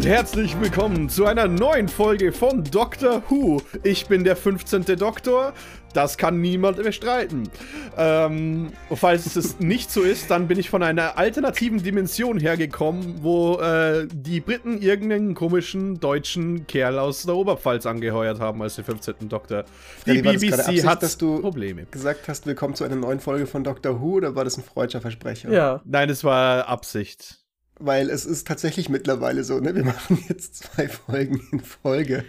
[0.00, 3.60] und herzlich willkommen zu einer neuen Folge von Doctor Who.
[3.82, 4.86] Ich bin der 15.
[4.96, 5.52] Doktor.
[5.92, 7.50] Das kann niemand bestreiten.
[7.98, 13.58] Ähm, falls es nicht so ist, dann bin ich von einer alternativen Dimension hergekommen, wo
[13.60, 19.28] äh, die Briten irgendeinen komischen deutschen Kerl aus der Oberpfalz angeheuert haben als den 15.
[19.28, 19.66] Doktor.
[20.06, 21.84] Die BBC Absicht, hat dass du Probleme.
[21.90, 25.02] gesagt hast, willkommen zu einer neuen Folge von Doctor Who, oder war das ein freudscher
[25.02, 25.52] Versprecher?
[25.52, 25.82] Ja.
[25.84, 27.39] Nein, es war Absicht
[27.80, 29.74] weil es ist tatsächlich mittlerweile so, ne?
[29.74, 32.24] wir machen jetzt zwei Folgen in Folge.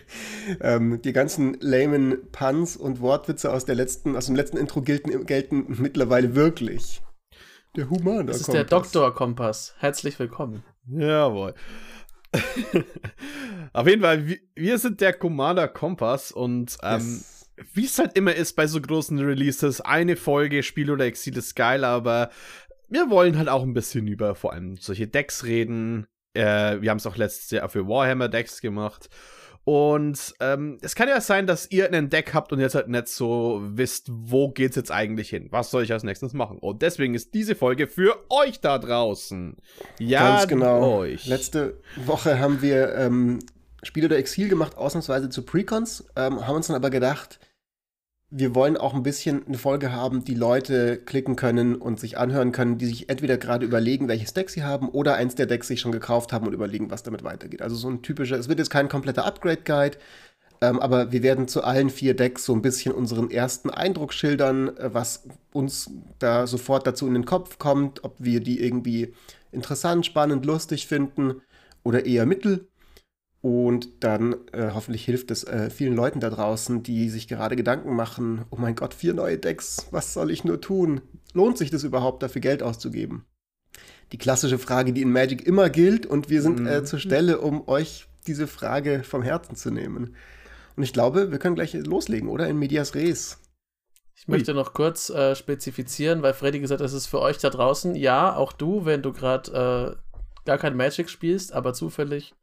[0.59, 5.25] Ähm, die ganzen lamen Puns und Wortwitze aus, der letzten, aus dem letzten Intro gelten,
[5.25, 7.01] gelten mittlerweile wirklich.
[7.75, 8.69] Der Humaner Das ist Kompass.
[8.69, 9.75] der Doktor-Kompass.
[9.77, 10.63] Herzlich willkommen.
[10.87, 11.53] Jawohl.
[13.73, 17.49] Auf jeden Fall, wir sind der Commander Kompass und ähm, yes.
[17.73, 21.55] wie es halt immer ist bei so großen Releases, eine Folge Spiel oder Exil ist
[21.55, 22.29] geil, aber
[22.91, 26.05] wir wollen halt auch ein bisschen über vor allem solche Decks reden.
[26.33, 29.09] Äh, wir haben es auch letztes Jahr für Warhammer Decks gemacht.
[29.63, 33.07] Und ähm, es kann ja sein, dass ihr ein Deck habt und jetzt halt nicht
[33.07, 35.47] so wisst, wo geht's jetzt eigentlich hin?
[35.51, 36.57] Was soll ich als nächstes machen?
[36.57, 39.55] Und deswegen ist diese Folge für euch da draußen.
[39.99, 40.97] Ja, Ganz genau.
[40.97, 41.27] Euch.
[41.27, 43.39] Letzte Woche haben wir ähm,
[43.83, 47.39] Spiele der Exil gemacht, ausnahmsweise zu Precons, ähm, haben uns dann aber gedacht,
[48.33, 52.53] wir wollen auch ein bisschen eine Folge haben, die Leute klicken können und sich anhören
[52.53, 55.81] können, die sich entweder gerade überlegen, welches Deck sie haben oder eins der Decks sich
[55.81, 57.61] schon gekauft haben und überlegen, was damit weitergeht.
[57.61, 59.97] Also so ein typischer, es wird jetzt kein kompletter Upgrade-Guide,
[60.61, 64.77] ähm, aber wir werden zu allen vier Decks so ein bisschen unseren ersten Eindruck schildern,
[64.77, 69.13] äh, was uns da sofort dazu in den Kopf kommt, ob wir die irgendwie
[69.51, 71.41] interessant, spannend, lustig finden
[71.83, 72.70] oder eher mittel.
[73.41, 77.95] Und dann äh, hoffentlich hilft es äh, vielen Leuten da draußen, die sich gerade Gedanken
[77.95, 81.01] machen, oh mein Gott, vier neue Decks, was soll ich nur tun?
[81.33, 83.25] Lohnt sich das überhaupt, dafür Geld auszugeben?
[84.11, 86.85] Die klassische Frage, die in Magic immer gilt und wir sind äh, mhm.
[86.85, 90.15] zur Stelle, um euch diese Frage vom Herzen zu nehmen.
[90.75, 92.47] Und ich glaube, wir können gleich loslegen, oder?
[92.47, 93.39] In Medias Res.
[94.15, 97.49] Ich möchte noch kurz äh, spezifizieren, weil Freddy gesagt hat, es ist für euch da
[97.49, 97.95] draußen.
[97.95, 102.35] Ja, auch du, wenn du gerade äh, gar kein Magic spielst, aber zufällig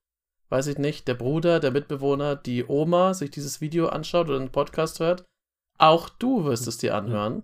[0.48, 4.52] weiß ich nicht, der Bruder, der Mitbewohner, die Oma sich dieses Video anschaut oder einen
[4.52, 5.24] Podcast hört,
[5.78, 7.42] auch du wirst es dir anhören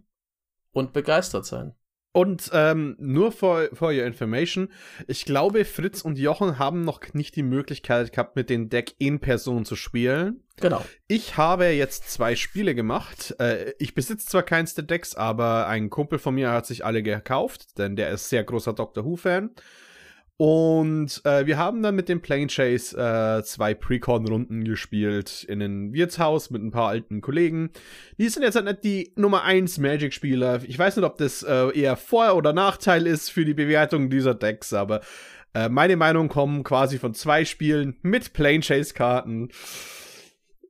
[0.73, 1.75] und begeistert sein.
[2.17, 4.69] Und ähm, nur for, for your information,
[5.09, 9.19] ich glaube, Fritz und Jochen haben noch nicht die Möglichkeit gehabt, mit dem Deck in
[9.19, 10.45] Person zu spielen.
[10.61, 10.85] Genau.
[11.09, 13.35] Ich habe jetzt zwei Spiele gemacht.
[13.41, 17.03] Äh, ich besitze zwar keins der Decks, aber ein Kumpel von mir hat sich alle
[17.03, 19.51] gekauft, denn der ist sehr großer Doctor Who-Fan.
[20.37, 25.93] Und äh, wir haben dann mit dem Plane Chase äh, zwei Precon-Runden gespielt in einem
[25.93, 27.71] Wirtshaus mit ein paar alten Kollegen.
[28.19, 30.63] Die sind jetzt halt nicht die Nummer 1 Magic-Spieler.
[30.67, 34.35] Ich weiß nicht, ob das äh, eher Vor- oder Nachteil ist für die Bewertung dieser
[34.35, 35.03] Decks, aber
[35.55, 39.51] äh, meine Meinung kommen quasi von zwei Spielen mit Plane Chase-Karten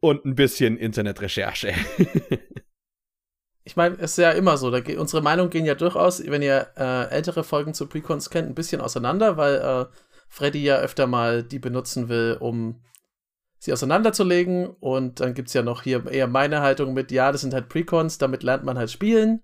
[0.00, 1.72] und ein bisschen Internetrecherche.
[3.64, 6.68] ich meine, es ist ja immer so, da, unsere Meinungen gehen ja durchaus, wenn ihr
[6.76, 9.86] äh, ältere Folgen zu Precons kennt, ein bisschen auseinander, weil äh,
[10.28, 12.82] Freddy ja öfter mal die benutzen will, um
[13.58, 14.66] sie auseinanderzulegen.
[14.68, 17.68] Und dann gibt es ja noch hier eher meine Haltung mit, ja, das sind halt
[17.68, 19.42] Precons, damit lernt man halt spielen.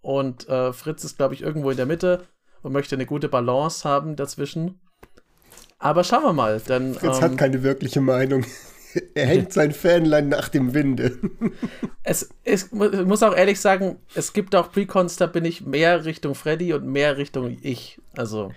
[0.00, 2.26] Und äh, Fritz ist, glaube ich, irgendwo in der Mitte
[2.62, 4.80] und möchte eine gute Balance haben dazwischen.
[5.78, 6.60] Aber schauen wir mal.
[6.60, 8.44] Denn, Fritz ähm, hat keine wirkliche Meinung.
[9.14, 11.18] er hängt sein Fanlein nach dem Winde.
[12.02, 16.34] es, ich muss auch ehrlich sagen, es gibt auch Precons, da bin ich mehr Richtung
[16.34, 18.00] Freddy und mehr Richtung ich.
[18.16, 18.52] Also.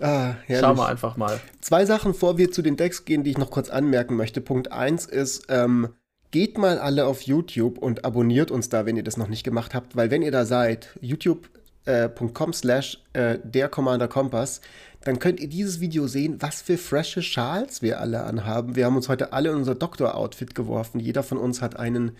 [0.00, 1.40] Ah, Schauen wir einfach mal.
[1.60, 4.40] Zwei Sachen, vor wir zu den Decks gehen, die ich noch kurz anmerken möchte.
[4.40, 5.88] Punkt 1 ist, ähm,
[6.30, 9.74] geht mal alle auf YouTube und abonniert uns da, wenn ihr das noch nicht gemacht
[9.74, 14.60] habt, weil wenn ihr da seid, youtube.com äh, slash äh, der Commander Kompass,
[15.08, 18.76] dann könnt ihr dieses Video sehen, was für frische Schals wir alle anhaben.
[18.76, 21.00] Wir haben uns heute alle in unser Doktor-Outfit geworfen.
[21.00, 22.12] Jeder von uns hat einen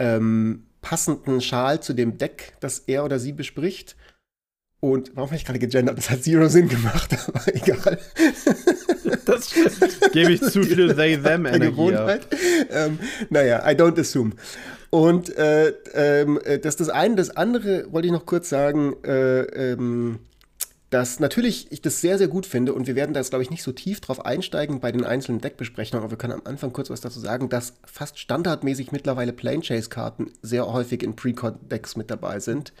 [0.00, 3.94] ähm, passenden Schal zu dem Deck, das er oder sie bespricht.
[4.80, 5.96] Und warum habe ich gerade gegendert?
[5.96, 8.00] Das hat zero Sinn gemacht, aber egal.
[9.24, 9.54] Das.
[10.12, 11.70] Gebe ich zu viel they them Energie.
[11.70, 12.26] Gewohnheit.
[12.70, 12.98] Ähm,
[13.30, 14.32] naja, I don't assume.
[14.90, 17.14] Und äh, ähm, äh, das ist das eine.
[17.14, 18.96] Das andere wollte ich noch kurz sagen.
[19.04, 20.18] Äh, ähm,
[20.90, 23.50] dass natürlich ich das sehr, sehr gut finde und wir werden da jetzt, glaube ich,
[23.50, 26.88] nicht so tief drauf einsteigen bei den einzelnen Deckbesprechungen, aber wir können am Anfang kurz
[26.90, 32.10] was dazu sagen, dass fast standardmäßig mittlerweile Plane Chase Karten sehr häufig in Precon-Decks mit
[32.10, 32.72] dabei sind.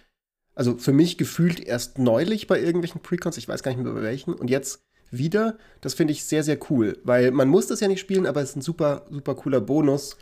[0.54, 4.02] Also für mich gefühlt erst neulich bei irgendwelchen Precons, ich weiß gar nicht mehr bei
[4.02, 5.58] welchen, und jetzt wieder.
[5.80, 8.50] Das finde ich sehr, sehr cool, weil man muss das ja nicht spielen, aber es
[8.50, 10.16] ist ein super, super cooler Bonus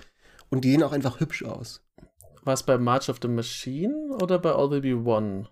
[0.50, 1.82] und die sehen auch einfach hübsch aus.
[2.42, 5.48] War es bei March of the Machine oder bei All Will Be One?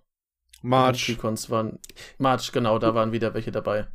[0.65, 1.07] March.
[1.07, 1.79] Precons waren.
[2.19, 3.87] March, genau, da waren wieder welche dabei.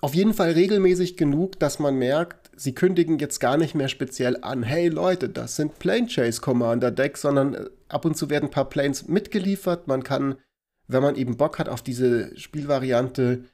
[0.00, 4.38] auf jeden Fall regelmäßig genug, dass man merkt, sie kündigen jetzt gar nicht mehr speziell
[4.42, 8.46] an, hey Leute, das sind Plane Chase Commander Decks, sondern äh, ab und zu werden
[8.46, 9.88] ein paar Planes mitgeliefert.
[9.88, 10.36] Man kann,
[10.88, 13.44] wenn man eben Bock hat auf diese Spielvariante,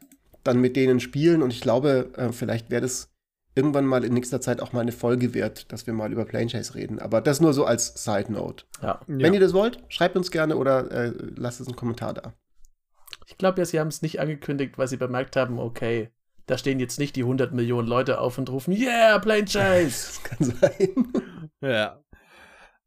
[0.44, 1.42] dann mit denen spielen.
[1.42, 3.08] Und ich glaube, äh, vielleicht wäre das
[3.54, 6.46] irgendwann mal in nächster Zeit auch mal eine Folge wert, dass wir mal über Plane
[6.46, 6.98] Chase reden.
[6.98, 8.64] Aber das nur so als Side Note.
[8.82, 9.00] Ja.
[9.06, 9.32] Wenn ja.
[9.34, 12.32] ihr das wollt, schreibt uns gerne oder äh, lasst uns einen Kommentar da.
[13.26, 16.10] Ich glaube ja, sie haben es nicht angekündigt, weil sie bemerkt haben, okay,
[16.46, 20.20] da stehen jetzt nicht die 100 Millionen Leute auf und rufen, yeah, Plane Chase.
[20.20, 21.12] das kann sein.
[21.60, 22.02] ja.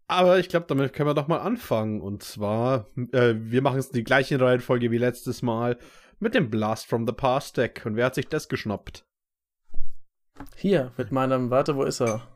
[0.08, 2.02] Aber ich glaube, damit können wir doch mal anfangen.
[2.02, 5.78] Und zwar, äh, wir machen es in die gleiche Reihenfolge wie letztes Mal
[6.20, 7.82] mit dem Blast from the Past Deck.
[7.86, 9.06] Und wer hat sich das geschnappt?
[10.56, 12.28] Hier, mit meinem, warte, wo ist er?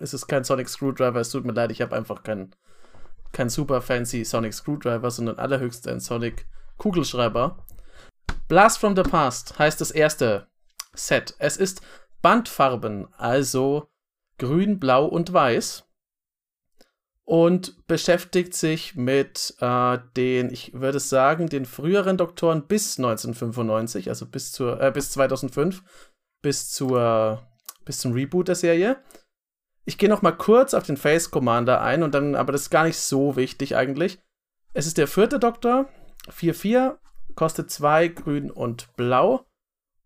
[0.00, 2.54] Es ist kein Sonic Screwdriver, es tut mir leid, ich habe einfach keinen
[3.32, 6.46] kein super fancy Sonic Screwdriver, sondern allerhöchst ein Sonic
[6.78, 7.64] Kugelschreiber.
[8.48, 10.48] Blast from the Past heißt das erste
[10.94, 11.34] Set.
[11.38, 11.82] Es ist
[12.22, 13.88] Bandfarben, also
[14.38, 15.84] grün, blau und weiß.
[17.24, 24.26] Und beschäftigt sich mit äh, den, ich würde sagen, den früheren Doktoren bis 1995, also
[24.26, 25.84] bis, zur, äh, bis 2005,
[26.42, 27.46] bis, zur,
[27.84, 29.00] bis zum Reboot der Serie.
[29.90, 32.70] Ich gehe noch mal kurz auf den Face Commander ein und dann, aber das ist
[32.70, 34.20] gar nicht so wichtig eigentlich.
[34.72, 35.88] Es ist der vierte Doktor,
[36.28, 36.96] 4-4,
[37.34, 39.46] kostet 2 grün und blau.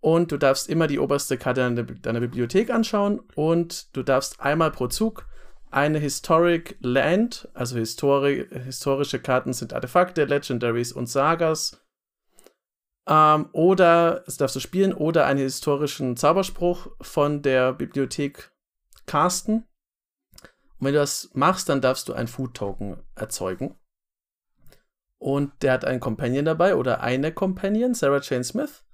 [0.00, 1.70] Und du darfst immer die oberste Karte
[2.00, 5.26] deiner, Bibliothek anschauen und du darfst einmal pro Zug
[5.70, 11.84] eine Historic Land, also Histori historische Karten sind Artefakte, Legendaries und Sagas.
[13.06, 18.50] Ähm, oder, das darfst du spielen, oder einen historischen Zauberspruch von der Bibliothek
[19.04, 19.66] casten.
[20.84, 23.74] Und wenn du das machst, dann darfst du ein Food Token erzeugen.
[25.16, 28.84] Und der hat einen Companion dabei oder eine Companion, Sarah Jane Smith.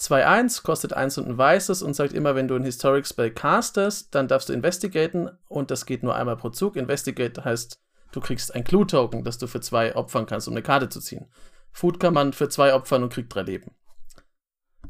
[0.00, 4.14] 2-1, kostet 1 und ein weißes und sagt immer, wenn du ein Historic Spell castest,
[4.14, 6.74] dann darfst du investigaten und das geht nur einmal pro Zug.
[6.74, 7.78] Investigate heißt,
[8.12, 11.30] du kriegst ein Clue-Token, das du für zwei opfern kannst, um eine Karte zu ziehen.
[11.70, 13.72] Food kann man für zwei opfern und kriegt drei Leben.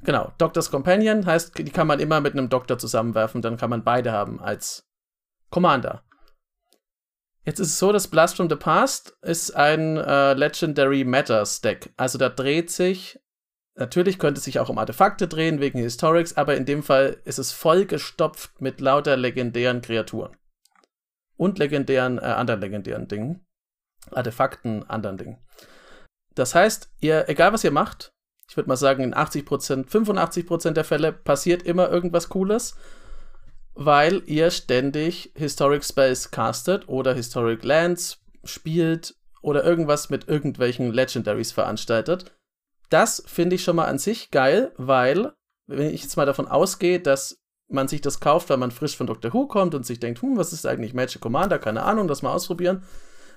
[0.05, 3.82] Genau, Doctor's Companion heißt, die kann man immer mit einem Doktor zusammenwerfen, dann kann man
[3.82, 4.87] beide haben als
[5.55, 6.02] Commander.
[7.44, 11.93] Jetzt ist es so, dass Blast from the Past ist ein äh, Legendary Matters Deck.
[11.96, 13.20] Also da dreht sich,
[13.75, 17.38] natürlich könnte es sich auch um Artefakte drehen wegen Historics, aber in dem Fall ist
[17.38, 20.35] es vollgestopft mit lauter legendären Kreaturen.
[21.37, 23.44] Und legendären, äh, anderen legendären Dingen.
[24.11, 25.38] Artefakten, anderen Dingen.
[26.35, 28.14] Das heißt, ihr, egal was ihr macht,
[28.49, 32.76] ich würde mal sagen, in 80%, 85% der Fälle passiert immer irgendwas Cooles,
[33.75, 41.53] weil ihr ständig Historic Spells castet oder Historic Lands spielt oder irgendwas mit irgendwelchen Legendaries
[41.53, 42.32] veranstaltet.
[42.88, 45.32] Das finde ich schon mal an sich geil, weil,
[45.67, 49.06] wenn ich jetzt mal davon ausgehe, dass man sich das kauft, weil man frisch von
[49.06, 51.59] Doctor Who kommt und sich denkt, hm, was ist eigentlich Magic Commander?
[51.59, 52.85] Keine Ahnung, das mal ausprobieren.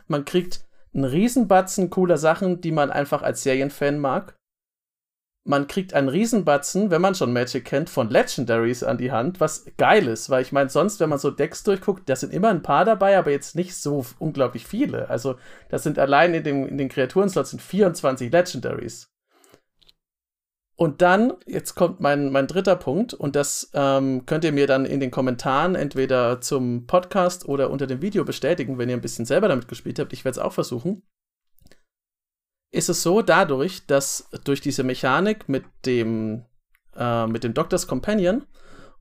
[0.07, 4.35] Man kriegt einen Riesenbatzen cooler Sachen, die man einfach als Serienfan mag
[5.47, 9.65] man kriegt einen Riesenbatzen, wenn man schon Magic kennt, von Legendaries an die Hand, was
[9.77, 12.61] geil ist, weil ich meine, sonst, wenn man so Decks durchguckt, da sind immer ein
[12.61, 15.09] paar dabei, aber jetzt nicht so unglaublich viele.
[15.09, 15.35] Also,
[15.69, 19.09] das sind allein in, dem, in den Kreaturenslots sind 24 Legendaries.
[20.75, 24.85] Und dann, jetzt kommt mein, mein dritter Punkt, und das ähm, könnt ihr mir dann
[24.85, 29.25] in den Kommentaren entweder zum Podcast oder unter dem Video bestätigen, wenn ihr ein bisschen
[29.25, 30.13] selber damit gespielt habt.
[30.13, 31.03] Ich werde es auch versuchen
[32.71, 36.45] ist es so dadurch, dass durch diese Mechanik mit dem,
[36.95, 38.45] äh, mit dem Doctor's Companion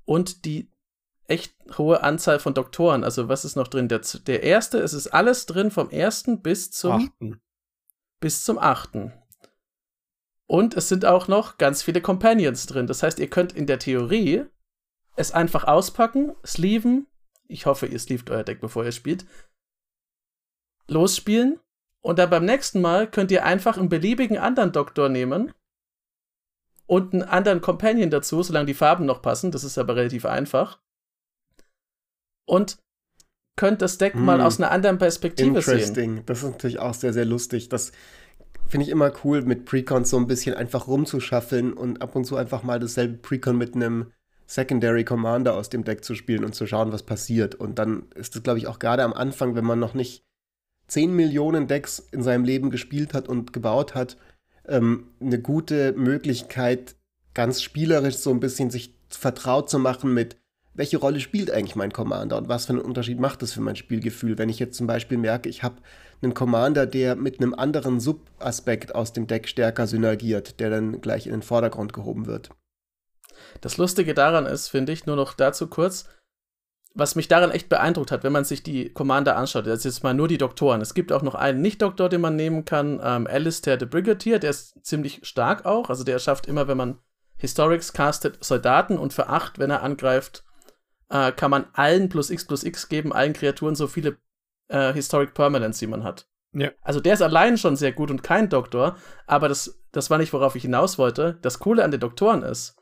[0.04, 0.70] und die
[1.28, 3.88] echt hohe Anzahl von Doktoren, also was ist noch drin?
[3.88, 7.40] Der, der erste, es ist alles drin vom ersten bis zum achten.
[8.20, 9.12] bis zum achten.
[10.46, 12.86] Und es sind auch noch ganz viele Companions drin.
[12.86, 14.44] Das heißt, ihr könnt in der Theorie
[15.16, 17.08] es einfach auspacken, sleeven.
[17.48, 19.26] Ich hoffe, ihr sleeved euer Deck, bevor ihr spielt.
[20.86, 21.58] Losspielen
[22.06, 25.52] und dann beim nächsten Mal könnt ihr einfach einen beliebigen anderen Doktor nehmen
[26.86, 29.50] und einen anderen Companion dazu, solange die Farben noch passen.
[29.50, 30.78] Das ist aber relativ einfach.
[32.48, 32.78] Und
[33.56, 34.24] könnt das Deck hm.
[34.24, 35.78] mal aus einer anderen Perspektive Interesting.
[35.78, 35.88] sehen.
[35.88, 36.26] Interesting.
[36.26, 37.70] Das ist natürlich auch sehr, sehr lustig.
[37.70, 37.90] Das
[38.68, 42.36] finde ich immer cool, mit Precons so ein bisschen einfach rumzuschaffeln und ab und zu
[42.36, 44.12] einfach mal dasselbe Precon mit einem
[44.46, 47.56] Secondary Commander aus dem Deck zu spielen und zu schauen, was passiert.
[47.56, 50.25] Und dann ist das, glaube ich, auch gerade am Anfang, wenn man noch nicht
[50.88, 54.16] 10 Millionen Decks in seinem Leben gespielt hat und gebaut hat,
[54.66, 56.96] ähm, eine gute Möglichkeit,
[57.34, 60.36] ganz spielerisch so ein bisschen sich vertraut zu machen mit,
[60.74, 63.76] welche Rolle spielt eigentlich mein Commander und was für einen Unterschied macht das für mein
[63.76, 65.76] Spielgefühl, wenn ich jetzt zum Beispiel merke, ich habe
[66.22, 71.26] einen Commander, der mit einem anderen Subaspekt aus dem Deck stärker synergiert, der dann gleich
[71.26, 72.50] in den Vordergrund gehoben wird.
[73.60, 76.06] Das Lustige daran ist, finde ich, nur noch dazu kurz,
[76.96, 80.02] was mich daran echt beeindruckt hat, wenn man sich die Commander anschaut, das ist jetzt
[80.02, 80.80] mal nur die Doktoren.
[80.80, 84.50] Es gibt auch noch einen Nicht-Doktor, den man nehmen kann, ähm, Alistair the Brigadier, der
[84.50, 85.90] ist ziemlich stark auch.
[85.90, 86.98] Also der schafft immer, wenn man
[87.36, 90.44] Historics castet, Soldaten und für 8, wenn er angreift,
[91.10, 94.16] äh, kann man allen plus X plus X geben, allen Kreaturen so viele
[94.68, 96.26] äh, Historic Permanents, wie man hat.
[96.52, 96.70] Ja.
[96.80, 100.32] Also der ist allein schon sehr gut und kein Doktor, aber das, das war nicht,
[100.32, 101.38] worauf ich hinaus wollte.
[101.42, 102.76] Das Coole an den Doktoren ist,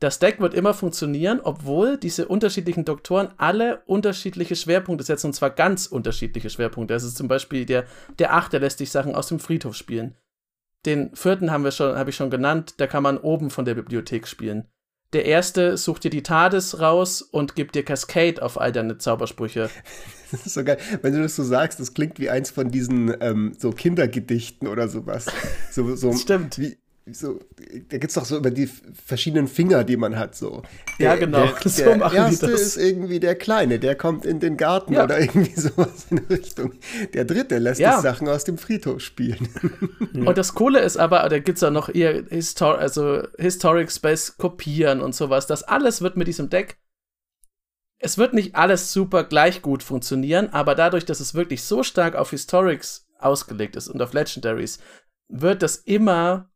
[0.00, 5.50] das Deck wird immer funktionieren, obwohl diese unterschiedlichen Doktoren alle unterschiedliche Schwerpunkte setzen, und zwar
[5.50, 6.94] ganz unterschiedliche Schwerpunkte.
[6.94, 7.84] Also zum Beispiel der,
[8.18, 10.14] der Achter lässt sich Sachen aus dem Friedhof spielen.
[10.84, 13.74] Den vierten haben wir schon, habe ich schon genannt, da kann man oben von der
[13.74, 14.68] Bibliothek spielen.
[15.12, 19.70] Der erste sucht dir die TARDIS raus und gibt dir Cascade auf all deine Zaubersprüche.
[20.30, 20.78] Das ist so geil.
[21.00, 24.88] Wenn du das so sagst, das klingt wie eins von diesen ähm, so Kindergedichten oder
[24.88, 25.26] sowas.
[25.70, 26.58] So, so, Stimmt.
[26.58, 26.76] Wie,
[27.12, 27.38] so,
[27.88, 30.62] da gibt es doch so über die verschiedenen Finger, die man hat, so.
[30.98, 31.46] Der, ja, genau.
[31.46, 35.04] Der, so der erste ist irgendwie der Kleine, der kommt in den Garten ja.
[35.04, 36.72] oder irgendwie sowas in Richtung.
[37.14, 37.96] Der dritte lässt ja.
[37.96, 39.48] die Sachen aus dem Friedhof spielen.
[40.14, 40.22] Ja.
[40.26, 44.36] Und das Coole ist aber, da gibt es ja noch eher Histor also Historic Space
[44.36, 45.46] kopieren und sowas.
[45.46, 46.78] Das alles wird mit diesem Deck.
[47.98, 52.16] Es wird nicht alles super gleich gut funktionieren, aber dadurch, dass es wirklich so stark
[52.16, 54.80] auf Historics ausgelegt ist und auf Legendaries,
[55.28, 56.50] wird das immer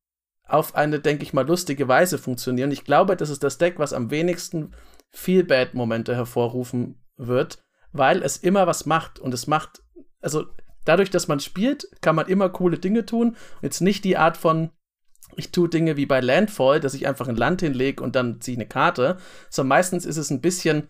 [0.53, 2.71] auf eine, denke ich mal, lustige Weise funktionieren.
[2.71, 4.73] Ich glaube, das ist das Deck, was am wenigsten
[5.11, 9.83] Feel-Bad-Momente hervorrufen wird, weil es immer was macht und es macht,
[10.21, 10.47] also
[10.85, 13.37] dadurch, dass man spielt, kann man immer coole Dinge tun.
[13.63, 14.71] jetzt nicht die Art von,
[15.37, 18.55] ich tue Dinge wie bei Landfall, dass ich einfach ein Land hinlege und dann ziehe
[18.55, 20.89] ich eine Karte, sondern meistens ist es ein bisschen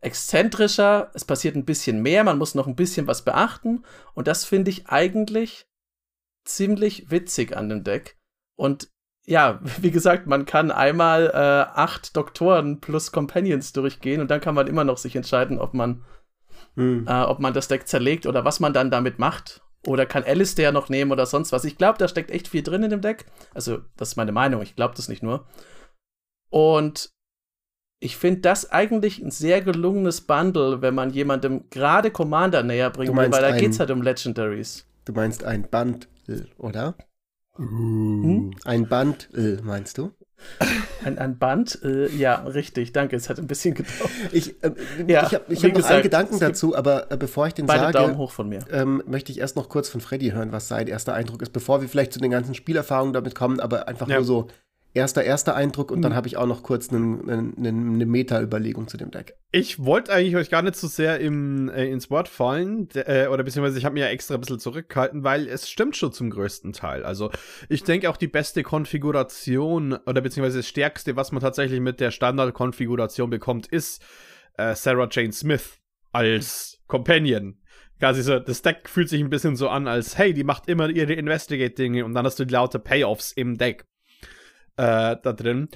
[0.00, 3.84] exzentrischer, es passiert ein bisschen mehr, man muss noch ein bisschen was beachten
[4.14, 5.68] und das finde ich eigentlich
[6.44, 8.18] ziemlich witzig an dem Deck.
[8.62, 8.92] Und
[9.26, 14.54] ja, wie gesagt, man kann einmal äh, acht Doktoren plus Companions durchgehen und dann kann
[14.54, 16.04] man immer noch sich entscheiden, ob man,
[16.76, 17.06] hm.
[17.08, 19.62] äh, ob man das Deck zerlegt oder was man dann damit macht.
[19.84, 21.64] Oder kann Alistair noch nehmen oder sonst was.
[21.64, 23.26] Ich glaube, da steckt echt viel drin in dem Deck.
[23.52, 24.62] Also, das ist meine Meinung.
[24.62, 25.48] Ich glaube das nicht nur.
[26.48, 27.10] Und
[27.98, 33.16] ich finde das eigentlich ein sehr gelungenes Bundle, wenn man jemandem gerade Commander näher bringt,
[33.16, 34.86] weil da geht es halt um Legendaries.
[35.04, 36.06] Du meinst ein Bundle,
[36.58, 36.94] oder?
[37.56, 38.52] Hm?
[38.64, 40.12] Ein Band, äh, meinst du?
[41.04, 41.80] Ein, ein Band?
[41.84, 43.16] Äh, ja, richtig, danke.
[43.16, 44.10] Es hat ein bisschen gedauert.
[44.32, 44.72] Ich, äh,
[45.06, 47.80] ja, ich habe ich hab noch einen Gedanken dazu, aber äh, bevor ich den beide
[47.80, 48.60] sage, Daumen hoch von mir.
[48.70, 51.80] Ähm, möchte ich erst noch kurz von Freddy hören, was sein erster Eindruck ist, bevor
[51.80, 54.16] wir vielleicht zu den ganzen Spielerfahrungen damit kommen, aber einfach ja.
[54.16, 54.48] nur so
[54.94, 58.96] erster, erster Eindruck und dann habe ich auch noch kurz eine, eine, eine Meta-Überlegung zu
[58.96, 59.36] dem Deck.
[59.50, 63.42] Ich wollte eigentlich euch gar nicht so sehr im, äh, ins Wort fallen, äh, oder
[63.42, 66.72] beziehungsweise ich habe mir ja extra ein bisschen zurückgehalten, weil es stimmt schon zum größten
[66.72, 67.04] Teil.
[67.04, 67.30] Also
[67.68, 72.10] ich denke auch die beste Konfiguration oder beziehungsweise das stärkste, was man tatsächlich mit der
[72.10, 74.02] Standardkonfiguration bekommt, ist
[74.56, 75.78] äh, Sarah Jane Smith
[76.12, 77.58] als Companion
[77.98, 80.88] quasi so, das Deck fühlt sich ein bisschen so an, als hey, die macht immer
[80.88, 83.84] ihre Investigate-Dinge und dann hast du die laute Payoffs im Deck
[84.82, 85.68] äh, da drin.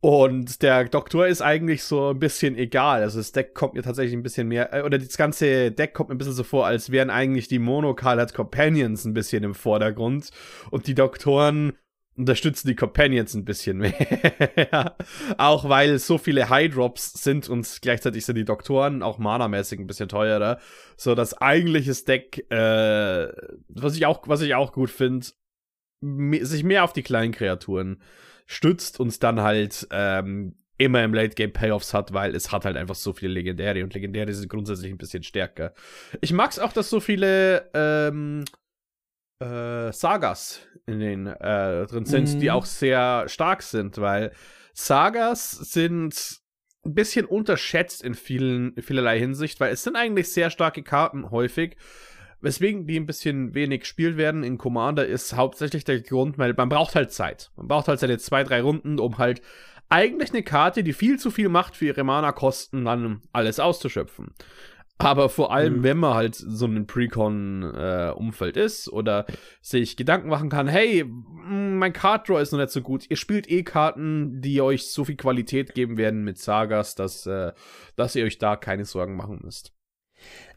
[0.00, 3.02] Und der Doktor ist eigentlich so ein bisschen egal.
[3.02, 6.08] Also das Deck kommt mir tatsächlich ein bisschen mehr, äh, oder das ganze Deck kommt
[6.08, 10.30] mir ein bisschen so vor, als wären eigentlich die Monocolored Companions ein bisschen im Vordergrund
[10.70, 11.72] und die Doktoren
[12.16, 14.96] unterstützen die Companions ein bisschen mehr.
[15.36, 19.86] auch weil so viele High Drops sind und gleichzeitig sind die Doktoren auch Mana-mäßig ein
[19.86, 20.58] bisschen teurer.
[20.96, 23.28] So das eigentliche Deck, äh,
[23.68, 25.26] was ich auch, was ich auch gut finde,
[26.00, 28.00] sich mehr auf die kleinen Kreaturen
[28.48, 32.76] stützt und dann halt ähm, immer im Late Game Payoffs hat, weil es hat halt
[32.76, 35.74] einfach so viele Legendäre und Legendäre sind grundsätzlich ein bisschen stärker.
[36.20, 38.44] Ich mag es auch, dass so viele ähm,
[39.40, 42.40] äh, Sagas in den äh, drin sind, mhm.
[42.40, 44.32] die auch sehr stark sind, weil
[44.72, 46.40] Sagas sind
[46.86, 51.30] ein bisschen unterschätzt in vielen, in vielerlei Hinsicht, weil es sind eigentlich sehr starke Karten
[51.30, 51.76] häufig
[52.40, 56.68] Weswegen die ein bisschen wenig gespielt werden in Commander ist hauptsächlich der Grund, weil man
[56.68, 57.50] braucht halt Zeit.
[57.56, 59.42] Man braucht halt seine zwei, drei Runden, um halt
[59.88, 64.34] eigentlich eine Karte, die viel zu viel macht für ihre Mana-Kosten, dann alles auszuschöpfen.
[64.98, 65.82] Aber vor allem, mhm.
[65.84, 69.26] wenn man halt so ein Precon-Umfeld äh, ist oder
[69.60, 73.08] sich Gedanken machen kann, hey, mein Card Draw ist noch nicht so gut.
[73.08, 77.52] Ihr spielt eh Karten, die euch so viel Qualität geben werden mit Sagas, dass, äh,
[77.94, 79.72] dass ihr euch da keine Sorgen machen müsst.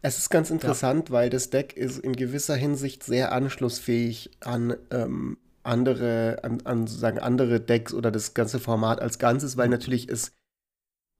[0.02, 1.14] Es ist ganz interessant, ja.
[1.14, 7.20] weil das Deck ist in gewisser Hinsicht sehr anschlussfähig an ähm, andere, an, an sozusagen
[7.20, 10.32] andere Decks oder das ganze Format als Ganzes, weil natürlich es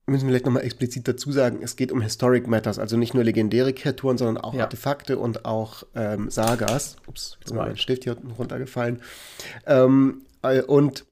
[0.06, 3.22] müssen wir vielleicht nochmal explizit dazu sagen, es geht um Historic Matters, also nicht nur
[3.22, 4.64] legendäre Kreaturen, sondern auch ja.
[4.64, 6.96] Artefakte und auch ähm, Sagas.
[7.06, 9.00] Ups, jetzt ist mein Stift hier unten runtergefallen.
[9.64, 11.04] Ähm, äh, und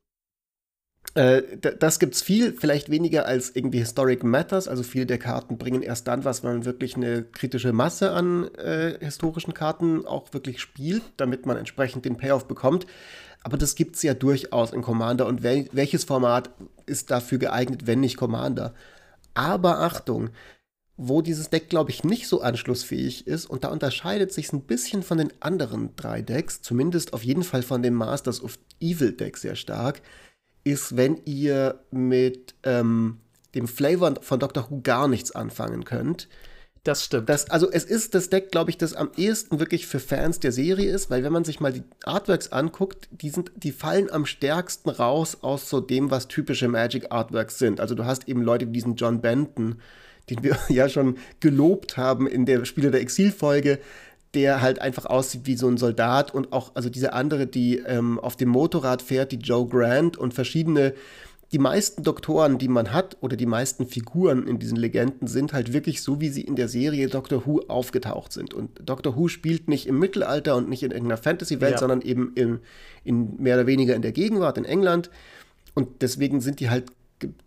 [1.14, 4.68] äh, das gibt's viel, vielleicht weniger als irgendwie Historic Matters.
[4.68, 8.52] Also viele der Karten bringen erst dann was, wenn man wirklich eine kritische Masse an
[8.54, 12.86] äh, historischen Karten auch wirklich spielt, damit man entsprechend den Payoff bekommt.
[13.42, 15.26] Aber das gibt's ja durchaus in Commander.
[15.26, 16.50] Und wel welches Format
[16.86, 18.74] ist dafür geeignet, wenn nicht Commander?
[19.34, 20.30] Aber Achtung,
[20.96, 25.02] wo dieses Deck, glaube ich, nicht so anschlussfähig ist, und da unterscheidet sich ein bisschen
[25.02, 29.38] von den anderen drei Decks, zumindest auf jeden Fall von dem Masters of Evil Deck
[29.38, 30.02] sehr stark,
[30.64, 33.18] ist, wenn ihr mit ähm,
[33.54, 36.28] dem Flavor von Doctor Who gar nichts anfangen könnt.
[36.84, 37.28] Das stimmt.
[37.28, 40.50] Das, also es ist das Deck, glaube ich, das am ehesten wirklich für Fans der
[40.50, 44.24] Serie ist, weil wenn man sich mal die Artworks anguckt, die, sind, die fallen am
[44.24, 47.80] stärksten raus aus so dem, was typische Magic Artworks sind.
[47.80, 49.80] Also du hast eben Leute wie diesen John Benton,
[50.30, 53.78] den wir ja schon gelobt haben in der Spieler der Exil-Folge,
[54.34, 58.18] der halt einfach aussieht wie so ein Soldat und auch, also diese andere, die ähm,
[58.18, 60.94] auf dem Motorrad fährt, die Joe Grant und verschiedene,
[61.52, 65.72] die meisten Doktoren, die man hat oder die meisten Figuren in diesen Legenden sind halt
[65.72, 68.54] wirklich so, wie sie in der Serie Doctor Who aufgetaucht sind.
[68.54, 71.78] Und Doctor Who spielt nicht im Mittelalter und nicht in irgendeiner Fantasy-Welt, ja.
[71.78, 72.60] sondern eben in,
[73.02, 75.10] in mehr oder weniger in der Gegenwart in England.
[75.74, 76.84] Und deswegen sind die halt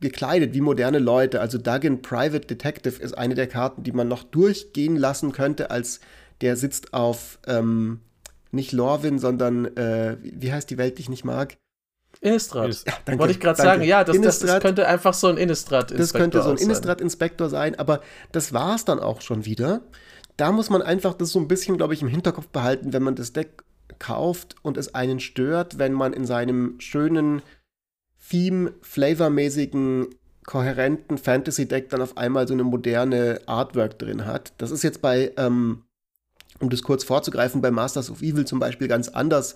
[0.02, 1.40] gekleidet wie moderne Leute.
[1.40, 6.02] Also Duggan Private Detective ist eine der Karten, die man noch durchgehen lassen könnte als
[6.42, 8.00] der sitzt auf ähm,
[8.52, 11.58] nicht Lorwin, sondern äh, wie heißt die Welt, die ich nicht mag?
[12.22, 12.74] Innistrad.
[12.86, 15.92] Ja, danke, Wollte ich gerade sagen, ja, das, das, das, könnte einfach so ein Innistrad-Inspektor
[15.92, 16.00] sein.
[16.00, 19.82] Das könnte so ein Innistrad-Inspektor sein, aber das war es dann auch schon wieder.
[20.38, 23.16] Da muss man einfach das so ein bisschen, glaube ich, im Hinterkopf behalten, wenn man
[23.16, 23.64] das Deck
[24.00, 27.42] kauft und es einen stört, wenn man in seinem schönen
[28.30, 30.08] Theme-Flavor-mäßigen
[30.46, 34.54] kohärenten Fantasy-Deck dann auf einmal so eine moderne Artwork drin hat.
[34.58, 35.84] Das ist jetzt bei ähm,
[36.64, 39.56] um das kurz vorzugreifen, bei Masters of Evil zum Beispiel ganz anders,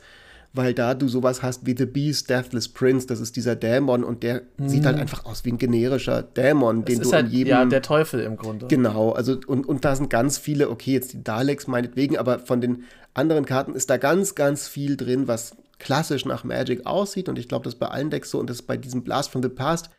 [0.54, 4.24] weil da du sowas hast wie The Beast, Deathless Prince, das ist dieser Dämon und
[4.24, 4.70] der mhm.
[4.70, 7.50] sieht halt einfach aus wie ein generischer Dämon, das den du halt, in jedem.
[7.50, 8.68] Ja, der Teufel im Grunde.
[8.68, 12.62] Genau, also und, und da sind ganz viele, okay, jetzt die Daleks meinetwegen, aber von
[12.62, 17.38] den anderen Karten ist da ganz, ganz viel drin, was klassisch nach Magic aussieht und
[17.38, 19.44] ich glaube, das ist bei allen Decks so und das ist bei diesem Blast from
[19.44, 19.90] the Past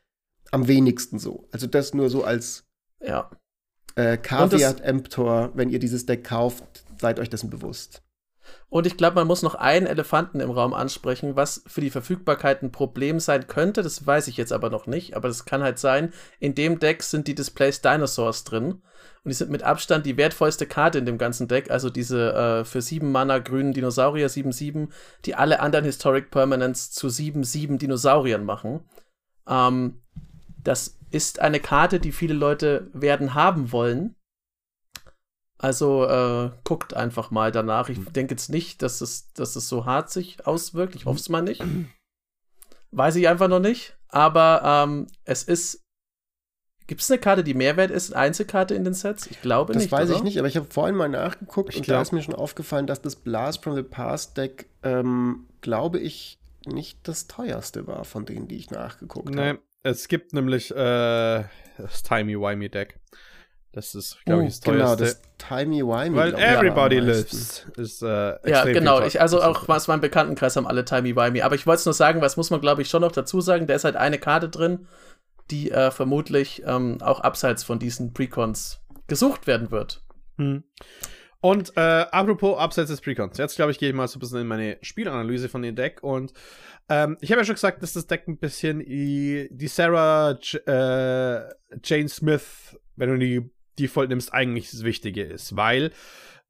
[0.50, 1.46] am wenigsten so.
[1.52, 2.64] Also das nur so als
[3.00, 3.30] ja.
[3.94, 8.02] äh, Caveat Emptor, wenn ihr dieses Deck kauft, seid euch dessen bewusst.
[8.70, 12.62] Und ich glaube, man muss noch einen Elefanten im Raum ansprechen, was für die Verfügbarkeit
[12.62, 13.82] ein Problem sein könnte.
[13.82, 16.12] Das weiß ich jetzt aber noch nicht, aber das kann halt sein.
[16.38, 18.82] In dem Deck sind die Displays Dinosaurs drin.
[19.24, 21.70] Und die sind mit Abstand die wertvollste Karte in dem ganzen Deck.
[21.70, 24.88] Also diese äh, für 7 Mana grünen Dinosaurier 7-7,
[25.24, 28.80] die alle anderen Historic Permanents zu 7-7 Dinosauriern machen.
[29.48, 30.02] Ähm,
[30.62, 34.14] das ist eine Karte, die viele Leute werden haben wollen.
[35.58, 37.88] Also äh, guckt einfach mal danach.
[37.88, 40.94] Ich denke jetzt nicht, dass es, dass es so hart sich auswirkt.
[40.94, 41.62] Ich hoffe es mal nicht.
[42.92, 43.96] Weiß ich einfach noch nicht.
[44.08, 45.84] Aber ähm, es ist.
[46.86, 48.14] Gibt es eine Karte, die Mehrwert ist?
[48.14, 49.26] Eine Einzelkarte in den Sets?
[49.26, 49.92] Ich glaube das nicht.
[49.92, 50.18] Das weiß oder?
[50.18, 51.96] ich nicht, aber ich habe vorhin mal nachgeguckt ich und glaub.
[51.96, 56.38] da ist mir schon aufgefallen, dass das Blast from the Past Deck, ähm, glaube ich,
[56.64, 59.58] nicht das teuerste war von denen, die ich nachgeguckt nee, habe.
[59.82, 61.44] Es gibt nämlich äh,
[61.76, 62.98] das Timey-Wimey Deck.
[63.72, 65.04] Das ist, glaube ich, das uh, genau, teuerste.
[65.04, 66.16] Genau, das Timey-Wimey.
[66.16, 69.02] Weil Everybody Lives ist äh, Ja, genau.
[69.02, 71.42] Ich, also auch aus meinem Bekanntenkreis haben alle Timey-Wimey.
[71.42, 73.66] Aber ich wollte es nur sagen, was muss man, glaube ich, schon noch dazu sagen.
[73.66, 74.86] Da ist halt eine Karte drin,
[75.50, 80.02] die äh, vermutlich ähm, auch abseits von diesen Precons gesucht werden wird.
[80.36, 80.64] Hm.
[81.40, 83.38] Und äh, apropos abseits des Precons.
[83.38, 86.02] Jetzt, glaube ich, gehe ich mal so ein bisschen in meine Spielanalyse von dem Deck.
[86.02, 86.32] Und
[86.88, 90.66] ähm, ich habe ja schon gesagt, dass das Deck ein bisschen die, die Sarah J
[90.66, 91.48] äh,
[91.84, 95.56] Jane Smith, wenn du die Default nimmst, eigentlich das Wichtige ist.
[95.56, 95.92] Weil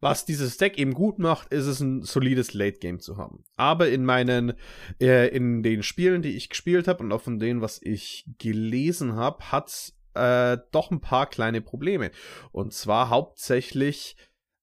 [0.00, 3.44] was dieses Deck eben gut macht, ist es ein solides Late Game zu haben.
[3.56, 4.52] Aber in meinen,
[5.00, 9.16] äh, in den Spielen, die ich gespielt habe und auch von denen, was ich gelesen
[9.16, 12.12] habe, hat äh, doch ein paar kleine Probleme.
[12.52, 14.16] Und zwar hauptsächlich,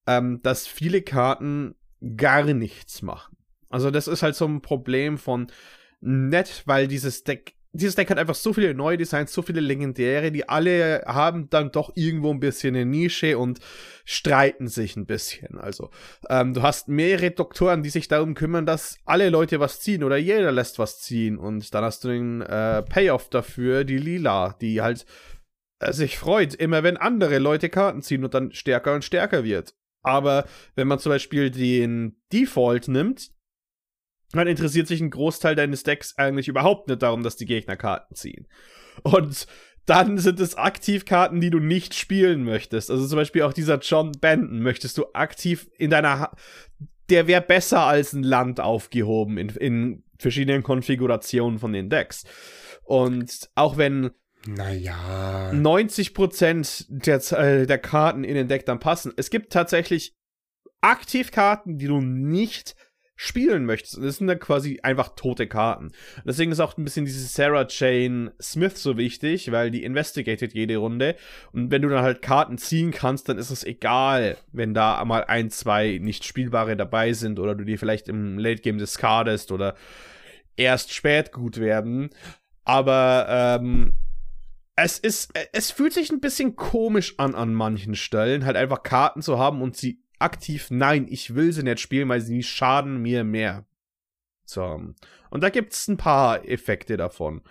[0.08, 1.75] ähm, dass viele Karten
[2.15, 3.36] gar nichts machen.
[3.69, 5.47] Also das ist halt so ein Problem von
[5.99, 10.32] nett, weil dieses Deck dieses Deck hat einfach so viele neue Designs, so viele legendäre,
[10.32, 13.60] die alle haben dann doch irgendwo ein bisschen eine Nische und
[14.06, 15.58] streiten sich ein bisschen.
[15.58, 15.90] Also,
[16.30, 20.18] ähm, du hast mehrere Doktoren, die sich darum kümmern, dass alle Leute was ziehen oder
[20.18, 21.38] jeder lässt was ziehen.
[21.38, 25.06] Und dann hast du den äh, Payoff dafür, die Lila, die halt
[25.80, 29.76] äh, sich freut, immer wenn andere Leute Karten ziehen und dann stärker und stärker wird.
[30.04, 33.32] Aber wenn man zum Beispiel den Default nimmt,
[34.38, 38.15] dann interessiert sich ein Großteil deines Decks eigentlich überhaupt nicht darum, dass die Gegner Karten
[38.15, 38.48] ziehen.
[39.04, 39.48] Und
[39.86, 42.89] dann sind es Aktivkarten, die du nicht spielen möchtest.
[42.89, 46.19] Also zum Beispiel auch dieser John Benton möchtest du aktiv in deiner.
[46.19, 46.36] Ha
[47.12, 52.24] der wäre besser als ein Land aufgehoben in, in verschiedenen Konfigurationen von den Decks.
[52.84, 54.10] Und auch wenn
[54.48, 55.52] naja.
[55.52, 60.15] 90% der, äh, der Karten in den Deck dann passen, es gibt tatsächlich
[60.82, 62.76] Aktivkarten, die du nicht
[63.15, 63.97] spielen möchtest.
[63.97, 65.91] Und das sind dann quasi einfach tote Karten.
[66.25, 70.78] Deswegen ist auch ein bisschen diese Sarah Jane Smith so wichtig, weil die investigated jede
[70.78, 71.15] Runde.
[71.54, 75.23] Und wenn du dann halt Karten ziehen kannst, dann ist es egal, wenn da mal
[75.23, 79.75] ein, zwei nicht spielbare dabei sind oder du die vielleicht im Late Game discardest oder
[80.58, 82.10] erst spät gut werden.
[82.65, 83.93] Aber ähm,
[84.75, 89.21] es ist, es fühlt sich ein bisschen komisch an an manchen Stellen, halt einfach Karten
[89.21, 93.23] zu haben und sie aktiv, nein, ich will sie nicht spielen, weil sie schaden mir
[93.23, 93.65] mehr.
[94.45, 94.82] So.
[95.30, 97.41] Und da gibt's ein paar Effekte davon.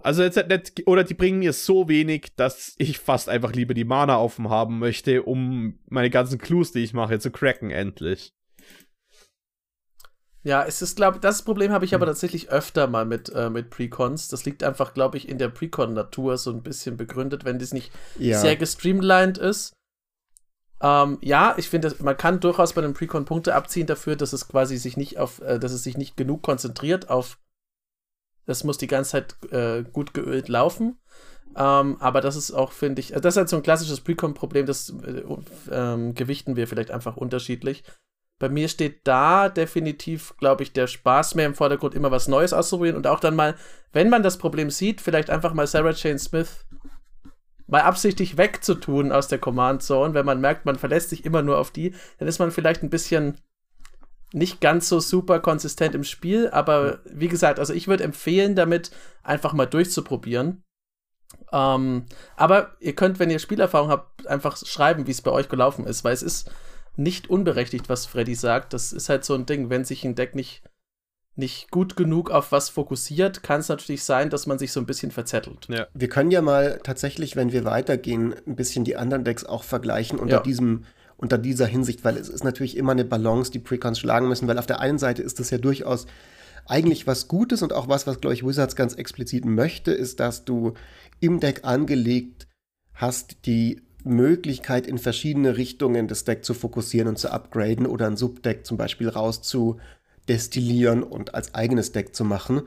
[0.00, 3.84] Also jetzt nicht, oder die bringen mir so wenig, dass ich fast einfach lieber die
[3.84, 8.32] Mana offen haben möchte, um meine ganzen Clues, die ich mache, zu cracken endlich.
[10.44, 12.12] Ja, es ist, glaube das Problem habe ich aber hm.
[12.12, 14.28] tatsächlich öfter mal mit, äh, mit Precons.
[14.28, 17.90] Das liegt einfach, glaube ich, in der Precon-Natur so ein bisschen begründet, wenn das nicht
[18.18, 18.38] ja.
[18.38, 19.72] sehr gestreamlined ist.
[20.80, 24.48] Ähm, ja, ich finde, man kann durchaus bei einem Precon Punkte abziehen dafür, dass es
[24.48, 27.38] quasi sich nicht auf, äh, dass es sich nicht genug konzentriert auf,
[28.46, 30.98] das muss die ganze Zeit äh, gut geölt laufen.
[31.56, 34.90] Ähm, aber das ist auch, finde ich, das ist halt so ein klassisches Precon-Problem, das
[35.04, 35.22] äh,
[35.70, 37.84] ähm, gewichten wir vielleicht einfach unterschiedlich.
[38.38, 42.52] Bei mir steht da definitiv, glaube ich, der Spaß mehr im Vordergrund, immer was Neues
[42.52, 43.56] auszuprobieren und auch dann mal,
[43.92, 46.64] wenn man das Problem sieht, vielleicht einfach mal Sarah Jane Smith
[47.68, 51.58] mal absichtlich wegzutun aus der Command Zone, wenn man merkt, man verlässt sich immer nur
[51.58, 53.38] auf die, dann ist man vielleicht ein bisschen
[54.32, 58.90] nicht ganz so super konsistent im Spiel, aber wie gesagt, also ich würde empfehlen, damit
[59.22, 60.64] einfach mal durchzuprobieren.
[61.52, 65.86] Ähm, aber ihr könnt, wenn ihr Spielerfahrung habt, einfach schreiben, wie es bei euch gelaufen
[65.86, 66.50] ist, weil es ist
[66.96, 68.72] nicht unberechtigt, was Freddy sagt.
[68.72, 70.62] Das ist halt so ein Ding, wenn sich ein Deck nicht
[71.38, 74.86] nicht gut genug auf was fokussiert, kann es natürlich sein, dass man sich so ein
[74.86, 75.66] bisschen verzettelt.
[75.68, 75.86] Ja.
[75.94, 80.18] Wir können ja mal tatsächlich, wenn wir weitergehen, ein bisschen die anderen Decks auch vergleichen
[80.18, 80.42] unter ja.
[80.42, 80.84] diesem
[81.16, 84.58] unter dieser Hinsicht, weil es ist natürlich immer eine Balance, die Precons schlagen müssen, weil
[84.58, 86.06] auf der einen Seite ist das ja durchaus
[86.66, 90.44] eigentlich was Gutes und auch was, was, glaube ich, Wizards ganz explizit möchte, ist, dass
[90.44, 90.74] du
[91.18, 92.46] im Deck angelegt
[92.94, 98.16] hast, die Möglichkeit, in verschiedene Richtungen das Deck zu fokussieren und zu upgraden oder ein
[98.16, 99.78] Subdeck zum Beispiel rauszu
[100.28, 102.62] destillieren und als eigenes Deck zu machen.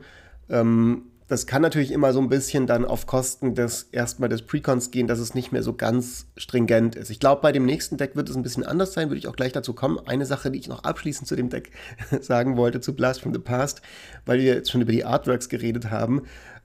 [0.48, 4.90] Ähm, das kann natürlich immer so ein bisschen dann auf Kosten des erstmal des Precons
[4.90, 7.08] gehen, dass es nicht mehr so ganz stringent ist.
[7.08, 9.36] Ich glaube, bei dem nächsten Deck wird es ein bisschen anders sein, würde ich auch
[9.36, 9.98] gleich dazu kommen.
[10.04, 11.70] Eine Sache, die ich noch abschließend zu dem Deck
[12.20, 13.80] sagen wollte, zu Blast from the Past,
[14.26, 16.22] weil wir jetzt schon über die Artworks geredet haben.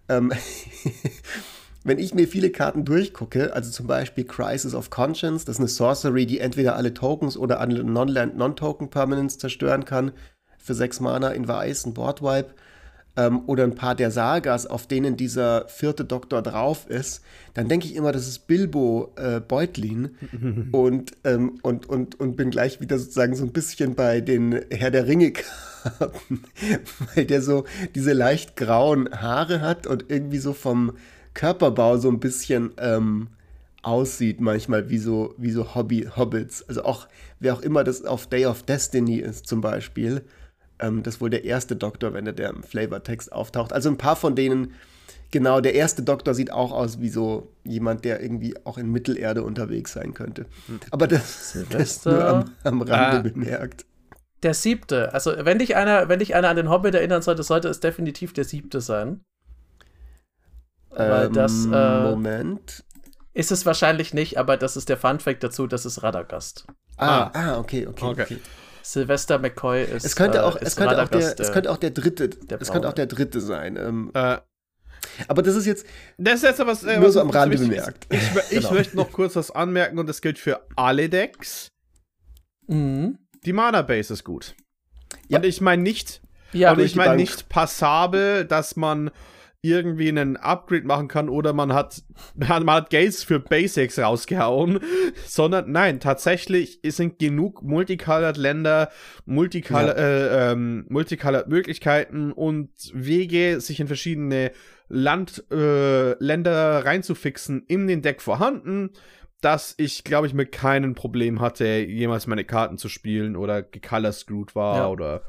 [0.09, 0.33] Ähm
[1.85, 5.69] wenn ich mir viele Karten durchgucke, also zum Beispiel Crisis of Conscience, das ist eine
[5.69, 10.11] Sorcery, die entweder alle Tokens oder alle Non-Land, Non-Token Permanents zerstören kann,
[10.67, 12.49] für sechs Mana in Weiß, ein Boardwipe.
[13.15, 17.23] Ähm, oder ein paar der Sagas, auf denen dieser vierte Doktor drauf ist,
[17.55, 20.11] dann denke ich immer, das ist Bilbo äh, Beutlin
[20.71, 24.91] und, ähm, und, und, und bin gleich wieder sozusagen so ein bisschen bei den Herr
[24.91, 26.43] der Ringe-Karten,
[27.15, 27.63] weil der so
[27.95, 30.91] diese leicht grauen Haare hat und irgendwie so vom
[31.33, 33.29] Körperbau so ein bisschen ähm,
[33.81, 36.67] aussieht, manchmal wie so, wie so Hobby Hobbits.
[36.67, 37.07] Also auch,
[37.39, 40.23] wer auch immer das auf Day of Destiny ist, zum Beispiel
[40.79, 43.73] ähm, das ist wohl der erste Doktor, wenn der im Flavortext auftaucht.
[43.73, 44.73] Also ein paar von denen,
[45.31, 49.43] genau, der erste Doktor sieht auch aus wie so jemand, der irgendwie auch in Mittelerde
[49.43, 50.45] unterwegs sein könnte.
[50.91, 53.21] Aber das, das nur am, am Rande ah.
[53.21, 53.85] bemerkt.
[54.43, 55.13] Der siebte.
[55.13, 58.33] Also, wenn dich einer, wenn dich einer an den Hobbit erinnern sollte, sollte es definitiv
[58.33, 59.21] der siebte sein.
[60.91, 61.65] Weil das.
[61.65, 62.83] Ähm, äh, Moment.
[63.33, 66.65] Ist es wahrscheinlich nicht, aber das ist der Fun-Fact dazu, das ist Radagast.
[66.97, 68.21] Ah, ah, ah okay, okay, okay.
[68.23, 68.37] okay.
[68.87, 70.05] Sylvester McCoy ist.
[70.05, 72.71] Es könnte auch, äh, es könnte auch der, es könnte auch der dritte, der es
[72.71, 73.75] könnte auch der dritte sein.
[73.75, 74.37] Ähm, äh,
[75.27, 75.85] aber das ist jetzt,
[76.17, 78.07] das ist jetzt was, äh, nur so am Rande bemerkt.
[78.09, 78.19] Ich,
[78.49, 78.71] ich genau.
[78.71, 81.67] möchte noch kurz was anmerken und das gilt für alle Decks.
[82.67, 83.17] Mhm.
[83.43, 84.55] Die Mana Base ist gut.
[85.27, 85.39] Ja.
[85.39, 86.21] Und ich meine nicht,
[86.53, 89.11] ja, und ich meine nicht passabel, dass man
[89.69, 92.03] irgendwie einen Upgrade machen kann oder man hat,
[92.35, 94.79] man hat Gates für Basics rausgehauen,
[95.25, 98.89] sondern nein, tatsächlich sind genug Multicolored Länder,
[99.25, 100.03] Multicolored, ja.
[100.03, 104.51] äh, ähm, Multicolored Möglichkeiten und Wege, sich in verschiedene
[104.89, 108.91] Land, äh, Länder reinzufixen in den Deck vorhanden,
[109.41, 114.55] dass ich, glaube ich, mit keinem Problem hatte, jemals meine Karten zu spielen oder gecolor-screwed
[114.55, 114.87] war ja.
[114.87, 115.23] oder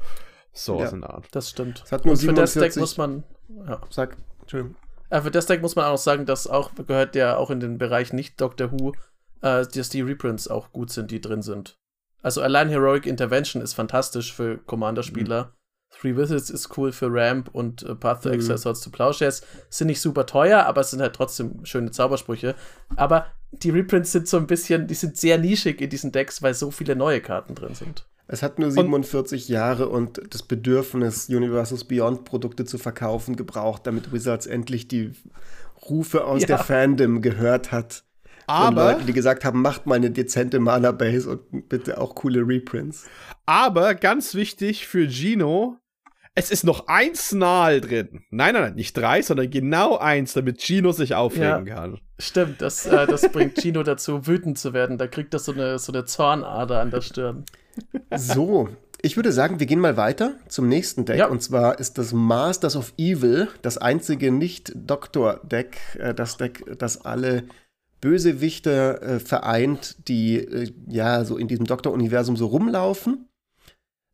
[0.51, 1.27] so ja, in der Art.
[1.31, 1.83] Das stimmt.
[1.85, 3.23] Es hat nur Und für das Deck muss man.
[3.67, 3.81] Ja.
[3.89, 4.17] Sag,
[4.49, 4.75] Entschuldigung.
[5.09, 7.77] Äh, für das Deck muss man auch sagen, dass auch gehört ja auch in den
[7.77, 8.93] Bereich nicht Doctor Who,
[9.41, 11.77] äh, dass die Reprints auch gut sind, die drin sind.
[12.21, 15.45] Also allein Heroic Intervention ist fantastisch für Commander-Spieler.
[15.45, 15.49] Mhm.
[15.91, 18.35] Three Wizards ist cool für Ramp und äh, Path to mhm.
[18.35, 19.41] Exile Swords to Plowshares.
[19.69, 22.55] Sind nicht super teuer, aber es sind halt trotzdem schöne Zaubersprüche.
[22.95, 26.53] Aber die Reprints sind so ein bisschen, die sind sehr nischig in diesen Decks, weil
[26.53, 28.05] so viele neue Karten drin sind.
[28.31, 33.87] Es hat nur 47 und, Jahre und das Bedürfnis, Universes Beyond Produkte zu verkaufen, gebraucht,
[33.87, 35.13] damit Wizards endlich die
[35.89, 36.47] Rufe aus ja.
[36.47, 38.03] der Fandom gehört hat.
[38.45, 43.07] Aber Leute, die gesagt haben, macht mal eine dezente Mana-Base und bitte auch coole Reprints.
[43.47, 45.77] Aber ganz wichtig für Gino,
[46.35, 48.23] es ist noch ein Snarl drin.
[48.29, 51.99] Nein, nein, nein, nicht drei, sondern genau eins, damit Gino sich aufregen ja, kann.
[52.19, 54.97] Stimmt, das, äh, das bringt Gino dazu, wütend zu werden.
[54.97, 57.45] Da kriegt er so eine, so eine Zornader an der Stirn.
[58.15, 58.69] So,
[59.01, 61.17] ich würde sagen, wir gehen mal weiter zum nächsten Deck.
[61.17, 61.27] Ja.
[61.27, 67.43] Und zwar ist das Masters of Evil das einzige Nicht-Doktor-Deck, äh, das Deck, das alle
[68.01, 73.29] Bösewichte äh, vereint, die äh, ja so in diesem Doktor-Universum so rumlaufen.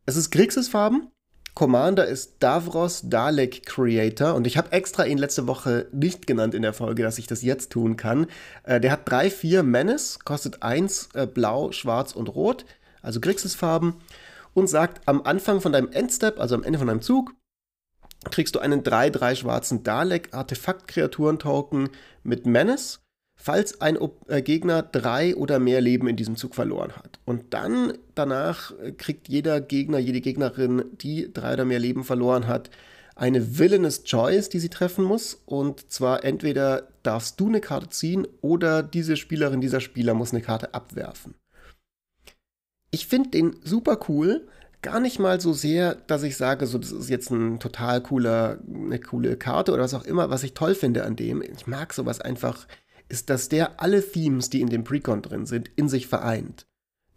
[0.05, 1.07] Es ist Grixis-Farben.
[1.55, 6.61] Commander ist Davros Dalek Creator und ich habe extra ihn letzte Woche nicht genannt in
[6.61, 8.27] der Folge, dass ich das jetzt tun kann.
[8.63, 12.65] Äh, der hat drei, vier Menace, kostet eins äh, blau, schwarz und rot,
[13.05, 13.95] also Grixis-Farben
[14.53, 17.33] und sagt am Anfang von deinem Endstep, also am Ende von deinem Zug,
[18.31, 21.89] kriegst du einen 3-3 schwarzen Dalek Artefakt-Kreaturen-Token
[22.23, 27.19] mit Menace falls ein äh, Gegner drei oder mehr Leben in diesem Zug verloren hat.
[27.25, 32.47] Und dann danach äh, kriegt jeder Gegner, jede Gegnerin, die drei oder mehr Leben verloren
[32.47, 32.69] hat,
[33.15, 35.41] eine Villainous Choice, die sie treffen muss.
[35.45, 40.41] Und zwar entweder darfst du eine Karte ziehen oder diese Spielerin, dieser Spieler muss eine
[40.41, 41.35] Karte abwerfen.
[42.91, 44.47] Ich finde den super cool.
[44.81, 48.59] Gar nicht mal so sehr, dass ich sage, so, das ist jetzt ein total cooler,
[48.67, 51.41] eine coole Karte oder was auch immer, was ich toll finde an dem.
[51.41, 52.67] Ich mag sowas einfach
[53.09, 56.65] ist, dass der alle Themes, die in dem Precon drin sind, in sich vereint.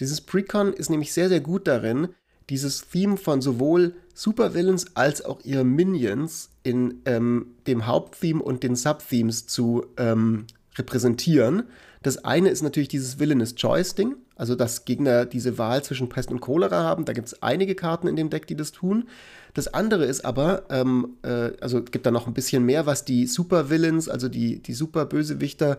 [0.00, 2.08] Dieses Precon ist nämlich sehr, sehr gut darin,
[2.50, 8.74] dieses Theme von sowohl Supervillains als auch ihre Minions in ähm, dem Haupttheme und den
[8.74, 11.64] Subthemes zu ähm, repräsentieren.
[12.02, 16.40] Das eine ist natürlich dieses Villainous Choice-Ding, also dass Gegner diese Wahl zwischen Pest und
[16.40, 17.04] Cholera haben.
[17.04, 19.08] Da gibt es einige Karten in dem Deck, die das tun.
[19.52, 23.26] Das andere ist aber, ähm, äh, also gibt da noch ein bisschen mehr, was die
[23.26, 25.78] Super-Villains, also die, die Super-Bösewichter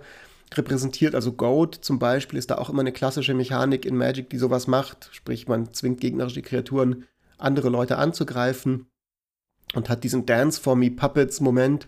[0.54, 1.16] repräsentiert.
[1.16, 4.68] Also Goat zum Beispiel ist da auch immer eine klassische Mechanik in Magic, die sowas
[4.68, 5.10] macht.
[5.14, 7.06] Sprich, man zwingt gegnerische Kreaturen,
[7.38, 8.88] andere Leute anzugreifen
[9.74, 11.88] und hat diesen Dance for Me Puppets Moment.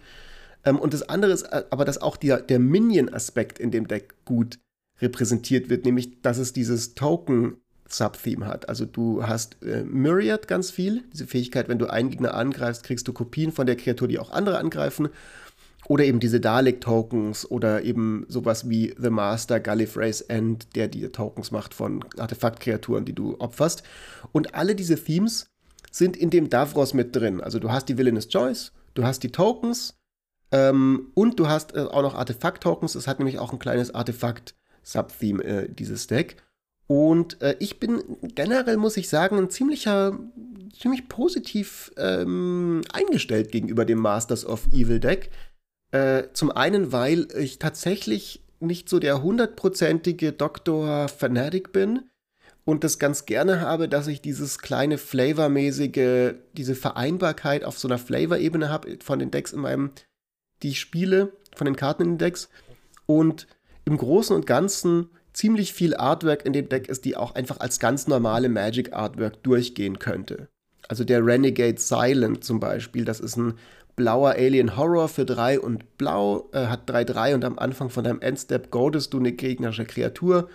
[0.64, 4.16] Ähm, und das andere ist äh, aber, dass auch die, der Minion-Aspekt in dem Deck
[4.24, 4.58] gut
[5.02, 7.58] repräsentiert wird, nämlich dass es dieses Token
[7.94, 8.70] Subtheme hat.
[8.70, 13.08] Also du hast äh, Myriad ganz viel, diese Fähigkeit, wenn du einen Gegner angreifst, kriegst
[13.08, 15.10] du Kopien von der Kreatur, die auch andere angreifen.
[15.88, 21.52] Oder eben diese Dalek-Tokens oder eben sowas wie The Master, Gallifrey's End, der dir Tokens
[21.52, 23.84] macht von Artefaktkreaturen, die du opferst.
[24.32, 25.48] Und alle diese Themes
[25.92, 27.42] sind in dem Davros mit drin.
[27.42, 30.00] Also du hast die Villainous Choice, du hast die Tokens
[30.52, 32.96] ähm, und du hast äh, auch noch Artefakt-Tokens.
[32.96, 33.94] Es hat nämlich auch ein kleines
[34.82, 36.38] Artefakt-Subtheme, äh, dieses Deck.
[36.88, 38.04] Und äh, ich bin
[38.36, 40.18] generell, muss ich sagen, ein ziemlicher,
[40.78, 45.30] ziemlich positiv ähm, eingestellt gegenüber dem Masters of Evil Deck.
[45.92, 52.04] Äh, zum einen, weil ich tatsächlich nicht so der hundertprozentige Doktor-Fanatic bin
[52.66, 57.98] und das ganz gerne habe, dass ich dieses kleine Flavormäßige, diese Vereinbarkeit auf so einer
[57.98, 59.92] Flavor-Ebene habe von den Decks in meinem,
[60.62, 62.50] die ich spiele, von den Karten in den Decks.
[63.06, 63.48] Und
[63.86, 67.80] im Großen und Ganzen ziemlich viel Artwork in dem Deck ist, die auch einfach als
[67.80, 70.50] ganz normale Magic Artwork durchgehen könnte.
[70.88, 73.54] Also der Renegade Silent zum Beispiel, das ist ein
[73.96, 78.22] blauer Alien Horror für 3 und blau, äh, hat 3-3 und am Anfang von deinem
[78.22, 80.50] Endstep goldest du eine gegnerische Kreatur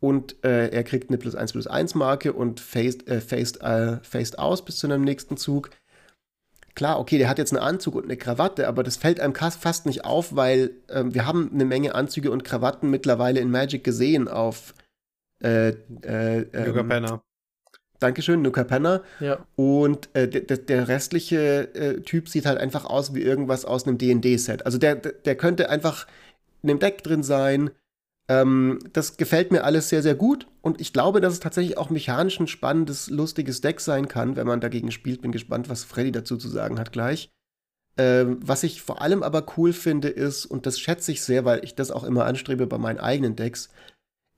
[0.00, 3.98] und äh, er kriegt eine plus 1 plus 1 Marke und faced, äh, faced, äh,
[4.02, 5.70] faced aus bis zu einem nächsten Zug
[6.74, 9.86] klar, okay, der hat jetzt einen Anzug und eine Krawatte, aber das fällt einem fast
[9.86, 14.28] nicht auf, weil ähm, wir haben eine Menge Anzüge und Krawatten mittlerweile in Magic gesehen
[14.28, 14.74] auf
[15.42, 17.22] äh, äh, ähm, Nuka Penner.
[17.98, 19.02] Dankeschön, Nuka Penner.
[19.20, 19.46] Ja.
[19.54, 23.98] Und äh, der, der, restliche äh, Typ sieht halt einfach aus wie irgendwas aus einem
[23.98, 24.66] D&D-Set.
[24.66, 26.06] Also der, der könnte einfach
[26.62, 27.70] in dem Deck drin sein,
[28.32, 31.90] ähm, das gefällt mir alles sehr, sehr gut und ich glaube, dass es tatsächlich auch
[31.90, 35.22] mechanisch ein spannendes, lustiges Deck sein kann, wenn man dagegen spielt.
[35.22, 37.30] Bin gespannt, was Freddy dazu zu sagen hat gleich.
[37.98, 41.62] Ähm, was ich vor allem aber cool finde, ist, und das schätze ich sehr, weil
[41.62, 43.68] ich das auch immer anstrebe bei meinen eigenen Decks,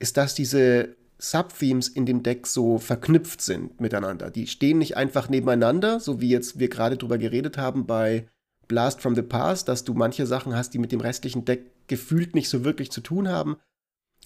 [0.01, 4.31] ist, dass diese Subthemes in dem Deck so verknüpft sind miteinander.
[4.31, 8.27] Die stehen nicht einfach nebeneinander, so wie jetzt wir gerade drüber geredet haben bei
[8.67, 12.35] Blast from the Past, dass du manche Sachen hast, die mit dem restlichen Deck gefühlt
[12.35, 13.57] nicht so wirklich zu tun haben,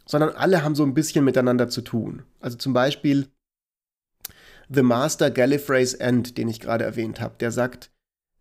[0.09, 2.23] sondern alle haben so ein bisschen miteinander zu tun.
[2.41, 3.29] Also zum Beispiel
[4.69, 7.91] The Master Gallifrey's End, den ich gerade erwähnt habe, der sagt,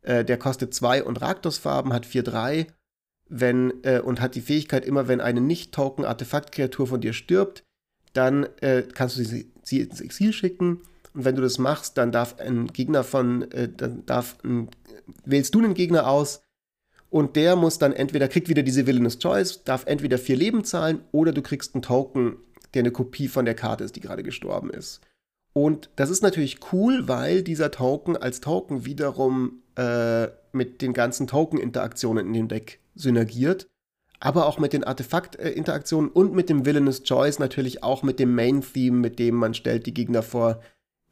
[0.02, 2.68] äh, der kostet zwei und Raktos-Farben, hat 4-3
[3.30, 7.64] wenn, äh, und hat die Fähigkeit, immer wenn eine Nicht-Token-Artefakt-Kreatur von dir stirbt,
[8.14, 10.82] dann äh, kannst du sie, sie, ins Exil schicken.
[11.14, 14.70] Und wenn du das machst, dann darf ein Gegner von, äh, dann darf ein,
[15.26, 16.42] wählst du einen Gegner aus
[17.10, 21.02] und der muss dann entweder, kriegt wieder diese Villainous Choice, darf entweder vier Leben zahlen
[21.12, 22.38] oder du kriegst einen Token,
[22.74, 25.02] der eine Kopie von der Karte ist, die gerade gestorben ist.
[25.54, 31.26] Und das ist natürlich cool, weil dieser Token als Token wiederum äh, mit den ganzen
[31.26, 33.68] Token-Interaktionen in dem Deck synergiert,
[34.20, 38.98] aber auch mit den Artefakt-Interaktionen und mit dem Villainous Choice natürlich auch mit dem Main-Theme,
[38.98, 40.62] mit dem man stellt die Gegner vor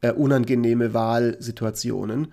[0.02, 2.32] äh, unangenehme Wahlsituationen.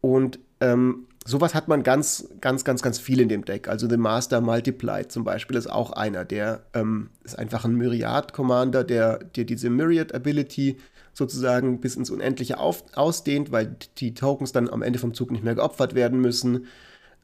[0.00, 3.68] Und ähm, sowas hat man ganz, ganz, ganz, ganz viel in dem Deck.
[3.68, 8.84] Also The Master Multiplied zum Beispiel ist auch einer, der ähm, ist einfach ein Myriad-Commander,
[8.84, 10.78] der dir diese Myriad-Ability
[11.12, 15.44] sozusagen bis ins Unendliche auf, ausdehnt, weil die Tokens dann am Ende vom Zug nicht
[15.44, 16.66] mehr geopfert werden müssen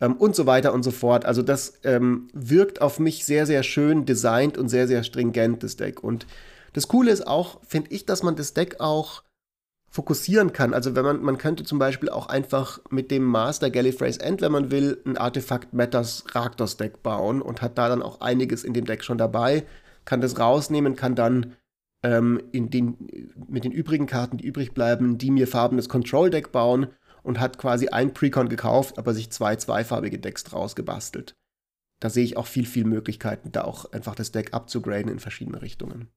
[0.01, 1.25] ähm, und so weiter und so fort.
[1.25, 5.77] Also das ähm, wirkt auf mich sehr, sehr schön designt und sehr, sehr stringent, das
[5.77, 6.03] Deck.
[6.03, 6.27] Und
[6.73, 9.23] das Coole ist auch, finde ich, dass man das Deck auch
[9.95, 10.75] fokussieren kann.
[10.75, 14.51] Also wenn man, man könnte zum Beispiel auch einfach mit dem Master Gallifrey's End, wenn
[14.51, 18.75] man will, ein Artefakt Matters Raktos Deck bauen und hat da dann auch einiges in
[18.75, 19.65] dem Deck schon dabei,
[20.05, 21.55] kann das rausnehmen, kann dann
[22.03, 22.97] ähm, in den,
[23.47, 26.89] mit den übrigen Karten, die übrig bleiben, die mir farbenes Control Deck bauen
[27.23, 31.37] und hat quasi ein Precon gekauft, aber sich zwei zweifarbige Decks draus gebastelt.
[32.01, 35.63] Da sehe ich auch viel, viel Möglichkeiten, da auch einfach das Deck abzugraden in verschiedene
[35.63, 36.09] Richtungen.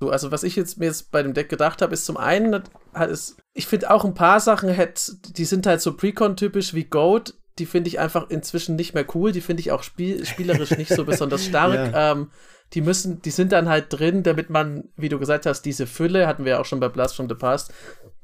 [0.00, 2.62] So, also was ich jetzt mir jetzt bei dem Deck gedacht habe, ist zum einen,
[2.94, 6.84] halt ist, ich finde auch ein paar Sachen hätte, die sind halt so Precon-typisch wie
[6.84, 10.70] Goat, die finde ich einfach inzwischen nicht mehr cool, die finde ich auch spiel spielerisch
[10.70, 11.58] nicht so besonders stark.
[11.92, 12.12] Ja.
[12.12, 12.30] Ähm,
[12.74, 16.26] die müssen, die sind dann halt drin, damit man, wie du gesagt hast, diese Fülle,
[16.26, 17.72] hatten wir ja auch schon bei Blast from the Past,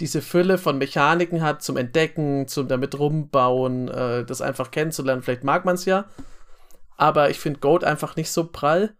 [0.00, 5.22] diese Fülle von Mechaniken hat zum Entdecken, zum damit rumbauen, äh, das einfach kennenzulernen.
[5.22, 6.06] Vielleicht mag man es ja.
[6.96, 8.94] Aber ich finde Goat einfach nicht so prall.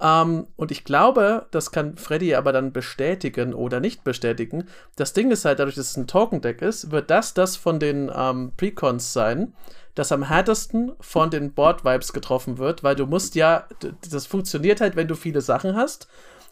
[0.00, 4.68] Ähm, und ich glaube, das kann Freddy aber dann bestätigen oder nicht bestätigen.
[4.96, 8.10] Das Ding ist halt, dadurch, dass es ein Token-Deck ist, wird das das von den
[8.14, 9.54] ähm, Precons sein,
[9.94, 13.68] das am härtesten von den Board-Vibes getroffen wird, weil du musst ja,
[14.10, 16.08] das funktioniert halt, wenn du viele Sachen hast.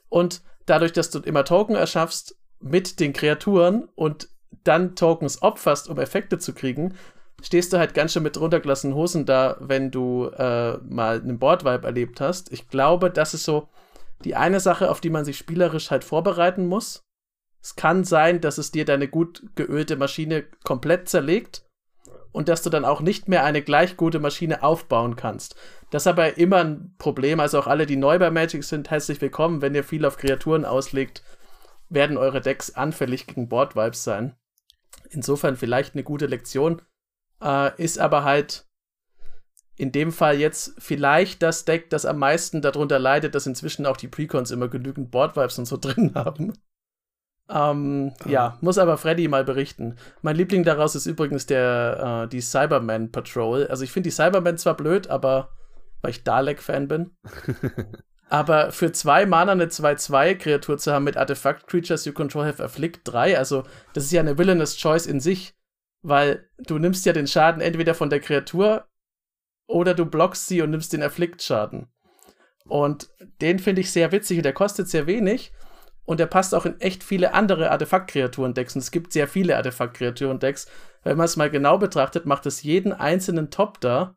[0.09, 4.28] Und dadurch, dass du immer Token erschaffst mit den Kreaturen und
[4.62, 6.94] dann Tokens opferst, um Effekte zu kriegen,
[7.42, 11.87] stehst du halt ganz schön mit runtergelassenen Hosen da, wenn du äh, mal einen Board-Vibe
[11.87, 12.52] erlebt hast.
[12.52, 13.68] Ich glaube, das ist so
[14.24, 17.02] die eine Sache, auf die man sich spielerisch halt vorbereiten muss.
[17.61, 21.64] Es kann sein, dass es dir deine gut geölte Maschine komplett zerlegt
[22.33, 25.55] und dass du dann auch nicht mehr eine gleich gute Maschine aufbauen kannst.
[25.90, 27.40] Das ist aber immer ein Problem.
[27.40, 29.62] Also auch alle, die neu bei Magic sind, herzlich willkommen.
[29.62, 31.22] Wenn ihr viel auf Kreaturen auslegt,
[31.88, 34.35] werden eure Decks anfällig gegen Board-Vibes sein.
[35.11, 36.81] Insofern vielleicht eine gute Lektion.
[37.42, 38.66] Äh, ist aber halt
[39.76, 43.96] in dem Fall jetzt vielleicht das Deck, das am meisten darunter leidet, dass inzwischen auch
[43.96, 46.52] die Precons immer genügend Board-Vibes und so drin haben.
[47.50, 48.28] Ähm, ah.
[48.28, 49.96] Ja, muss aber Freddy mal berichten.
[50.22, 53.66] Mein Liebling daraus ist übrigens der, äh, die Cyberman Patrol.
[53.66, 55.50] Also ich finde die Cybermen zwar blöd, aber
[56.00, 57.11] weil ich Dalek-Fan bin.
[58.28, 63.00] aber für zwei Mana eine 2-2-Kreatur zu haben mit Artifact Creatures you control have afflict
[63.05, 65.55] 3, also das ist ja eine Villainous Choice in sich,
[66.03, 68.87] weil du nimmst ja den Schaden entweder von der Kreatur
[69.67, 71.88] oder du blockst sie und nimmst den Afflict-Schaden.
[72.69, 73.11] Und
[73.41, 75.53] den finde ich sehr witzig und der kostet sehr wenig.
[76.05, 78.75] Und der passt auch in echt viele andere Artefakt-Kreaturen-Decks.
[78.75, 80.67] Und es gibt sehr viele Artefakt-Kreaturen-Decks.
[81.05, 84.17] Wenn man es mal genau betrachtet, macht es jeden einzelnen Top da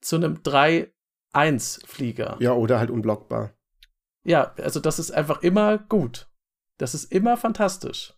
[0.00, 2.36] zu einem 3-1-Flieger.
[2.40, 3.54] Ja, oder halt unblockbar.
[4.24, 6.28] Ja, also das ist einfach immer gut.
[6.78, 8.14] Das ist immer fantastisch.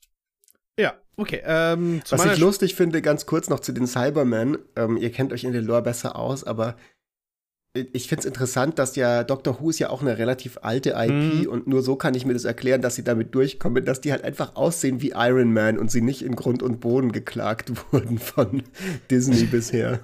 [0.79, 1.43] Ja, okay.
[1.45, 4.59] Ähm, Was ich lustig finde, ganz kurz noch zu den Cybermen.
[4.77, 6.77] Ähm, ihr kennt euch in der Lore besser aus, aber
[7.93, 11.45] ich finde es interessant, dass ja Doctor Who ist ja auch eine relativ alte IP
[11.45, 11.49] mhm.
[11.49, 14.25] und nur so kann ich mir das erklären, dass sie damit durchkommen, dass die halt
[14.25, 18.63] einfach aussehen wie Iron Man und sie nicht in Grund und Boden geklagt wurden von
[19.11, 20.01] Disney bisher.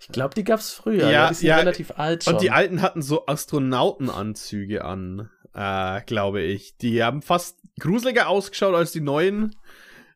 [0.00, 1.10] Ich glaube, die gab es früher.
[1.10, 2.34] Ja, die sind ja, relativ alt schon.
[2.34, 6.76] Und die alten hatten so Astronautenanzüge an, äh, glaube ich.
[6.78, 9.54] Die haben fast gruseliger ausgeschaut als die neuen.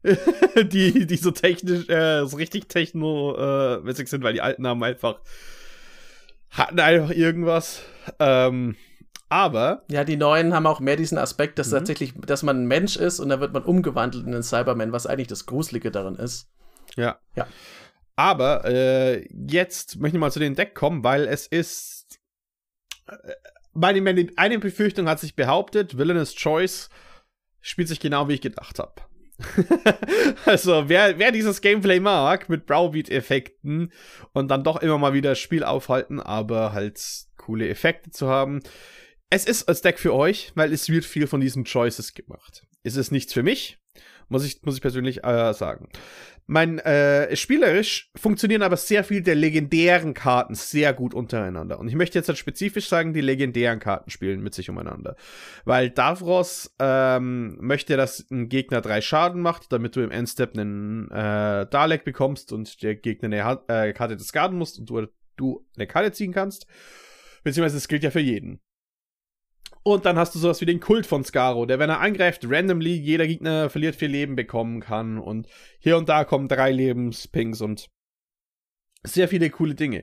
[0.72, 5.20] die, die so technisch, äh, so richtig techno-mäßig äh, sind, weil die alten haben einfach
[6.50, 7.82] hatten einfach irgendwas.
[8.18, 8.76] Ähm,
[9.28, 9.82] aber.
[9.90, 11.72] Ja, die neuen haben auch mehr diesen Aspekt, dass mhm.
[11.72, 15.06] tatsächlich, dass man ein Mensch ist und dann wird man umgewandelt in einen Cyberman, was
[15.06, 16.48] eigentlich das Gruselige daran ist.
[16.96, 17.18] Ja.
[17.34, 17.46] Ja.
[18.16, 22.20] Aber äh, jetzt möchte ich mal zu dem Deck kommen, weil es ist.
[23.08, 23.32] Äh,
[23.72, 26.90] meine, meine eine Befürchtung hat sich behauptet, Villainous Choice
[27.60, 28.94] spielt sich genau wie ich gedacht habe.
[30.46, 33.92] also, wer, wer dieses Gameplay mag, mit Browbeat-Effekten
[34.32, 37.00] und dann doch immer mal wieder das Spiel aufhalten, aber halt
[37.36, 38.60] coole Effekte zu haben.
[39.30, 42.64] Es ist als Deck für euch, weil es wird viel von diesen Choices gemacht.
[42.84, 43.78] Es ist nichts für mich,
[44.28, 45.88] muss ich, muss ich persönlich äh, sagen.
[46.46, 51.78] Mein, äh, spielerisch funktionieren aber sehr viel der legendären Karten sehr gut untereinander.
[51.78, 55.16] Und ich möchte jetzt halt spezifisch sagen, die legendären Karten spielen mit sich umeinander.
[55.64, 61.10] Weil Davros ähm, möchte, dass ein Gegner drei Schaden macht, damit du im Endstep einen
[61.10, 65.66] äh, Dalek bekommst und der Gegner eine ha äh, Karte discarden musst und du, du
[65.76, 66.66] eine Karte ziehen kannst.
[67.42, 68.60] Beziehungsweise es gilt ja für jeden.
[69.84, 72.94] Und dann hast du sowas wie den Kult von Scaro, der, wenn er angreift, randomly
[72.94, 75.18] jeder Gegner verliert vier Leben bekommen kann.
[75.18, 75.46] Und
[75.78, 77.90] hier und da kommen drei Lebenspings und
[79.02, 80.02] sehr viele coole Dinge.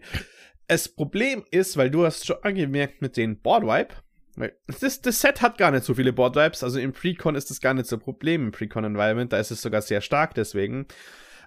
[0.68, 3.96] Das Problem ist, weil du hast schon angemerkt mit den Boardwipe,
[4.80, 7.74] das, das Set hat gar nicht so viele Boardwipes, also im Precon ist das gar
[7.74, 10.86] nicht so ein Problem im Precon-Environment, da ist es sogar sehr stark deswegen.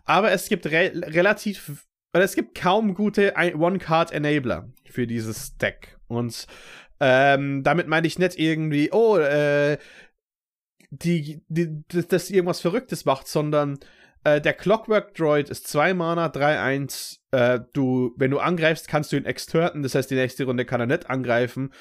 [0.04, 5.96] Aber es gibt re relativ, oder es gibt kaum gute One-Card-Enabler für dieses Deck.
[6.06, 6.46] Und
[7.00, 9.78] ähm, damit meine ich nicht irgendwie, oh, äh,
[10.90, 13.78] die, die, das irgendwas Verrücktes macht, sondern
[14.24, 17.18] äh, der Clockwork Droid ist 2 Mana, 3-1.
[17.30, 20.80] Äh, du, wenn du angreifst, kannst du ihn exturten, das heißt, die nächste Runde kann
[20.80, 21.72] er nicht angreifen.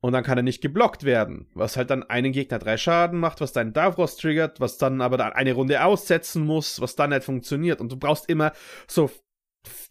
[0.00, 3.40] Und dann kann er nicht geblockt werden, was halt dann einen Gegner drei Schaden macht,
[3.40, 7.24] was deinen Davros triggert, was dann aber dann eine Runde aussetzen muss, was dann nicht
[7.24, 7.80] funktioniert.
[7.80, 8.52] Und du brauchst immer
[8.86, 9.10] so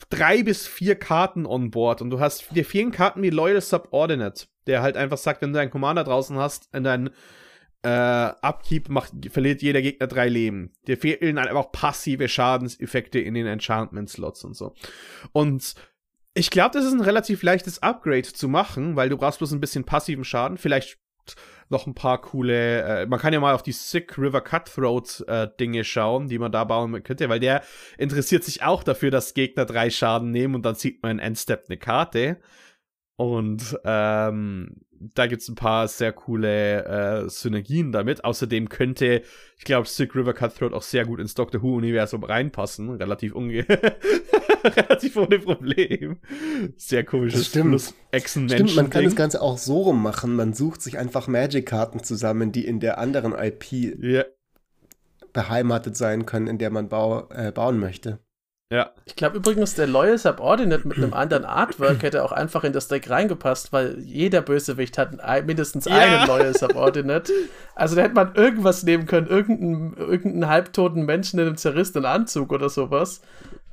[0.10, 4.46] drei bis vier Karten on board und du hast dir vielen Karten wie Loyal Subordinate
[4.68, 7.10] der halt einfach sagt, wenn du einen Commander draußen hast, in deinen
[7.84, 7.90] äh,
[8.42, 10.74] Upkeep macht, verliert jeder Gegner drei Leben.
[10.88, 14.74] Dir fehlen halt einfach passive Schadenseffekte in den Enchantment-Slots und so.
[15.32, 15.76] Und
[16.34, 19.62] ich glaube, das ist ein relativ leichtes Upgrade zu machen, weil du brauchst bloß ein
[19.62, 20.58] bisschen passiven Schaden.
[20.58, 21.00] Vielleicht
[21.70, 22.82] noch ein paar coole.
[22.82, 26.52] Äh, man kann ja mal auf die Sick River Cutthroat äh, Dinge schauen, die man
[26.52, 27.64] da bauen könnte, weil der
[27.98, 31.66] interessiert sich auch dafür, dass Gegner drei Schaden nehmen und dann sieht man in Endstep
[31.68, 32.38] eine Karte.
[33.18, 38.24] Und ähm, da gibt's ein paar sehr coole äh, Synergien damit.
[38.24, 39.24] Außerdem könnte,
[39.58, 42.92] ich glaube, Sick River Cutthroat auch sehr gut ins Doctor Who-Universum reinpassen.
[42.92, 43.66] Relativ unge
[44.64, 46.18] relativ ohne Problem.
[46.78, 50.36] Sehr komisches Plus Echsen Stimmt, man kann das Ganze auch so rum machen.
[50.36, 54.26] Man sucht sich einfach Magic-Karten zusammen, die in der anderen IP yeah.
[55.34, 58.20] beheimatet sein können, in der man bau äh, bauen möchte.
[58.70, 58.92] Ja.
[59.06, 62.90] Ich glaube übrigens, der Loyal Subordinate mit einem anderen Artwork hätte auch einfach in das
[62.90, 65.14] Deck reingepasst, weil jeder Bösewicht hat
[65.46, 65.96] mindestens ja.
[65.96, 67.32] einen Loyal Subordinate.
[67.76, 72.52] Also da hätte man irgendwas nehmen können, irgendeinen, irgendeinen halbtoten Menschen in einem zerrissenen Anzug
[72.52, 73.22] oder sowas.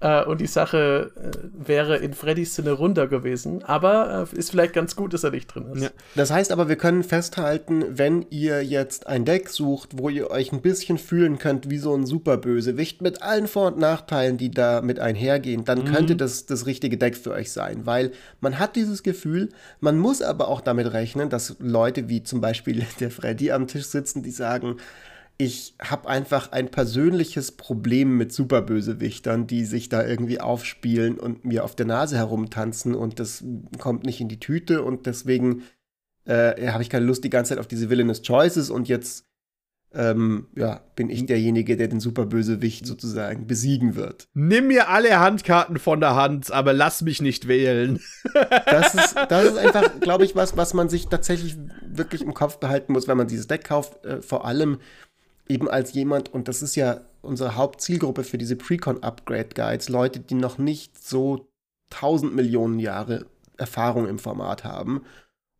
[0.00, 3.62] Äh, und die Sache äh, wäre in Freddys Sinne runter gewesen.
[3.64, 5.82] Aber äh, ist vielleicht ganz gut, dass er nicht drin ist.
[5.82, 5.90] Ja.
[6.14, 10.52] Das heißt aber, wir können festhalten, wenn ihr jetzt ein Deck sucht, wo ihr euch
[10.52, 14.80] ein bisschen fühlen könnt wie so ein Superbösewicht mit allen Vor- und Nachteilen, die da
[14.82, 15.84] mit einhergehen, dann mhm.
[15.86, 17.86] könnte das das richtige Deck für euch sein.
[17.86, 22.40] Weil man hat dieses Gefühl, man muss aber auch damit rechnen, dass Leute wie zum
[22.40, 24.76] Beispiel der Freddy am Tisch sitzen, die sagen,
[25.36, 31.64] ich habe einfach ein persönliches Problem mit Superbösewichtern, die sich da irgendwie aufspielen und mir
[31.64, 33.44] auf der Nase herumtanzen und das
[33.78, 35.62] kommt nicht in die Tüte und deswegen
[36.24, 39.26] äh, habe ich keine Lust die ganze Zeit auf diese Villainous Choices und jetzt
[39.94, 44.28] ähm, ja, bin ich derjenige, der den Superbösewicht sozusagen besiegen wird.
[44.34, 48.00] Nimm mir alle Handkarten von der Hand, aber lass mich nicht wählen.
[48.66, 51.56] das, ist, das ist einfach, glaube ich, was, was man sich tatsächlich
[51.86, 54.04] wirklich im Kopf behalten muss, wenn man dieses Deck kauft.
[54.04, 54.78] Äh, vor allem,
[55.48, 60.58] eben als jemand, und das ist ja unsere Hauptzielgruppe für diese Precon-Upgrade-Guides, Leute, die noch
[60.58, 61.48] nicht so
[61.92, 63.26] 1000 Millionen Jahre
[63.56, 65.02] Erfahrung im Format haben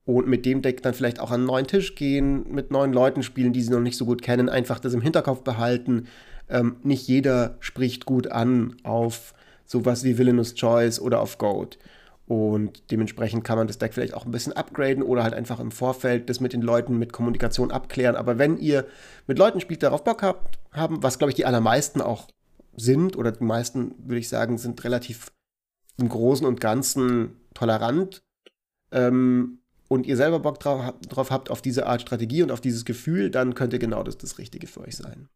[0.05, 3.23] und mit dem Deck dann vielleicht auch an einen neuen Tisch gehen, mit neuen Leuten
[3.23, 6.09] spielen, die sie noch nicht so gut kennen, einfach das im Hinterkopf behalten.
[6.49, 11.79] Ähm, nicht jeder spricht gut an auf sowas wie Villainous Choice oder auf Goat.
[12.27, 15.71] Und dementsprechend kann man das Deck vielleicht auch ein bisschen upgraden oder halt einfach im
[15.71, 18.17] Vorfeld das mit den Leuten mit Kommunikation abklären.
[18.17, 18.87] Aber wenn ihr
[19.27, 22.29] mit Leuten spielt, darauf Bock habt, haben, was glaube ich die allermeisten auch
[22.77, 25.33] sind, oder die meisten, würde ich sagen, sind relativ
[25.99, 28.23] im Großen und Ganzen tolerant,
[28.91, 32.87] ähm, und ihr selber Bock drauf, drauf habt auf diese Art Strategie und auf dieses
[32.87, 35.29] Gefühl, dann könnte genau das das Richtige für euch sein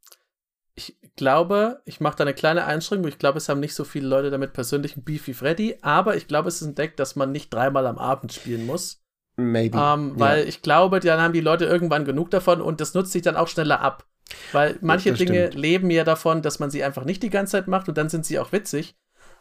[0.78, 3.08] ich glaube, ich mache da eine kleine Einschränkung.
[3.08, 6.28] Ich glaube, es haben nicht so viele Leute damit persönlichen Beef wie Freddy, aber ich
[6.28, 9.02] glaube, es ist ein Deck, das man nicht dreimal am Abend spielen muss.
[9.36, 9.76] Maybe.
[9.76, 10.44] Ähm, weil ja.
[10.46, 13.48] ich glaube, dann haben die Leute irgendwann genug davon und das nutzt sich dann auch
[13.48, 14.06] schneller ab.
[14.52, 17.88] Weil manche Dinge leben ja davon, dass man sie einfach nicht die ganze Zeit macht
[17.88, 18.96] und dann sind sie auch witzig.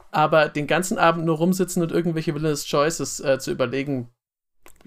[0.10, 4.10] Aber den ganzen Abend nur rumsitzen und irgendwelche Villainous Choices äh, zu überlegen,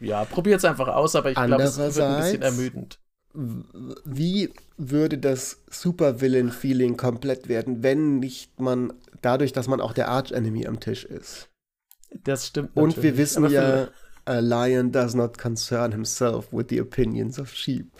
[0.01, 2.99] ja, probiert's einfach aus, aber ich glaube, es wird ein bisschen ermüdend.
[3.33, 10.67] Wie würde das Supervillain-Feeling komplett werden, wenn nicht man dadurch, dass man auch der Arch-Enemy
[10.67, 11.49] am Tisch ist?
[12.25, 12.75] Das stimmt.
[12.75, 12.97] Natürlich.
[12.97, 13.89] Und wir wissen ja,
[14.27, 17.91] A lion does not concern himself with the opinions of sheep.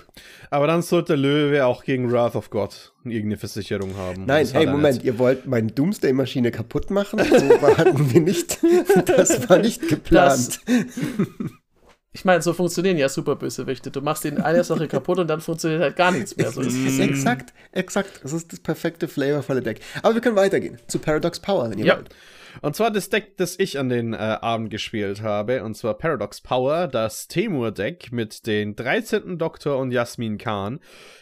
[0.51, 4.27] Aber dann sollte Löwe auch gegen Wrath of God irgendeine Versicherung haben.
[4.27, 5.07] Nein, hey, Moment, nicht.
[5.07, 7.19] ihr wollt meine Doomsday-Maschine kaputt machen?
[7.19, 8.59] So hatten wir nicht.
[9.07, 10.61] Das war nicht geplant.
[10.67, 10.91] Das,
[12.13, 13.91] ich meine, so funktionieren ja Superbösewichte.
[13.91, 16.51] Du machst ihnen eine Sache kaputt und dann funktioniert halt gar nichts mehr.
[16.51, 18.21] So exakt, exakt.
[18.23, 19.81] Das ist das perfekte flavorvolle Deck.
[20.03, 21.97] Aber wir können weitergehen zu Paradox Power, wenn ihr ja.
[21.97, 22.11] wollt.
[22.63, 26.41] Und zwar das Deck, das ich an den äh, Abend gespielt habe, und zwar Paradox
[26.41, 29.39] Power, das Temur-Deck mit den 13.
[29.39, 30.81] Doktor und Jasmin Khan.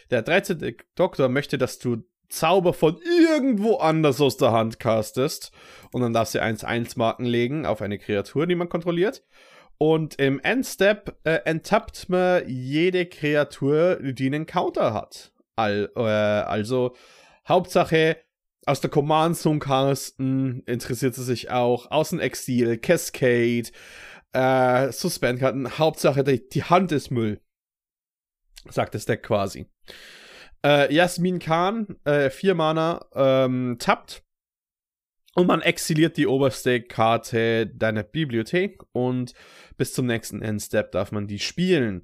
[0.09, 0.75] Der 13.
[0.95, 5.51] Doktor möchte, dass du Zauber von irgendwo anders aus der Hand castest.
[5.91, 9.23] Und dann darfst du 1-1-Marken legen auf eine Kreatur, die man kontrolliert.
[9.81, 15.31] Und im Endstep äh, enttappt man jede Kreatur, die einen Counter hat.
[15.55, 16.95] All, äh, also
[17.47, 18.17] Hauptsache,
[18.65, 21.89] aus der Command Zone casten, interessiert sie sich auch.
[21.91, 23.69] Außenexil, Cascade,
[24.33, 25.79] äh, Suspendkarten.
[25.79, 27.39] Hauptsache, die, die Hand ist Müll.
[28.69, 29.65] Sagt das Deck quasi.
[30.63, 34.23] Äh, Jasmin Khan, äh, vier Mana, ähm, tappt.
[35.35, 39.33] Und man exiliert die oberste Karte deiner Bibliothek und
[39.77, 42.03] bis zum nächsten Endstep darf man die spielen.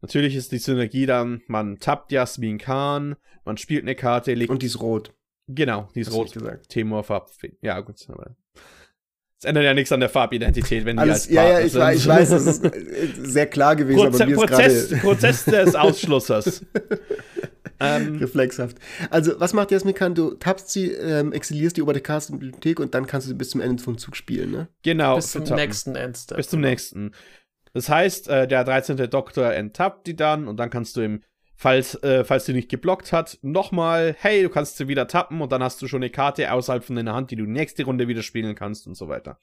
[0.00, 4.50] Natürlich ist die Synergie dann, man tappt Jasmin Khan, man spielt eine Karte, legt.
[4.50, 5.14] Und die ist rot.
[5.48, 6.32] Genau, die ist rot.
[6.32, 6.68] Gesagt.
[6.68, 7.30] Timor Farb.
[7.60, 7.96] Ja, gut.
[8.08, 8.36] Aber
[9.38, 11.92] es ändert ja nichts an der Farbidentität, wenn die Alles, als Ja, ja, ich, sind.
[11.94, 15.74] ich weiß, das ist äh, sehr klar gewesen, Proze aber mir Prozess, ist Prozess des
[15.74, 16.64] Ausschlussers.
[17.82, 18.78] ähm, Reflexhaft.
[19.10, 20.14] Also, was macht Jasmin Khan?
[20.14, 23.34] Du tappst sie, ähm, exilierst die Cast in die Bibliothek und dann kannst du sie
[23.34, 24.68] bis zum Ende vom Zug spielen, ne?
[24.82, 25.16] Genau.
[25.16, 26.36] Bis zum nächsten Endstep.
[26.36, 27.12] Bis zum nächsten.
[27.74, 28.96] Das heißt, äh, der 13.
[29.08, 31.22] Doktor enttappt die dann und dann kannst du ihm
[31.62, 35.52] falls, äh, falls sie nicht geblockt hat, nochmal, hey, du kannst sie wieder tappen und
[35.52, 38.22] dann hast du schon eine Karte außerhalb von deiner Hand, die du nächste Runde wieder
[38.22, 39.38] spielen kannst und so weiter.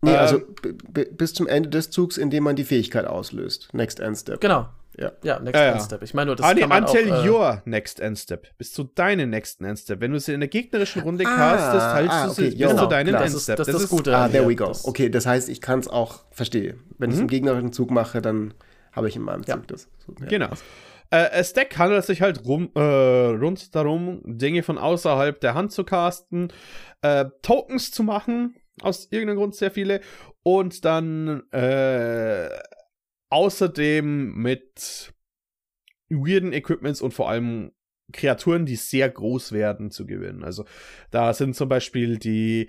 [0.00, 0.78] Nee, also ähm,
[1.12, 3.68] bis zum Ende des Zugs, in dem man die Fähigkeit auslöst.
[3.72, 4.40] Next End Step.
[4.40, 4.68] Genau.
[4.98, 6.02] Ja, ja Next ja, End Step.
[6.02, 8.46] Ich meine nur, das ah, nee, kann man until auch, äh, your Next End Step.
[8.58, 10.00] Bis zu deinem nächsten End Step.
[10.00, 12.68] Wenn du sie in der gegnerischen Runde ah, castest, teilst ah, okay, du sie bis
[12.68, 13.32] genau, zu deinem End Step.
[13.32, 14.16] Das, das, das ist das Gute.
[14.16, 14.72] Ah, there we go.
[14.84, 16.80] Okay, das heißt, ich kann es auch verstehen.
[16.98, 17.12] Wenn mhm.
[17.12, 18.54] ich es im gegnerischen Zug mache, dann
[18.92, 19.88] habe ich in meinem Zug das.
[20.06, 20.26] So, ja.
[20.26, 20.50] Genau.
[21.10, 25.84] Äh, Stack handelt sich halt rum, äh, rund darum, Dinge von außerhalb der Hand zu
[25.84, 26.50] casten,
[27.02, 30.00] äh, Tokens zu machen, aus irgendeinem Grund sehr viele,
[30.42, 32.48] und dann äh,
[33.32, 35.12] außerdem mit
[36.10, 37.72] weirden Equipments und vor allem
[38.12, 40.44] Kreaturen, die sehr groß werden, zu gewinnen.
[40.44, 40.66] Also
[41.10, 42.68] da sind zum Beispiel die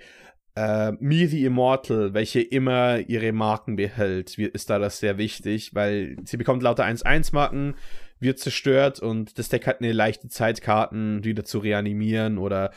[0.56, 6.16] äh, Me the Immortal, welche immer ihre Marken behält, ist da das sehr wichtig, weil
[6.24, 7.74] sie bekommt lauter 1-1-Marken,
[8.18, 12.72] wird zerstört und das Deck hat eine leichte Zeit, Karten wieder zu reanimieren oder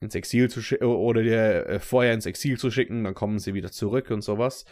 [0.00, 3.54] ins Exil zu schicken oder dir äh, vorher ins Exil zu schicken, dann kommen sie
[3.54, 4.66] wieder zurück und sowas.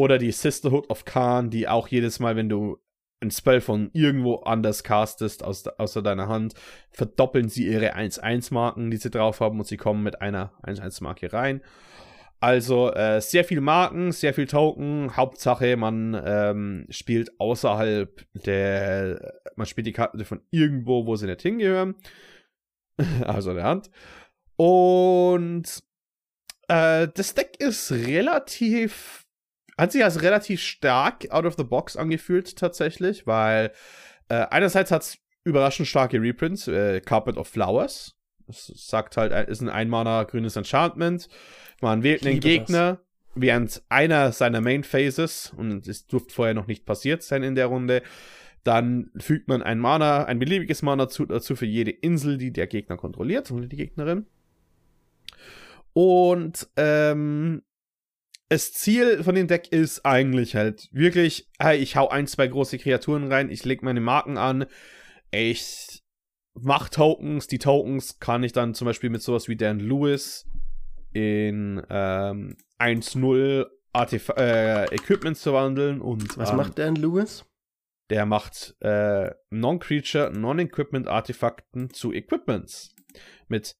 [0.00, 2.78] Oder die Sisterhood of Khan, die auch jedes Mal, wenn du
[3.22, 6.54] ein Spell von irgendwo anders castest, aus, außer deiner Hand,
[6.90, 11.60] verdoppeln sie ihre 1-1-Marken, die sie drauf haben und sie kommen mit einer 1-1-Marke rein.
[12.40, 15.18] Also äh, sehr viel Marken, sehr viel Token.
[15.18, 21.42] Hauptsache, man ähm, spielt außerhalb der, man spielt die Karten von irgendwo, wo sie nicht
[21.42, 21.94] hingehören.
[23.26, 23.90] also der Hand.
[24.56, 25.82] Und
[26.68, 29.26] äh, das Deck ist relativ,
[29.80, 33.72] hat sich als relativ stark out of the box angefühlt tatsächlich, weil
[34.28, 38.16] äh, einerseits hat es überraschend starke Reprints, äh, Carpet of Flowers.
[38.46, 41.28] Das sagt halt, ist ein Einmaler grünes Enchantment
[41.80, 43.00] man wählt einen Gegner das.
[43.34, 47.66] während einer seiner Main Phases, und es durfte vorher noch nicht passiert sein in der
[47.66, 48.02] Runde.
[48.64, 52.66] Dann fügt man ein Mana, ein beliebiges Mana zu, dazu für jede Insel, die der
[52.66, 54.26] Gegner kontrolliert, oder die Gegnerin.
[55.92, 57.62] Und ähm,
[58.50, 62.78] das Ziel von dem Deck ist eigentlich halt wirklich, hey, ich hau ein, zwei große
[62.78, 64.66] Kreaturen rein, ich leg meine Marken an,
[65.30, 66.02] ich
[66.54, 70.48] mach Tokens, die Tokens kann ich dann zum Beispiel mit sowas wie Dan Lewis
[71.12, 73.66] in ähm, 1.0
[74.36, 76.36] äh, Equipment zu wandeln und.
[76.36, 77.44] Was ähm, macht in Lewis?
[78.10, 82.96] Der macht äh, Non-Creature, Non-Equipment Artefakten zu Equipments.
[83.46, 83.76] Mit,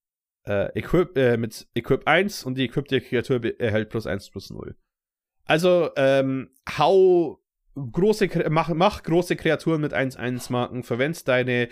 [0.46, 4.74] äh, Equip, äh, mit Equip 1 und die equipte Kreatur erhält plus 1 plus 0.
[5.44, 7.42] Also, ähm, hau
[7.74, 11.68] große, mach, mach große Kreaturen mit 1-1 Marken, verwendest deine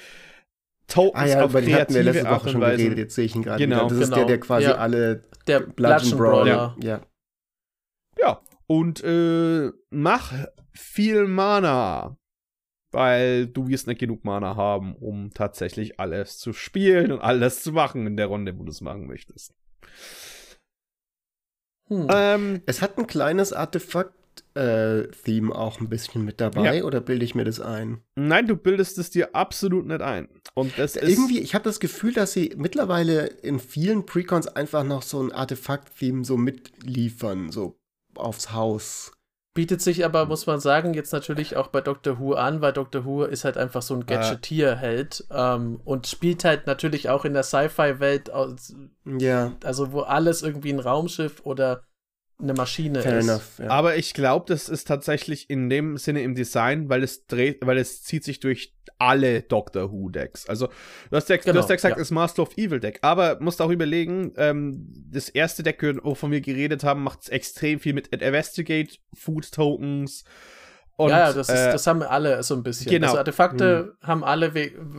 [0.87, 3.37] Tokens ah, ja, auf über den hatten wir letzte Woche schon geredet, jetzt sehe ich
[3.37, 3.89] ihn gerade genau, wieder.
[3.89, 4.03] Das genau.
[4.05, 4.77] ist der, der quasi ja.
[4.77, 6.77] alle der Bludgeon Brawler.
[6.83, 7.03] Ja.
[8.19, 8.41] ja.
[8.67, 10.33] Und äh, mach
[10.73, 12.17] viel Mana.
[12.91, 17.73] Weil du wirst nicht genug Mana haben, um tatsächlich alles zu spielen und alles zu
[17.73, 19.55] machen in der Runde, wo du es machen möchtest.
[21.89, 22.07] Hm.
[22.11, 24.15] Ähm, es hat ein kleines Artefakt
[24.55, 26.85] Theme auch ein bisschen mit dabei ja.
[26.85, 28.03] oder bilde ich mir das ein?
[28.17, 30.29] Nein, du bildest es dir absolut nicht ein.
[30.55, 35.03] Und das irgendwie, ich habe das Gefühl, dass sie mittlerweile in vielen Precons einfach noch
[35.03, 37.79] so ein Artefakt-Theme so mitliefern, so
[38.17, 39.13] aufs Haus.
[39.59, 43.05] Bietet sich aber, muss man sagen, jetzt natürlich auch bei Doctor Who an, weil Doctor
[43.05, 47.43] Who ist halt einfach so ein Gadgetier-Held ähm, und spielt halt natürlich auch in der
[47.43, 48.31] Sci-Fi-Welt,
[49.05, 49.53] ja.
[49.65, 51.83] also wo alles irgendwie ein Raumschiff oder
[52.41, 53.29] eine Maschine Fair ist.
[53.29, 53.69] Enough, ja.
[53.69, 57.79] Aber ich glaube, das ist tatsächlich in dem Sinne im Design, weil es dreht, weil
[57.79, 60.49] es zieht sich durch alle Doctor Who Decks.
[60.49, 60.69] Also
[61.11, 62.03] du hast ja, genau, du hast ja gesagt, ja.
[62.03, 66.41] ist Master of Evil Deck, aber musst auch überlegen, ähm, das erste Deck, wovon wir
[66.41, 70.25] geredet haben, macht extrem viel mit Investigate, Food Tokens.
[70.97, 72.91] Und, ja, das, ist, äh, das haben alle so ein bisschen.
[72.91, 73.09] Genau.
[73.09, 74.07] Also Artefakte mhm.
[74.07, 74.53] haben alle,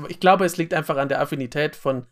[0.08, 2.06] ich glaube, es liegt einfach an der Affinität von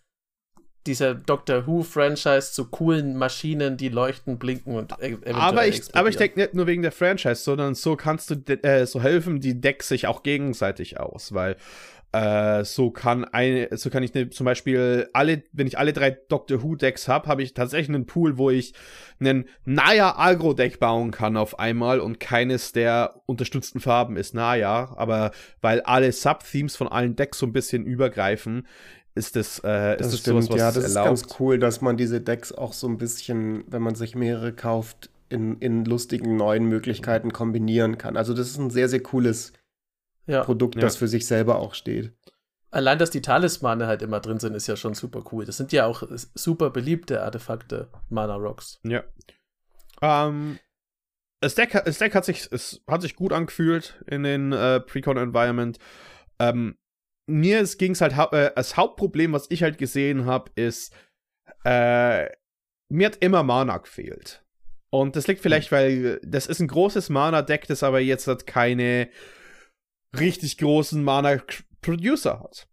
[0.88, 6.18] dieser Doctor Who-Franchise zu coolen Maschinen, die leuchten, blinken und e aber ich, aber ich
[6.18, 9.90] denke nicht nur wegen der Franchise, sondern so kannst du äh, so helfen die Decks
[9.90, 11.58] sich auch gegenseitig aus, weil
[12.14, 16.12] äh, so kann eine, so kann ich ne, zum Beispiel alle, wenn ich alle drei
[16.12, 18.74] Doctor Who Decks habe, habe ich tatsächlich einen Pool, wo ich
[19.20, 24.94] einen Naya Agro Deck bauen kann auf einmal und keines der unterstützten Farben ist Naya,
[24.96, 25.32] aber
[25.62, 28.66] weil alle Sub-Themes von allen Decks so ein bisschen übergreifen,
[29.18, 31.14] ist das, äh, das, ist das stimmt, sowas, was ja, das erlaubt.
[31.14, 34.54] ist ganz cool, dass man diese Decks auch so ein bisschen, wenn man sich mehrere
[34.54, 38.16] kauft, in, in lustigen neuen Möglichkeiten kombinieren kann.
[38.16, 39.54] Also das ist ein sehr, sehr cooles
[40.26, 40.44] ja.
[40.44, 40.82] Produkt, ja.
[40.82, 42.14] das für sich selber auch steht.
[42.70, 45.46] Allein, dass die Talismane halt immer drin sind, ist ja schon super cool.
[45.46, 46.04] Das sind ja auch
[46.36, 48.80] super beliebte Artefakte, Mana Rocks.
[48.84, 49.04] Ja.
[50.02, 50.60] Ähm,
[51.42, 55.80] das, Deck, das Deck hat sich, es hat sich gut angefühlt in den äh, Precon-Environment.
[56.40, 56.78] Ähm,
[57.28, 60.94] mir ging es halt, äh, das Hauptproblem, was ich halt gesehen habe, ist,
[61.64, 62.28] äh,
[62.90, 64.44] mir hat immer Mana gefehlt.
[64.90, 69.10] Und das liegt vielleicht, weil das ist ein großes Mana-Deck, das aber jetzt halt keine
[70.18, 72.68] richtig großen Mana-Producer hat.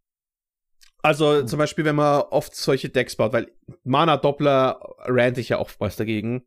[1.02, 1.48] Also mhm.
[1.48, 3.50] zum Beispiel, wenn man oft solche Decks baut, weil
[3.82, 6.46] Mana-Doppler rant ich ja oftmals dagegen.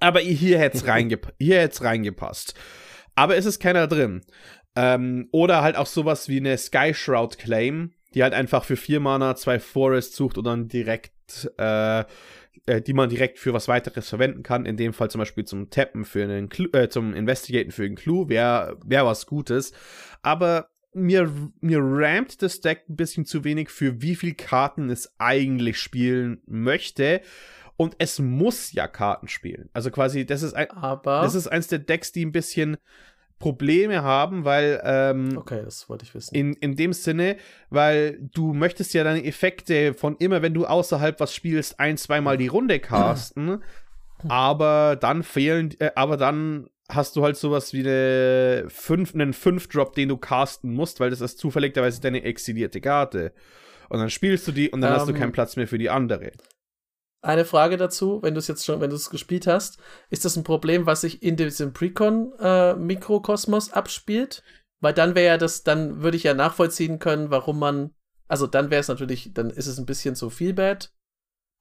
[0.00, 2.54] Aber hier hätte es reingep reingepasst.
[3.14, 4.24] Aber es ist keiner drin.
[4.76, 9.00] Ähm, oder halt auch sowas wie eine Sky Shroud Claim, die halt einfach für vier
[9.00, 12.00] Mana zwei Forests sucht und dann direkt, äh,
[12.66, 14.66] äh, die man direkt für was weiteres verwenden kann.
[14.66, 17.96] In dem Fall zum Beispiel zum Tappen für einen Clu äh, zum Investigaten für einen
[17.96, 19.72] Clue, wäre wär was Gutes.
[20.22, 25.14] Aber mir, mir rampt das Deck ein bisschen zu wenig für wie viel Karten es
[25.18, 27.22] eigentlich spielen möchte.
[27.78, 29.68] Und es muss ja Karten spielen.
[29.74, 32.78] Also quasi, das ist ein, Aber das ist eins der Decks, die ein bisschen
[33.38, 36.34] Probleme haben, weil ähm, okay, das wollte ich wissen.
[36.34, 37.36] In, in dem Sinne,
[37.68, 42.38] weil du möchtest ja deine Effekte von immer, wenn du außerhalb was spielst, ein, zweimal
[42.38, 43.62] die Runde casten,
[44.28, 49.94] aber dann fehlen, äh, aber dann hast du halt sowas wie eine fünf, einen 5-Drop,
[49.94, 53.32] den du casten musst, weil das ist zufälligerweise deine exilierte Karte.
[53.88, 55.78] Und dann spielst du die und dann um, hast du keinen ähm, Platz mehr für
[55.78, 56.32] die andere.
[57.26, 59.78] Eine Frage dazu, wenn du es jetzt schon, wenn du es gespielt hast,
[60.10, 64.44] ist das ein Problem, was sich in diesem Precon-Mikrokosmos äh, abspielt?
[64.80, 67.90] Weil dann wäre ja das, dann würde ich ja nachvollziehen können, warum man,
[68.28, 70.92] also dann wäre es natürlich, dann ist es ein bisschen zu viel bad,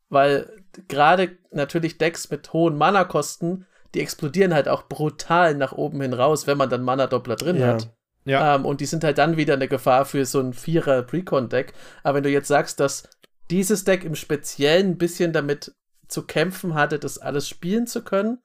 [0.10, 6.14] weil gerade natürlich Decks mit hohen Mana-Kosten, die explodieren halt auch brutal nach oben hin
[6.14, 7.68] raus, wenn man dann Mana-Doppler drin ja.
[7.68, 7.92] hat.
[8.26, 8.56] Ja.
[8.56, 11.74] Ähm, und die sind halt dann wieder eine Gefahr für so ein Vierer Precon-Deck.
[12.04, 13.10] Aber wenn du jetzt sagst, dass
[13.52, 15.74] dieses Deck im Speziellen ein bisschen damit
[16.08, 18.40] zu kämpfen hatte, das alles spielen zu können,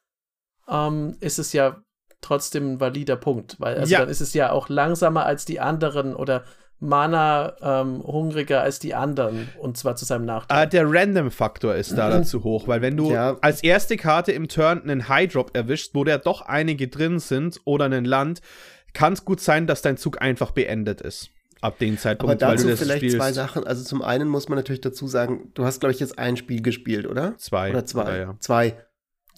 [0.69, 1.83] ähm, ist es ja
[2.21, 4.01] trotzdem ein valider Punkt, weil also ja.
[4.01, 6.45] dann ist es ja auch langsamer als die anderen oder
[6.83, 10.67] Mana ähm, hungriger als die anderen und zwar zu seinem Nachteil.
[10.67, 13.37] Uh, der Random-Faktor ist da dazu hoch, weil wenn du ja.
[13.43, 17.61] als erste Karte im Turn einen High Drop erwischst, wo da doch einige drin sind
[17.65, 18.41] oder ein Land,
[18.95, 21.31] kann es gut sein, dass dein Zug einfach beendet ist
[21.61, 23.17] ab dem Zeitpunkt, Aber dazu weil du das vielleicht spielst.
[23.17, 23.65] zwei Sachen.
[23.67, 26.63] Also zum einen muss man natürlich dazu sagen, du hast, glaube ich, jetzt ein Spiel
[26.63, 27.37] gespielt, oder?
[27.39, 27.71] Zwei.
[27.71, 28.11] Oder zwei.
[28.11, 28.37] Ja, ja.
[28.41, 28.77] Zwei.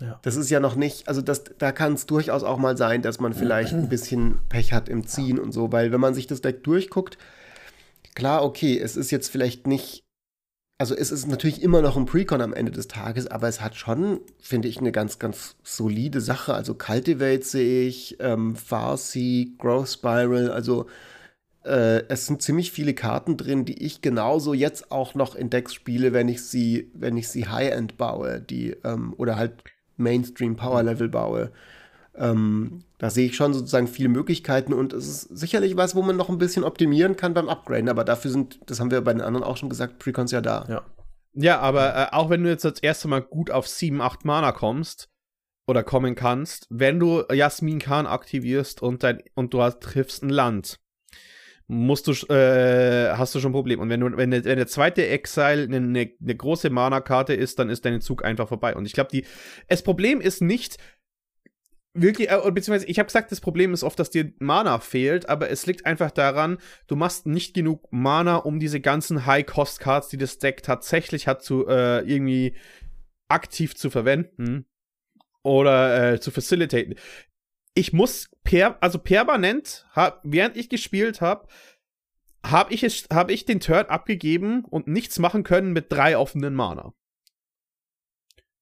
[0.01, 0.19] Ja.
[0.23, 3.21] Das ist ja noch nicht, also das, da kann es durchaus auch mal sein, dass
[3.21, 6.41] man vielleicht ein bisschen Pech hat im Ziehen und so, weil wenn man sich das
[6.41, 7.19] Deck durchguckt,
[8.15, 10.05] klar, okay, es ist jetzt vielleicht nicht,
[10.79, 13.77] also es ist natürlich immer noch ein Precon am Ende des Tages, aber es hat
[13.77, 16.55] schon, finde ich, eine ganz, ganz solide Sache.
[16.55, 20.87] Also Cultivate sehe ich, ähm, Farsi, Growth Spiral, also
[21.65, 25.75] äh, es sind ziemlich viele Karten drin, die ich genauso jetzt auch noch in Decks
[25.75, 29.65] spiele, wenn ich sie, wenn ich sie High-End baue, die, ähm, oder halt
[29.97, 31.53] Mainstream Power Level baue.
[32.15, 36.17] Ähm, da sehe ich schon sozusagen viele Möglichkeiten und es ist sicherlich was, wo man
[36.17, 39.23] noch ein bisschen optimieren kann beim Upgraden, aber dafür sind, das haben wir bei den
[39.23, 40.67] anderen auch schon gesagt, Precons ja da.
[40.69, 40.83] Ja,
[41.33, 44.53] ja aber äh, auch wenn du jetzt das erste Mal gut auf 7, 8 Mana
[44.53, 45.09] kommst
[45.67, 50.29] oder kommen kannst, wenn du Jasmin Khan aktivierst und, dein, und du hast, triffst ein
[50.29, 50.79] Land,
[51.73, 53.81] musst du, äh, hast du schon ein Problem.
[53.81, 57.71] Und wenn du, wenn der, wenn der zweite Exile eine, eine, große Mana-Karte ist, dann
[57.71, 58.77] ist dein Zug einfach vorbei.
[58.77, 59.25] Und ich glaube, die,
[59.69, 60.77] das Problem ist nicht,
[61.95, 65.51] wirklich, äh, beziehungsweise ich habe gesagt, das Problem ist oft, dass dir Mana fehlt, aber
[65.51, 66.59] es liegt einfach daran,
[66.89, 71.67] du machst nicht genug Mana, um diese ganzen High-Cost-Cards, die das Deck tatsächlich hat, zu
[71.67, 72.55] äh, irgendwie
[73.29, 74.67] aktiv zu verwenden
[75.43, 76.97] oder äh, zu facilitaten
[77.75, 81.49] ich muss per, also permanent, hab, während ich gespielt habe,
[82.45, 86.93] habe ich, hab ich den Turn abgegeben und nichts machen können mit drei offenen Mana.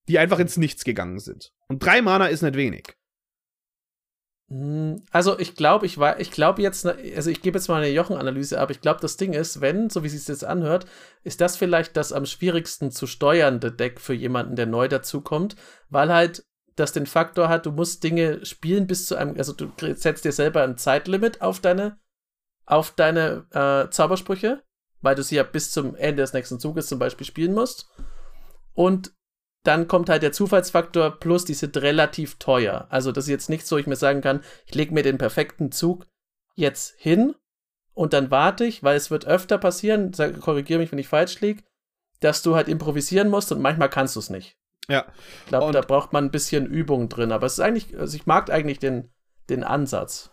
[0.09, 1.53] Die einfach ins Nichts gegangen sind.
[1.69, 2.95] Und drei Mana ist nicht wenig.
[4.49, 7.81] Hm, also ich glaube, ich war, ich glaube jetzt, ne, also ich gebe jetzt mal
[7.81, 8.71] eine Jochen-Analyse ab.
[8.71, 10.87] Ich glaube, das Ding ist, wenn, so wie es jetzt anhört,
[11.23, 15.57] ist das vielleicht das am schwierigsten zu steuernde Deck für jemanden, der neu dazukommt,
[15.89, 16.45] weil halt
[16.81, 20.33] das den Faktor hat, du musst Dinge spielen bis zu einem, also du setzt dir
[20.33, 21.99] selber ein Zeitlimit auf deine,
[22.67, 24.63] auf deine äh, Zaubersprüche,
[25.01, 27.89] weil du sie ja bis zum Ende des nächsten Zuges zum Beispiel spielen musst.
[28.75, 29.13] Und
[29.63, 32.87] dann kommt halt der Zufallsfaktor plus, die sind relativ teuer.
[32.89, 35.71] Also das ist jetzt nicht so, ich mir sagen kann, ich lege mir den perfekten
[35.71, 36.07] Zug
[36.55, 37.35] jetzt hin
[37.93, 41.63] und dann warte ich, weil es wird öfter passieren, korrigiere mich, wenn ich falsch liege,
[42.21, 44.57] dass du halt improvisieren musst und manchmal kannst du es nicht.
[44.89, 45.07] Ja.
[45.45, 47.33] Ich glaube, da braucht man ein bisschen Übung drin.
[47.33, 49.11] Aber es ist eigentlich, also ich mag eigentlich den,
[49.49, 50.31] den Ansatz.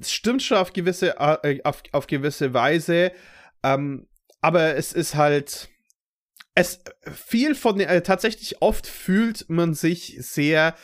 [0.00, 3.12] Es stimmt schon auf gewisse, äh, auf, auf gewisse Weise.
[3.62, 4.06] Ähm,
[4.40, 5.68] aber es ist halt.
[6.54, 6.82] Es
[7.12, 10.74] viel von äh, tatsächlich oft fühlt man sich sehr,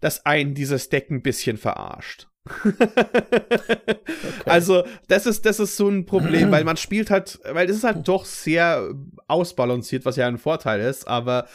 [0.00, 2.28] dass ein dieses Deck ein bisschen verarscht.
[2.64, 3.96] okay.
[4.44, 7.84] Also, das ist, das ist so ein Problem, weil man spielt halt, weil es ist
[7.84, 8.90] halt doch sehr
[9.26, 11.48] ausbalanciert, was ja ein Vorteil ist, aber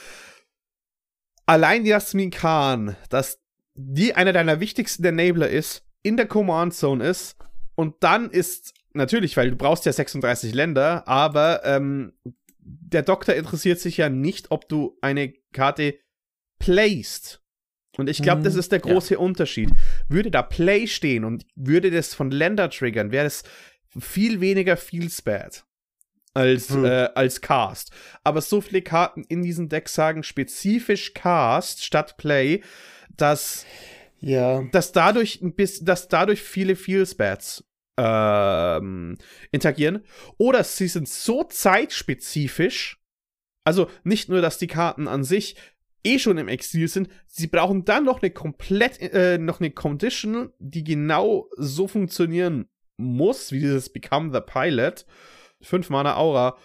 [1.49, 3.39] allein Jasmin Khan, dass
[3.73, 7.37] die einer deiner wichtigsten Enabler ist, in der Command Zone ist
[7.75, 12.13] und dann ist natürlich, weil du brauchst ja 36 Länder, aber ähm,
[12.59, 15.97] der Doktor interessiert sich ja nicht, ob du eine Karte
[16.59, 17.41] placed.
[17.97, 19.19] Und ich glaube, mhm, das ist der große ja.
[19.19, 19.71] Unterschied.
[20.07, 23.43] Würde da Play stehen und würde das von Länder triggern, wäre das
[23.99, 25.65] viel weniger Feels Bad
[26.33, 26.85] als, hm.
[26.85, 27.91] äh, als Cast.
[28.23, 32.61] Aber so viele Karten in diesem Deck sagen spezifisch Cast statt Play,
[33.15, 33.65] dass,
[34.19, 34.63] ja.
[34.71, 37.63] dass dadurch ein bisschen, dass dadurch viele Feelsbats
[37.97, 39.17] ähm,
[39.51, 40.03] interagieren.
[40.37, 43.01] Oder sie sind so zeitspezifisch,
[43.65, 45.55] also nicht nur, dass die Karten an sich
[46.03, 50.53] eh schon im Exil sind, sie brauchen dann noch eine komplett, äh, noch eine Condition,
[50.59, 55.05] die genau so funktionieren muss, wie dieses Become the Pilot.
[55.61, 56.57] 5 Mana Aura.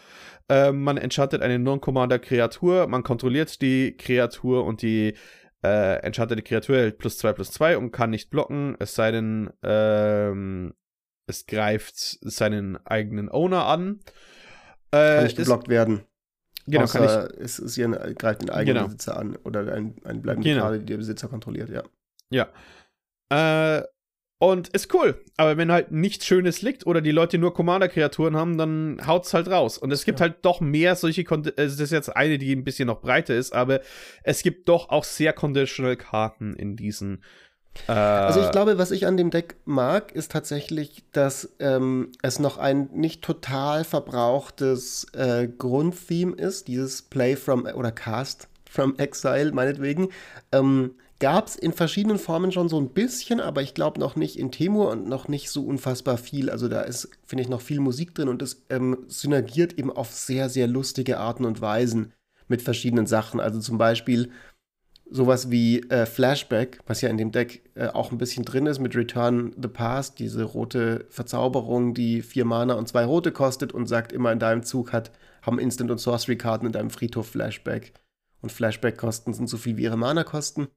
[0.49, 5.15] Äh, man enchantet eine Non-Commander-Kreatur, man kontrolliert die Kreatur und die
[5.65, 9.51] äh, enchantete Kreatur hält plus 2 plus 2 und kann nicht blocken, es sei denn,
[9.63, 10.75] ähm,
[11.27, 14.01] es greift seinen eigenen Owner an.
[14.91, 16.05] Äh, kann nicht geblockt werden.
[16.67, 17.77] Genau, Außer kann ich, es, es
[18.17, 18.87] greift den eigenen genau.
[18.87, 20.63] Besitzer an oder ein, ein bleibende genau.
[20.63, 21.83] Karte, die der Besitzer kontrolliert, ja.
[22.31, 22.49] Ja.
[23.31, 23.83] Äh,
[24.51, 25.21] und ist cool.
[25.37, 29.49] Aber wenn halt nichts Schönes liegt oder die Leute nur Commander-Kreaturen haben, dann haut's halt
[29.49, 29.79] raus.
[29.79, 30.27] Und es gibt ja.
[30.27, 33.55] halt doch mehr solche, Kon es ist jetzt eine, die ein bisschen noch breiter ist,
[33.55, 33.81] aber
[34.23, 37.23] es gibt doch auch sehr conditional Karten in diesen.
[37.89, 42.39] Äh also ich glaube, was ich an dem Deck mag, ist tatsächlich, dass ähm, es
[42.39, 49.53] noch ein nicht total verbrauchtes äh, Grundtheme ist, dieses Play from oder Cast from Exile
[49.53, 50.09] meinetwegen.
[50.53, 54.39] Ähm, gab es in verschiedenen Formen schon so ein bisschen, aber ich glaube noch nicht
[54.39, 56.51] in Temur und noch nicht so unfassbar viel.
[56.51, 60.13] Also da ist, finde ich, noch viel Musik drin und es ähm, synergiert eben auf
[60.13, 62.13] sehr, sehr lustige Arten und Weisen
[62.49, 63.41] mit verschiedenen Sachen.
[63.41, 64.31] Also zum Beispiel
[65.11, 68.81] sowas wie äh, Flashback, was ja in dem Deck äh, auch ein bisschen drin ist
[68.81, 73.87] mit Return the Past, diese rote Verzauberung, die vier Mana und zwei rote kostet und
[73.87, 75.13] sagt immer in deinem Zug hat,
[75.43, 77.93] haben Instant- und Sorcery-Karten in deinem Friedhof Flashback.
[78.41, 80.69] Und Flashback-Kosten sind so viel wie ihre Mana-Kosten.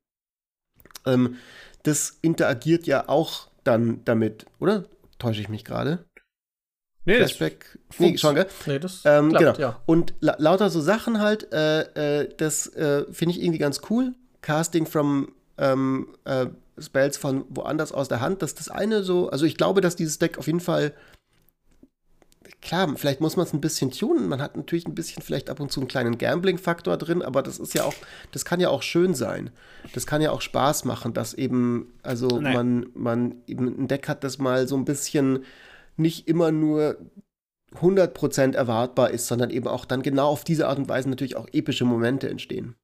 [1.07, 1.37] Ähm,
[1.83, 4.85] das interagiert ja auch dann damit, oder?
[5.19, 6.05] Täusche ich mich gerade?
[7.05, 7.79] Nee, Flashback.
[7.99, 8.47] Nee, schon, gell?
[8.65, 9.69] Nee, das ähm, klappt, genau.
[9.69, 9.81] Ja.
[9.85, 14.13] Und la lauter so Sachen halt, äh, äh, das äh, finde ich irgendwie ganz cool.
[14.41, 16.47] Casting from ähm, äh,
[16.77, 20.19] Spells von woanders aus der Hand, dass das eine so, also ich glaube, dass dieses
[20.19, 20.93] Deck auf jeden Fall
[22.61, 24.27] klar, vielleicht muss man es ein bisschen tunen.
[24.27, 27.59] Man hat natürlich ein bisschen vielleicht ab und zu einen kleinen Gambling-Faktor drin, aber das
[27.59, 27.93] ist ja auch,
[28.31, 29.49] das kann ja auch schön sein.
[29.93, 34.23] Das kann ja auch Spaß machen, dass eben, also man, man eben ein Deck hat,
[34.23, 35.43] das mal so ein bisschen
[35.95, 36.97] nicht immer nur
[37.75, 41.47] 100% erwartbar ist, sondern eben auch dann genau auf diese Art und Weise natürlich auch
[41.51, 42.75] epische Momente entstehen.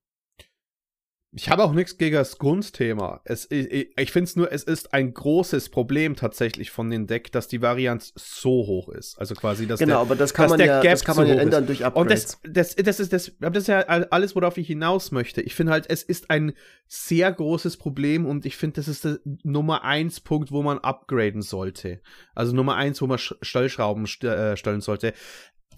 [1.36, 3.21] Ich habe auch nichts gegen das Grundthema.
[3.25, 7.31] Es, ich ich finde es nur, es ist ein großes Problem tatsächlich von den Deck,
[7.31, 9.17] dass die Varianz so hoch ist.
[9.17, 11.63] Also quasi, dass Genau, der, aber das kann man ja, das kann man ja ändern
[11.63, 11.69] ist.
[11.69, 12.38] durch Upgrades.
[12.43, 15.41] Und das, das, das, ist, das, das ist ja alles, worauf ich hinaus möchte.
[15.41, 16.53] Ich finde halt, es ist ein
[16.88, 21.41] sehr großes Problem und ich finde, das ist der Nummer eins Punkt, wo man upgraden
[21.41, 22.01] sollte.
[22.36, 25.13] Also Nummer eins, wo man Stellschrauben st äh, stellen sollte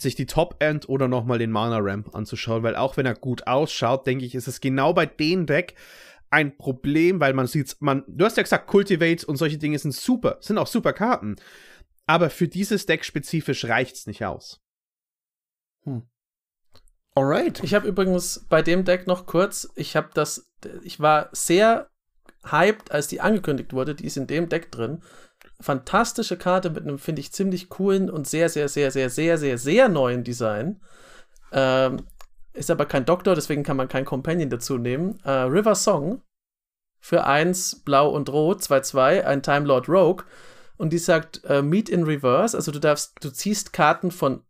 [0.02, 4.26] sich die Top-End oder nochmal den Mana-Ramp anzuschauen, weil auch wenn er gut ausschaut, denke
[4.26, 5.76] ich, ist es genau bei dem Deck
[6.30, 9.94] ein Problem, weil man sieht, man, du hast ja gesagt, Cultivate und solche Dinge sind
[9.94, 11.38] super, sind auch super Karten.
[12.08, 14.62] Aber für dieses Deck spezifisch reicht's nicht aus.
[15.84, 16.04] Hm.
[17.16, 17.64] Alright.
[17.64, 20.52] Ich habe übrigens bei dem Deck noch kurz, ich habe das,
[20.84, 21.90] ich war sehr
[22.44, 25.02] hyped, als die angekündigt wurde, die ist in dem Deck drin
[25.60, 29.58] fantastische Karte mit einem, finde ich, ziemlich coolen und sehr, sehr, sehr, sehr, sehr, sehr,
[29.58, 30.82] sehr neuen Design.
[31.52, 32.04] Ähm,
[32.54, 35.20] ist aber kein Doktor, deswegen kann man kein Companion dazu nehmen.
[35.24, 36.22] Äh, River Song
[37.00, 40.26] für 1 Blau und Rot, 2-2, ein Time Lord Rogue.
[40.78, 44.44] Und die sagt äh, Meet in Reverse, also du darfst, du ziehst Karten von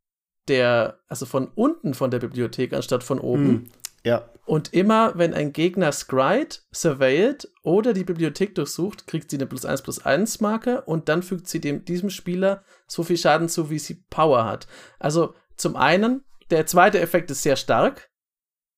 [0.47, 3.47] der, also von unten von der Bibliothek anstatt von oben.
[3.47, 3.71] Hm.
[4.05, 4.29] Ja.
[4.45, 9.65] Und immer, wenn ein Gegner scryt, surveillt oder die Bibliothek durchsucht, kriegt sie eine plus
[9.65, 13.71] 1 plus 1 Marke und dann fügt sie dem, diesem Spieler so viel Schaden zu,
[13.71, 14.67] wie sie Power hat.
[14.99, 18.11] Also zum einen, der zweite Effekt ist sehr stark.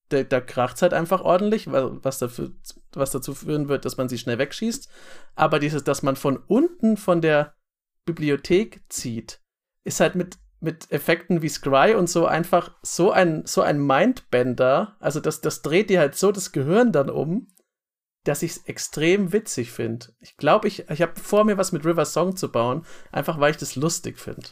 [0.08, 2.54] Da, da kracht es halt einfach ordentlich, was, dafür,
[2.94, 4.90] was dazu führen wird, dass man sie schnell wegschießt.
[5.36, 7.56] Aber dieses, dass man von unten von der
[8.06, 9.42] Bibliothek zieht,
[9.84, 14.96] ist halt mit mit Effekten wie Scry und so einfach so ein, so ein Mindbender.
[15.00, 17.48] Also das, das dreht dir halt so das Gehirn dann um,
[18.24, 20.08] dass ich es extrem witzig finde.
[20.20, 23.52] Ich glaube, ich, ich habe vor mir was mit River Song zu bauen, einfach weil
[23.52, 24.48] ich das lustig finde.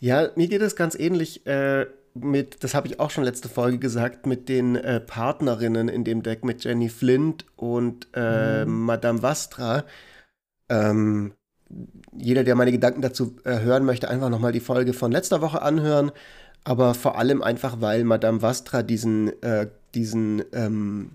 [0.00, 3.78] Ja, mir geht es ganz ähnlich äh, mit, das habe ich auch schon letzte Folge
[3.78, 8.84] gesagt, mit den äh, Partnerinnen in dem Deck mit Jenny Flint und äh, mhm.
[8.84, 9.84] Madame Vastra.
[10.68, 11.34] Ähm,
[12.16, 15.62] jeder, der meine Gedanken dazu äh, hören möchte, einfach nochmal die Folge von letzter Woche
[15.62, 16.12] anhören.
[16.64, 21.10] Aber vor allem einfach, weil Madame Vastra diesen, äh, diesen ähm,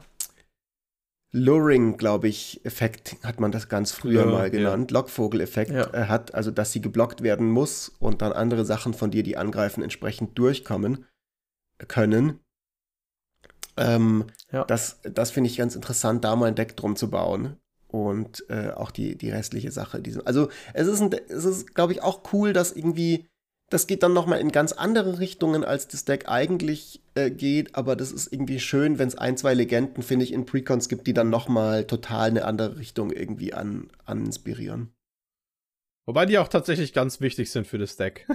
[1.32, 4.98] Luring, glaube ich, Effekt hat man das ganz früher ja, mal genannt, ja.
[4.98, 5.94] Lockvogel-Effekt ja.
[5.94, 9.38] äh, hat, also dass sie geblockt werden muss und dann andere Sachen von dir, die
[9.38, 11.06] angreifen, entsprechend durchkommen
[11.88, 12.40] können.
[13.78, 14.26] Ähm,
[14.68, 17.58] das das finde ich ganz interessant, da mal ein Deck drum zu bauen
[17.90, 20.02] und äh, auch die, die restliche Sache.
[20.26, 23.28] Also es ist, ein, es ist glaube ich, auch cool, dass irgendwie,
[23.70, 27.96] das geht dann nochmal in ganz andere Richtungen, als das Deck eigentlich äh, geht, aber
[27.96, 31.14] das ist irgendwie schön, wenn es ein, zwei Legenden, finde ich, in Precons gibt, die
[31.14, 34.94] dann nochmal total eine andere Richtung irgendwie an, an inspirieren.
[36.06, 38.28] Wobei die auch tatsächlich ganz wichtig sind für das Deck.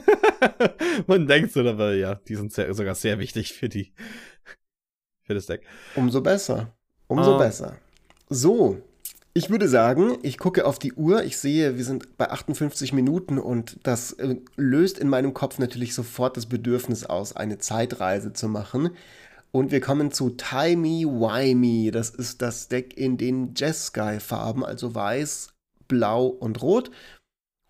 [1.07, 3.93] Man denkt so, aber ja, die sind sehr, sogar sehr wichtig für die,
[5.23, 5.63] für das Deck.
[5.97, 6.77] Umso besser.
[7.09, 7.39] Umso uh.
[7.39, 7.79] besser.
[8.29, 8.81] So,
[9.37, 13.39] ich würde sagen, ich gucke auf die Uhr, ich sehe, wir sind bei 58 Minuten
[13.39, 18.49] und das äh, löst in meinem Kopf natürlich sofort das Bedürfnis aus, eine Zeitreise zu
[18.49, 18.91] machen.
[19.51, 21.91] Und wir kommen zu Timey Wimey.
[21.91, 25.49] Das ist das Deck in den Jeskai-Farben, also weiß,
[25.89, 26.93] blau und rot.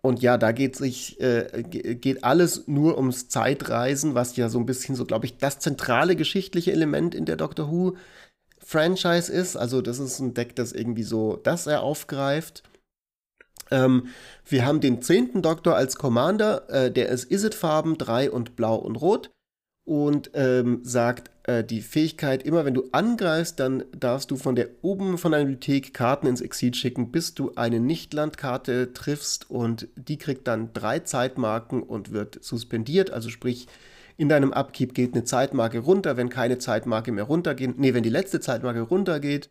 [0.03, 4.67] Und ja, da geht sich äh, geht alles nur ums Zeitreisen, was ja so ein
[4.67, 7.97] bisschen so, glaube ich, das zentrale geschichtliche Element in der Doctor Who
[8.65, 9.57] Franchise ist.
[9.57, 12.63] Also das ist ein Deck, das irgendwie so das er aufgreift.
[13.71, 14.09] Ähm,
[14.47, 18.97] wir haben den zehnten Doktor als Commander, äh, der ist Isid-Farben, 3 und blau und
[18.97, 19.31] rot.
[19.87, 24.69] Und ähm, sagt äh, die Fähigkeit, immer wenn du angreifst, dann darfst du von der
[24.81, 30.17] oben von deiner Bibliothek Karten ins Exil schicken, bis du eine Nichtlandkarte triffst und die
[30.17, 33.11] kriegt dann drei Zeitmarken und wird suspendiert.
[33.11, 33.67] Also sprich,
[34.17, 36.17] in deinem Upkeep geht eine Zeitmarke runter.
[36.17, 39.51] Wenn keine Zeitmarke mehr runtergeht, nee, wenn die letzte Zeitmarke runtergeht,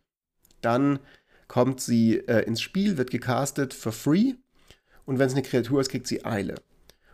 [0.62, 1.00] dann
[1.48, 4.34] kommt sie äh, ins Spiel, wird gecastet for free.
[5.06, 6.56] Und wenn es eine Kreatur ist, kriegt sie Eile.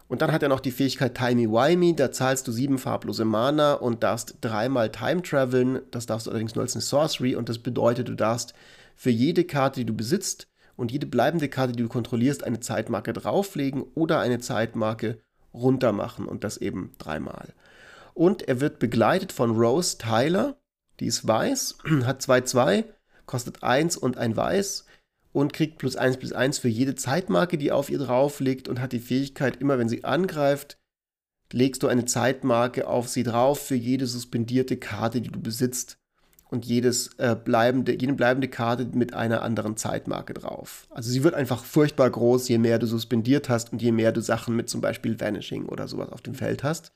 [0.07, 3.73] Und dann hat er noch die Fähigkeit Timey Wimey, da zahlst du sieben farblose Mana
[3.73, 5.81] und darfst dreimal Time traveln.
[5.91, 8.53] Das darfst du allerdings nur als eine Sorcery und das bedeutet, du darfst
[8.95, 13.13] für jede Karte, die du besitzt und jede bleibende Karte, die du kontrollierst, eine Zeitmarke
[13.13, 15.19] drauflegen oder eine Zeitmarke
[15.53, 17.53] runter machen und das eben dreimal.
[18.13, 20.59] Und er wird begleitet von Rose Tyler,
[20.99, 22.85] die ist weiß, hat 2-2,
[23.25, 24.85] kostet 1 und ein Weiß
[25.31, 28.81] und kriegt plus 1 plus 1 für jede Zeitmarke, die auf ihr drauf liegt und
[28.81, 30.77] hat die Fähigkeit, immer wenn sie angreift,
[31.51, 35.98] legst du eine Zeitmarke auf sie drauf für jede suspendierte Karte, die du besitzt
[36.49, 40.87] und jedes äh, bleibende, jede bleibende Karte mit einer anderen Zeitmarke drauf.
[40.89, 44.21] Also sie wird einfach furchtbar groß, je mehr du suspendiert hast und je mehr du
[44.21, 46.91] Sachen mit zum Beispiel Vanishing oder sowas auf dem Feld hast.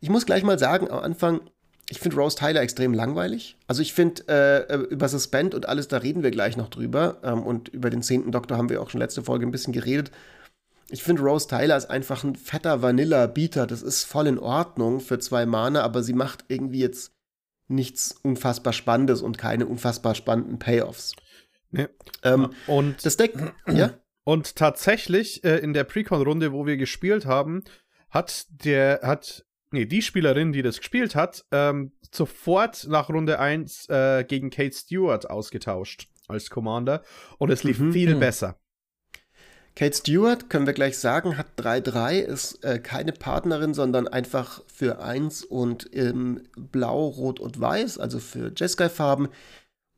[0.00, 1.40] Ich muss gleich mal sagen, am Anfang,
[1.88, 3.56] ich finde Rose Tyler extrem langweilig.
[3.66, 7.18] Also ich finde, äh, äh, über Suspend und alles, da reden wir gleich noch drüber.
[7.22, 10.10] Ähm, und über den zehnten Doktor haben wir auch schon letzte Folge ein bisschen geredet.
[10.90, 13.66] Ich finde, Rose Tyler ist einfach ein fetter Vanilla-Beater.
[13.66, 17.12] Das ist voll in Ordnung für zwei Mana, aber sie macht irgendwie jetzt
[17.70, 21.14] nichts unfassbar Spannendes und keine unfassbar spannenden Payoffs.
[21.70, 21.86] Nee.
[22.22, 23.34] Ähm, und das Deck,
[23.66, 23.94] ja?
[24.24, 27.64] Und tatsächlich äh, in der Precon-Runde, wo wir gespielt haben,
[28.10, 33.88] hat der, hat, nee, die Spielerin, die das gespielt hat, ähm, sofort nach Runde 1
[33.88, 37.02] äh, gegen Kate Stewart ausgetauscht als Commander
[37.38, 37.92] und es lief mhm.
[37.92, 38.20] viel mhm.
[38.20, 38.60] besser.
[39.76, 45.00] Kate Stewart, können wir gleich sagen, hat 3-3, ist äh, keine Partnerin, sondern einfach für
[45.00, 49.28] 1 und im Blau, Rot und Weiß, also für Jeskai-Farben.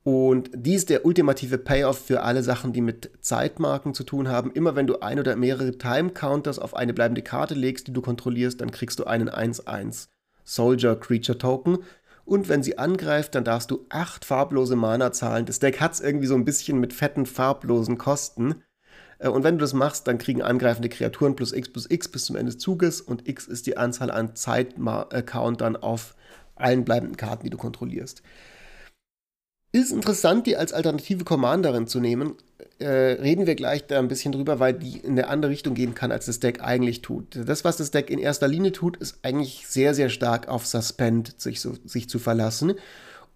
[0.03, 4.51] Und die ist der ultimative Payoff für alle Sachen, die mit Zeitmarken zu tun haben.
[4.51, 8.59] Immer wenn du ein oder mehrere Time-Counters auf eine bleibende Karte legst, die du kontrollierst,
[8.59, 10.09] dann kriegst du einen 1-1
[10.43, 11.79] Soldier Creature Token.
[12.25, 15.45] Und wenn sie angreift, dann darfst du acht farblose Mana zahlen.
[15.45, 18.55] Das Deck hat es irgendwie so ein bisschen mit fetten farblosen Kosten.
[19.23, 22.25] Äh, und wenn du das machst, dann kriegen angreifende Kreaturen plus x plus x bis
[22.25, 26.15] zum Ende des Zuges und x ist die Anzahl an Zeit-Countern auf
[26.55, 28.21] allen bleibenden Karten, die du kontrollierst.
[29.71, 32.35] Ist interessant, die als alternative Commanderin zu nehmen.
[32.77, 35.95] Äh, reden wir gleich da ein bisschen drüber, weil die in eine andere Richtung gehen
[35.95, 37.39] kann, als das Deck eigentlich tut.
[37.47, 41.41] Das, was das Deck in erster Linie tut, ist eigentlich sehr, sehr stark auf Suspend
[41.41, 42.73] sich, so, sich zu verlassen.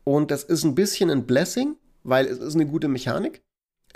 [0.03, 3.41] Und das ist ein bisschen ein Blessing, weil es ist eine gute Mechanik.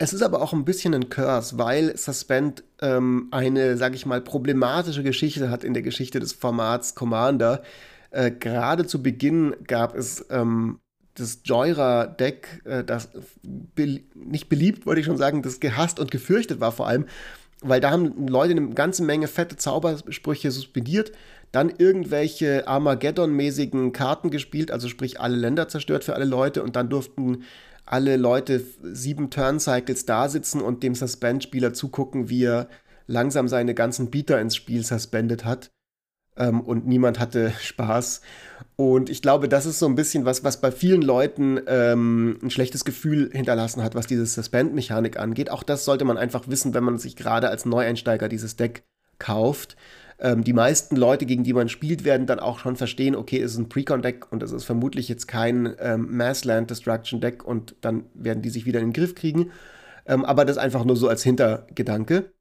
[0.04, 4.20] Es ist aber auch ein bisschen ein Curse, weil Suspend ähm, eine, sag ich mal,
[4.20, 7.62] problematische Geschichte hat in der Geschichte des Formats Commander.
[8.10, 10.80] Äh, Gerade zu Beginn gab es ähm,
[11.14, 13.10] das Joyra-Deck, äh, das
[13.43, 17.06] be nicht beliebt, wollte ich schon sagen, das gehasst und gefürchtet war vor allem,
[17.62, 21.12] weil da haben Leute eine ganze Menge fette Zaubersprüche suspendiert,
[21.52, 26.89] dann irgendwelche Armageddon-mäßigen Karten gespielt, also sprich alle Länder zerstört für alle Leute und dann
[26.89, 27.43] durften
[27.92, 32.68] alle Leute sieben Turn-Cycles da sitzen und dem Suspend-Spieler zugucken, wie er
[33.08, 35.72] langsam seine ganzen Beater ins Spiel suspendet hat.
[36.38, 38.22] Ähm, und niemand hatte Spaß.
[38.78, 42.50] Und ich glaube, das ist so ein bisschen was, was bei vielen Leuten ähm, ein
[42.50, 45.52] schlechtes Gefühl hinterlassen hat, was diese Suspend-Mechanik angeht.
[45.52, 48.84] Auch das sollte man einfach wissen, wenn man sich gerade als Neueinsteiger dieses Deck
[49.20, 49.76] kauft
[50.22, 53.53] ähm, die meisten Leute, gegen die man spielt, werden dann auch schon verstehen, okay, es
[53.53, 58.05] ist ein Precon-Deck und es ist vermutlich jetzt kein ähm, Massland Destruction Deck und dann
[58.13, 59.51] werden die sich wieder in den Griff kriegen.
[60.05, 62.32] Ähm, aber das einfach nur so als Hintergedanke.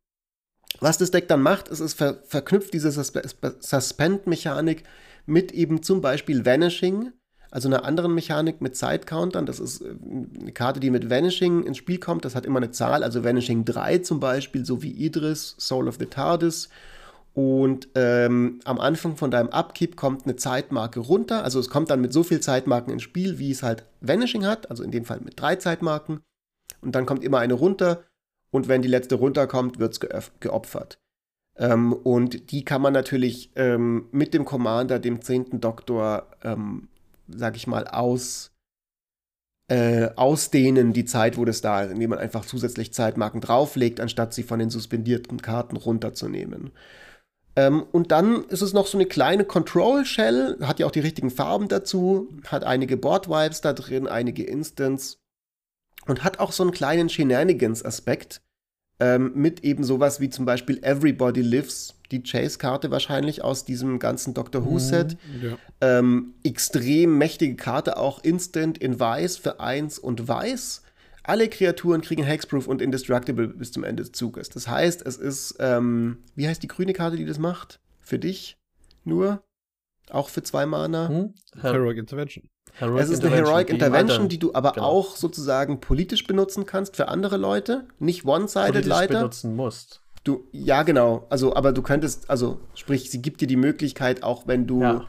[0.81, 3.13] Was das Deck dann macht, ist, es ver verknüpft diese Sus
[3.61, 4.85] Suspend-Mechanik
[5.25, 7.13] mit eben zum Beispiel Vanishing,
[7.51, 9.47] also einer anderen Mechanik mit Side-Countern.
[9.47, 9.95] Das ist äh,
[10.39, 12.27] eine Karte, die mit Vanishing ins Spiel kommt.
[12.27, 15.97] Das hat immer eine Zahl, also Vanishing 3 zum Beispiel, so wie Idris, Soul of
[15.99, 16.69] the TARDIS
[17.33, 21.45] und ähm, am Anfang von deinem Upkeep kommt eine Zeitmarke runter.
[21.45, 24.69] Also es kommt dann mit so viel Zeitmarken ins Spiel, wie es halt Vanishing hat.
[24.71, 26.21] Also in dem Fall mit drei Zeitmarken.
[26.81, 28.05] Und dann kommt immer eine runter.
[28.51, 30.99] Und wenn die letzte runterkommt, wird es geopfert.
[31.57, 36.89] Ähm, und die kann man natürlich ähm, mit dem Commander, dem zehnten Doktor, ähm,
[37.29, 38.51] sag ich mal, aus,
[39.69, 44.35] äh, ausdehnen, die Zeit, wo das da ist, indem man einfach zusätzlich Zeitmarken drauflegt, anstatt
[44.35, 46.73] sie von den suspendierten Karten runterzunehmen.
[47.57, 51.01] Ähm, und dann ist es noch so eine kleine Control Shell, hat ja auch die
[51.01, 55.19] richtigen Farben dazu, hat einige Board Vibes da drin, einige Instants
[56.07, 58.41] und hat auch so einen kleinen Shenanigans-Aspekt
[59.01, 64.35] ähm, mit eben sowas wie zum Beispiel Everybody Lives, die Chase-Karte wahrscheinlich aus diesem ganzen
[64.35, 65.17] Doctor Who-Set.
[65.27, 65.59] Mhm, ja.
[65.81, 70.83] ähm, extrem mächtige Karte, auch Instant in Weiß für 1 und Weiß.
[71.31, 74.49] Alle Kreaturen kriegen Hexproof und Indestructible bis zum Ende des Zuges.
[74.49, 77.79] Das heißt, es ist, ähm, wie heißt die grüne Karte, die das macht?
[78.01, 78.59] Für dich
[79.05, 79.41] nur?
[80.11, 81.09] Auch für zwei Mana?
[81.09, 81.35] Hm?
[81.61, 82.49] Heroic Intervention.
[82.73, 84.87] Heroic es ist eine Heroic Intervention, die, du aber genau.
[84.87, 87.87] auch sozusagen politisch benutzen kannst für andere Leute.
[88.01, 89.21] Nicht one-sided leider.
[89.21, 90.03] benutzen musst.
[90.25, 91.29] Du, ja, genau.
[91.31, 95.07] Also, aber du könntest, also, sprich, sie gibt dir die Möglichkeit, auch wenn du ja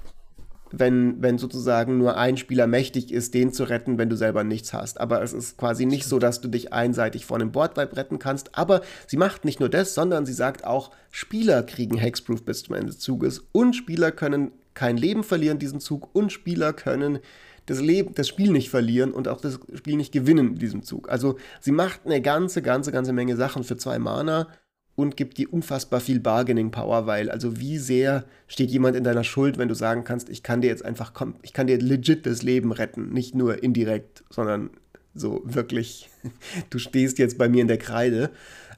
[0.71, 4.73] wenn, wenn sozusagen nur ein Spieler mächtig ist, den zu retten, wenn du selber nichts
[4.73, 4.99] hast.
[4.99, 8.57] Aber es ist quasi nicht so, dass du dich einseitig vor einem Boardwipe retten kannst.
[8.57, 12.75] Aber sie macht nicht nur das, sondern sie sagt auch, Spieler kriegen Hexproof bis zum
[12.75, 17.19] Ende des Zuges und Spieler können kein Leben verlieren diesen Zug und Spieler können
[17.65, 21.09] das, Leben, das Spiel nicht verlieren und auch das Spiel nicht gewinnen in diesem Zug.
[21.09, 24.47] Also sie macht eine ganze, ganze, ganze Menge Sachen für zwei Mana
[24.95, 29.23] und gibt dir unfassbar viel Bargaining Power, weil also wie sehr steht jemand in deiner
[29.23, 32.43] Schuld, wenn du sagen kannst, ich kann dir jetzt einfach, ich kann dir legit das
[32.43, 34.69] Leben retten, nicht nur indirekt, sondern
[35.13, 36.09] so wirklich,
[36.69, 38.31] du stehst jetzt bei mir in der Kreide.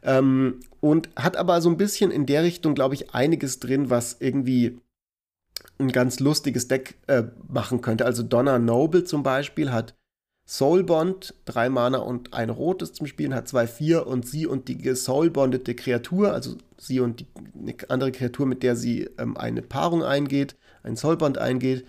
[0.03, 4.17] Ähm, und hat aber so ein bisschen in der Richtung, glaube ich, einiges drin, was
[4.19, 4.79] irgendwie
[5.79, 8.05] ein ganz lustiges Deck äh, machen könnte.
[8.05, 9.95] Also Donna Noble zum Beispiel hat
[10.45, 14.77] Soulbond, drei Mana und ein rotes zum Spielen, hat zwei, vier und sie und die
[14.77, 17.27] gesoulbondete Kreatur, also sie und die,
[17.57, 21.85] eine andere Kreatur, mit der sie ähm, eine Paarung eingeht, ein Soulbond eingeht,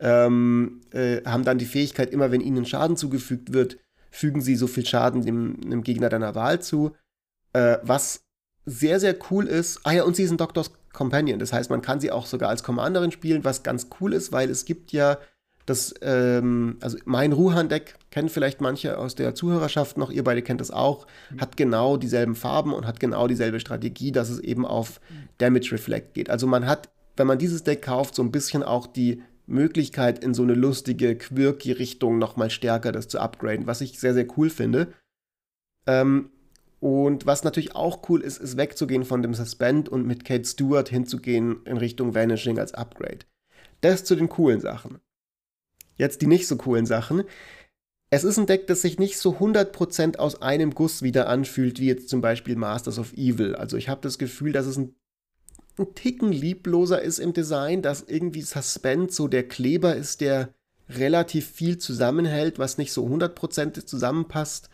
[0.00, 3.78] ähm, äh, haben dann die Fähigkeit, immer wenn ihnen Schaden zugefügt wird,
[4.10, 6.92] fügen sie so viel Schaden dem, dem Gegner deiner Wahl zu.
[7.52, 8.24] Äh, was
[8.66, 9.80] sehr, sehr cool ist.
[9.84, 11.38] Ah ja, und sie ist ein Doctor's Companion.
[11.38, 14.50] Das heißt, man kann sie auch sogar als Commanderin spielen, was ganz cool ist, weil
[14.50, 15.18] es gibt ja
[15.66, 20.60] das, ähm, also mein Ruhan-Deck kennen vielleicht manche aus der Zuhörerschaft noch, ihr beide kennt
[20.60, 21.06] das auch,
[21.38, 25.00] hat genau dieselben Farben und hat genau dieselbe Strategie, dass es eben auf
[25.38, 26.30] Damage Reflect geht.
[26.30, 30.34] Also man hat, wenn man dieses Deck kauft, so ein bisschen auch die Möglichkeit, in
[30.34, 34.50] so eine lustige, quirky Richtung nochmal stärker das zu upgraden, was ich sehr, sehr cool
[34.50, 34.92] finde.
[35.86, 36.30] Ähm,
[36.80, 40.88] und was natürlich auch cool ist, ist wegzugehen von dem Suspend und mit Kate Stewart
[40.88, 43.20] hinzugehen in Richtung Vanishing als Upgrade.
[43.82, 44.98] Das zu den coolen Sachen.
[46.02, 47.22] Jetzt die nicht so coolen Sachen.
[48.10, 51.86] Es ist ein Deck, das sich nicht so 100% aus einem Guss wieder anfühlt, wie
[51.86, 53.54] jetzt zum Beispiel Masters of Evil.
[53.54, 54.96] Also ich habe das Gefühl, dass es ein,
[55.78, 60.52] ein Ticken liebloser ist im Design, dass irgendwie Suspend so der Kleber ist, der
[60.88, 64.70] relativ viel zusammenhält, was nicht so 100% zusammenpasst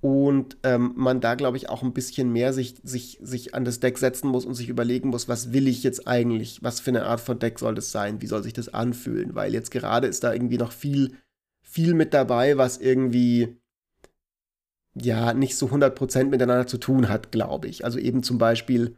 [0.00, 3.80] und ähm, man da, glaube ich, auch ein bisschen mehr sich, sich, sich an das
[3.80, 7.06] Deck setzen muss und sich überlegen muss, was will ich jetzt eigentlich, was für eine
[7.06, 10.22] Art von Deck soll das sein, wie soll sich das anfühlen, weil jetzt gerade ist
[10.22, 11.16] da irgendwie noch viel,
[11.62, 13.56] viel mit dabei, was irgendwie
[14.94, 17.84] ja nicht so 100% miteinander zu tun hat, glaube ich.
[17.84, 18.96] Also eben zum Beispiel,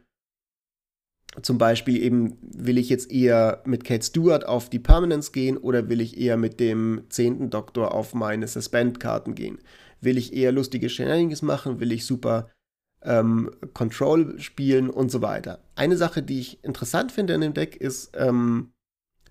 [1.41, 5.89] zum Beispiel eben, will ich jetzt eher mit Kate Stewart auf die Permanence gehen oder
[5.89, 9.59] will ich eher mit dem zehnten Doktor auf meine Suspend-Karten gehen?
[10.01, 11.79] Will ich eher lustige Shenanigans machen?
[11.79, 12.49] Will ich super
[13.03, 15.63] ähm, Control spielen und so weiter?
[15.75, 18.73] Eine Sache, die ich interessant finde in dem Deck, ist ähm,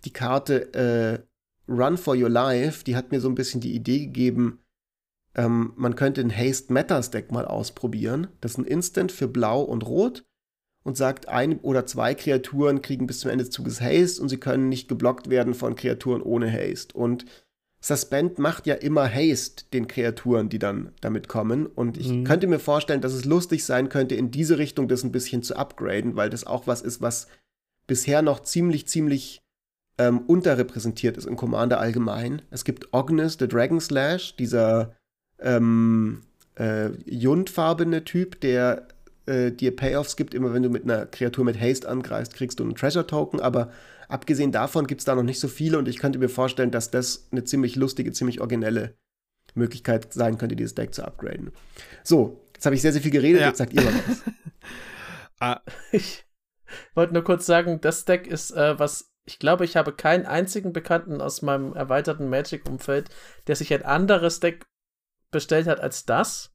[0.05, 2.85] die Karte äh, Run for Your Life.
[2.85, 4.61] Die hat mir so ein bisschen die Idee gegeben,
[5.35, 8.29] ähm, man könnte ein Haste Matters Deck mal ausprobieren.
[8.41, 10.25] Das ist ein Instant für Blau und Rot
[10.83, 14.39] und sagt, ein oder zwei Kreaturen kriegen bis zum Ende des Zuges Haste und sie
[14.39, 16.97] können nicht geblockt werden von Kreaturen ohne Haste.
[16.97, 17.27] Und
[17.83, 21.67] Suspend macht ja immer Haste den Kreaturen, die dann damit kommen.
[21.67, 22.25] Und ich mhm.
[22.25, 25.57] könnte mir vorstellen, dass es lustig sein könnte, in diese Richtung das ein bisschen zu
[25.57, 27.29] upgraden, weil das auch was ist, was
[27.87, 29.41] bisher noch ziemlich, ziemlich
[29.97, 32.43] ähm, unterrepräsentiert ist in Commander allgemein.
[32.51, 34.95] Es gibt Ognis, the Dragon Slash, dieser
[35.41, 36.21] ähm,
[36.59, 38.89] äh, Jundfarbene Typ, der
[39.27, 40.35] äh, dir Payoffs gibt.
[40.35, 43.71] Immer wenn du mit einer Kreatur mit Haste angreifst, kriegst du einen Treasure Token, aber
[44.11, 46.91] Abgesehen davon gibt es da noch nicht so viele und ich könnte mir vorstellen, dass
[46.91, 48.97] das eine ziemlich lustige, ziemlich originelle
[49.55, 51.53] Möglichkeit sein könnte, dieses Deck zu upgraden.
[52.03, 53.49] So, jetzt habe ich sehr, sehr viel geredet, ja.
[53.49, 54.23] jetzt sagt ihr mal was.
[55.41, 55.61] ah.
[55.93, 56.25] Ich
[56.95, 60.73] wollte nur kurz sagen, das Deck ist äh, was, ich glaube, ich habe keinen einzigen
[60.73, 63.11] Bekannten aus meinem erweiterten Magic-Umfeld,
[63.47, 64.65] der sich ein anderes Deck
[65.31, 66.53] bestellt hat als das.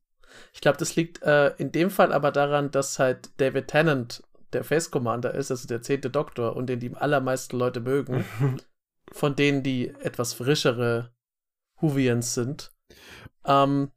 [0.53, 4.23] Ich glaube, das liegt äh, in dem Fall aber daran, dass halt David Tennant
[4.55, 8.25] der Face Commander ist, also der zehnte Doktor und den die allermeisten Leute mögen,
[9.11, 11.13] von denen die etwas frischere
[11.81, 12.71] Huvians sind.
[13.45, 13.91] Ähm,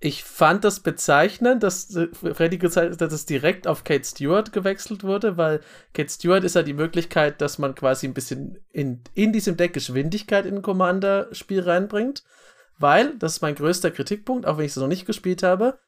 [0.00, 5.04] ich fand das bezeichnend, dass äh, Freddy hat, dass es direkt auf Kate Stewart gewechselt
[5.04, 5.60] wurde, weil
[5.94, 9.74] Kate Stewart ist ja die Möglichkeit, dass man quasi ein bisschen in, in diesem Deck
[9.74, 12.24] Geschwindigkeit in ein Commander-Spiel reinbringt.
[12.78, 15.78] Weil, das ist mein größter Kritikpunkt, auch wenn ich es noch nicht gespielt habe,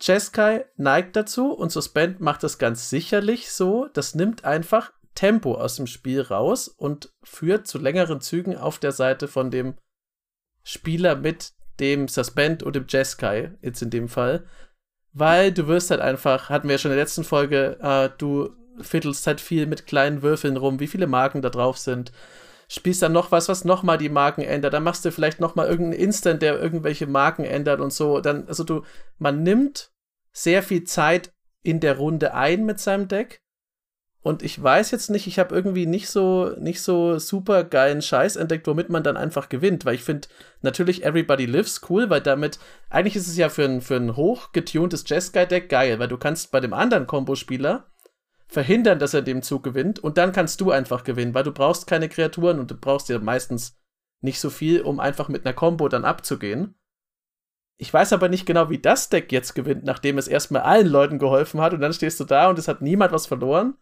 [0.00, 3.88] Jeskai neigt dazu und Suspend macht das ganz sicherlich so.
[3.92, 8.92] Das nimmt einfach Tempo aus dem Spiel raus und führt zu längeren Zügen auf der
[8.92, 9.74] Seite von dem
[10.62, 14.44] Spieler mit dem Suspend und dem Jeskai, jetzt in dem Fall.
[15.12, 18.50] Weil du wirst halt einfach, hatten wir ja schon in der letzten Folge, äh, du
[18.80, 22.12] fiddelst halt viel mit kleinen Würfeln rum, wie viele Marken da drauf sind
[22.68, 24.74] spielst dann noch was, was nochmal die Marken ändert.
[24.74, 28.20] Dann machst du vielleicht nochmal irgendeinen Instant, der irgendwelche Marken ändert und so.
[28.20, 28.82] Dann, also du,
[29.18, 29.92] man nimmt
[30.32, 31.32] sehr viel Zeit
[31.62, 33.42] in der Runde ein mit seinem Deck.
[34.22, 38.34] Und ich weiß jetzt nicht, ich habe irgendwie nicht so, nicht so super geilen Scheiß
[38.34, 39.84] entdeckt, womit man dann einfach gewinnt.
[39.84, 40.26] Weil ich finde
[40.62, 42.58] natürlich Everybody Lives cool, weil damit,
[42.90, 46.58] eigentlich ist es ja für ein, für ein hochgetuntes Jess-Guy-Deck geil, weil du kannst bei
[46.58, 47.86] dem anderen Kombospieler
[48.46, 51.86] verhindern, dass er dem Zug gewinnt und dann kannst du einfach gewinnen, weil du brauchst
[51.86, 53.78] keine Kreaturen und du brauchst ja meistens
[54.20, 56.74] nicht so viel, um einfach mit einer Combo dann abzugehen.
[57.78, 61.18] Ich weiß aber nicht genau, wie das Deck jetzt gewinnt, nachdem es erstmal allen Leuten
[61.18, 63.76] geholfen hat und dann stehst du da und es hat niemand was verloren.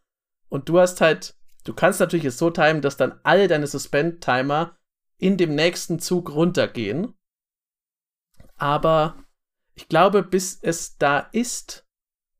[0.48, 4.76] Und du hast halt, du kannst natürlich es so timen, dass dann alle deine Suspend-Timer
[5.18, 7.14] in dem nächsten Zug runtergehen.
[8.56, 9.16] Aber
[9.74, 11.83] ich glaube, bis es da ist,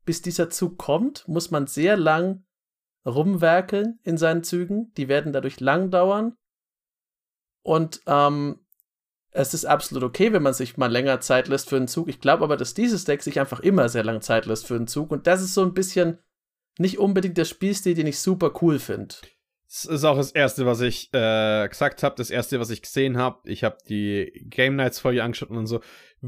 [0.05, 2.45] bis dieser Zug kommt, muss man sehr lang
[3.05, 4.93] rumwerkeln in seinen Zügen.
[4.95, 6.37] Die werden dadurch lang dauern.
[7.61, 8.65] Und ähm,
[9.31, 12.07] es ist absolut okay, wenn man sich mal länger Zeit lässt für einen Zug.
[12.07, 14.87] Ich glaube aber, dass dieses Deck sich einfach immer sehr lange Zeit lässt für einen
[14.87, 15.11] Zug.
[15.11, 16.19] Und das ist so ein bisschen
[16.77, 19.15] nicht unbedingt der Spielstil, den ich super cool finde.
[19.67, 23.17] Das ist auch das Erste, was ich äh, gesagt habe, das Erste, was ich gesehen
[23.17, 23.39] habe.
[23.49, 25.81] Ich habe die Game Nights Folge angeschaut und so.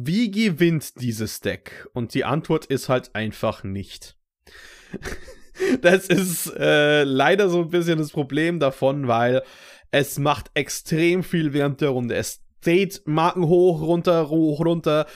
[0.05, 1.87] Wie gewinnt dieses Deck?
[1.93, 4.15] Und die Antwort ist halt einfach nicht.
[5.81, 9.41] das ist äh, leider so ein bisschen das Problem davon, weil
[9.89, 12.15] es macht extrem viel während der Runde.
[12.15, 15.07] Es dreht Marken hoch, runter, hoch, runter.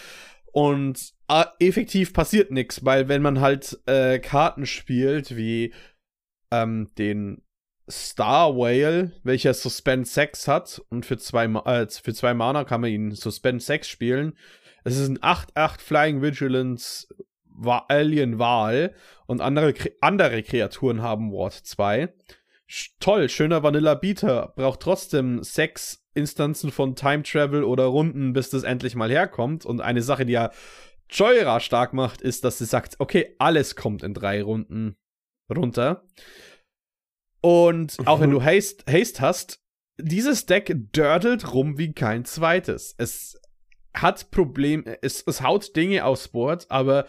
[0.51, 5.73] Und äh, effektiv passiert nichts, weil wenn man halt äh, Karten spielt, wie
[6.49, 7.43] ähm, den
[7.89, 12.89] Star Whale, welcher Suspend 6 hat, und für zwei, äh, für zwei Mana kann man
[12.89, 14.33] ihn Suspend 6 spielen.
[14.83, 17.07] Es ist ein 8-8 Flying Vigilance
[17.63, 18.95] Alien Wahl
[19.27, 22.13] und andere, andere Kreaturen haben Ward 2.
[22.99, 28.63] Toll, schöner Vanilla Beater, braucht trotzdem sechs Instanzen von Time Travel oder Runden, bis das
[28.63, 29.65] endlich mal herkommt.
[29.65, 30.51] Und eine Sache, die ja
[31.09, 34.95] Joyra stark macht, ist, dass sie sagt, okay, alles kommt in drei Runden
[35.53, 36.05] runter.
[37.41, 38.23] Und auch mhm.
[38.23, 39.59] wenn du Haste, Haste hast,
[39.97, 42.95] dieses Deck dördelt rum wie kein zweites.
[42.97, 43.40] Es
[43.93, 47.07] hat Problem, es, es haut Dinge aufs Board, aber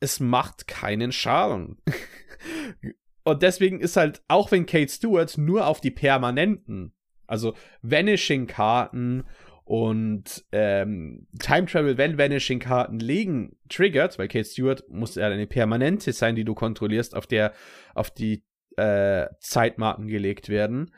[0.00, 1.78] es macht keinen Schaden.
[3.24, 6.92] Und deswegen ist halt, auch wenn Kate Stewart nur auf die permanenten,
[7.26, 9.24] also Vanishing-Karten
[9.64, 16.12] und ähm, Time Travel, wenn Vanishing-Karten liegen, triggert, weil Kate Stewart muss ja eine permanente
[16.12, 17.52] sein, die du kontrollierst, auf der
[17.94, 18.44] auf die
[18.76, 20.90] äh, Zeitmarken gelegt werden,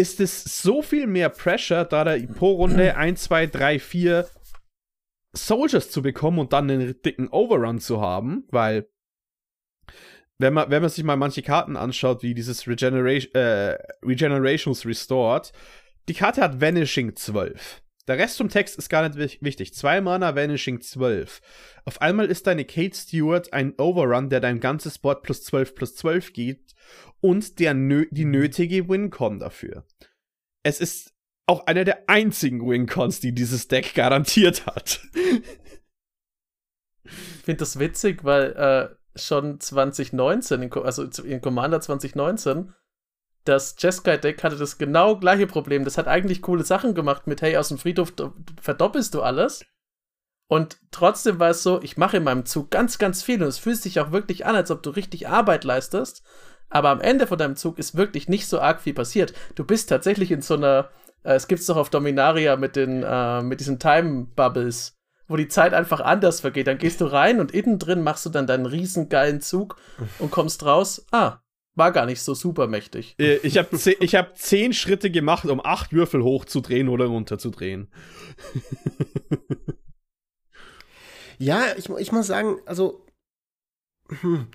[0.00, 4.28] ist es so viel mehr Pressure, da da pro Runde 1, 2, 3, 4
[5.32, 8.88] Soldiers zu bekommen und dann einen dicken Overrun zu haben, weil
[10.38, 15.52] wenn man, wenn man sich mal manche Karten anschaut, wie dieses Regeneration, äh, Regenerations Restored,
[16.08, 17.82] die Karte hat Vanishing 12.
[18.10, 19.72] Der Rest vom Text ist gar nicht wichtig.
[19.72, 21.40] Zwei Mana Vanishing 12.
[21.84, 25.94] Auf einmal ist deine Kate Stewart ein Overrun, der dein ganzes Board plus 12 plus
[25.94, 26.74] 12 gibt
[27.20, 29.86] und der nö die nötige Wincon dafür.
[30.64, 31.14] Es ist
[31.46, 34.98] auch einer der einzigen Wincons, die dieses Deck garantiert hat.
[37.04, 42.74] Ich finde das witzig, weil äh, schon 2019, also in Commander 2019,
[43.44, 45.84] das Jeskai-Deck hatte das genau gleiche Problem.
[45.84, 48.12] Das hat eigentlich coole Sachen gemacht mit, hey, aus dem Friedhof
[48.60, 49.64] verdoppelst du alles.
[50.46, 53.58] Und trotzdem war es so, ich mache in meinem Zug ganz, ganz viel und es
[53.58, 56.24] fühlt sich auch wirklich an, als ob du richtig Arbeit leistest.
[56.68, 59.32] Aber am Ende von deinem Zug ist wirklich nicht so arg viel passiert.
[59.54, 60.88] Du bist tatsächlich in so einer,
[61.22, 64.98] äh, es gibt's doch auf Dominaria mit den, äh, mit diesen Time Bubbles,
[65.28, 66.66] wo die Zeit einfach anders vergeht.
[66.66, 69.76] Dann gehst du rein und innen drin machst du dann deinen riesen geilen Zug
[70.18, 71.06] und kommst raus.
[71.12, 71.38] Ah,
[71.80, 73.14] war gar nicht so super mächtig.
[73.18, 77.88] Äh, ich habe zehn, hab zehn Schritte gemacht, um acht Würfel hochzudrehen oder runterzudrehen.
[81.38, 83.06] ja, ich, ich muss sagen, also
[84.20, 84.48] hm,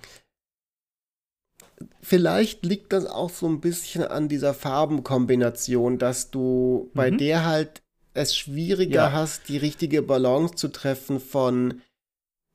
[2.00, 6.96] vielleicht liegt das auch so ein bisschen an dieser Farbenkombination, dass du mhm.
[6.96, 7.82] bei der halt
[8.14, 9.12] es schwieriger ja.
[9.12, 11.82] hast, die richtige Balance zu treffen von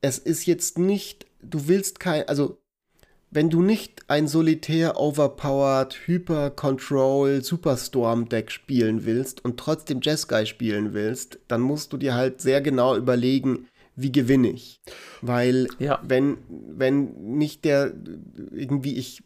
[0.00, 2.61] es ist jetzt nicht, du willst kein, also
[3.32, 10.44] wenn du nicht ein solitär overpowered Hyper Control Superstorm Deck spielen willst und trotzdem Jeskai
[10.44, 14.82] spielen willst, dann musst du dir halt sehr genau überlegen, wie gewinne ich.
[15.22, 15.98] Weil ja.
[16.06, 17.94] wenn, wenn nicht der
[18.52, 19.22] irgendwie ich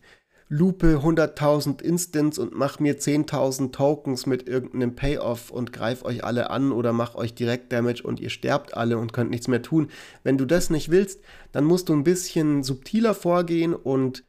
[0.48, 6.50] lupe 100.000 Instants und mach mir 10.000 Tokens mit irgendeinem Payoff und greif euch alle
[6.50, 9.90] an oder mach euch direkt Damage und ihr sterbt alle und könnt nichts mehr tun.
[10.22, 11.20] Wenn du das nicht willst,
[11.50, 14.24] dann musst du ein bisschen subtiler vorgehen und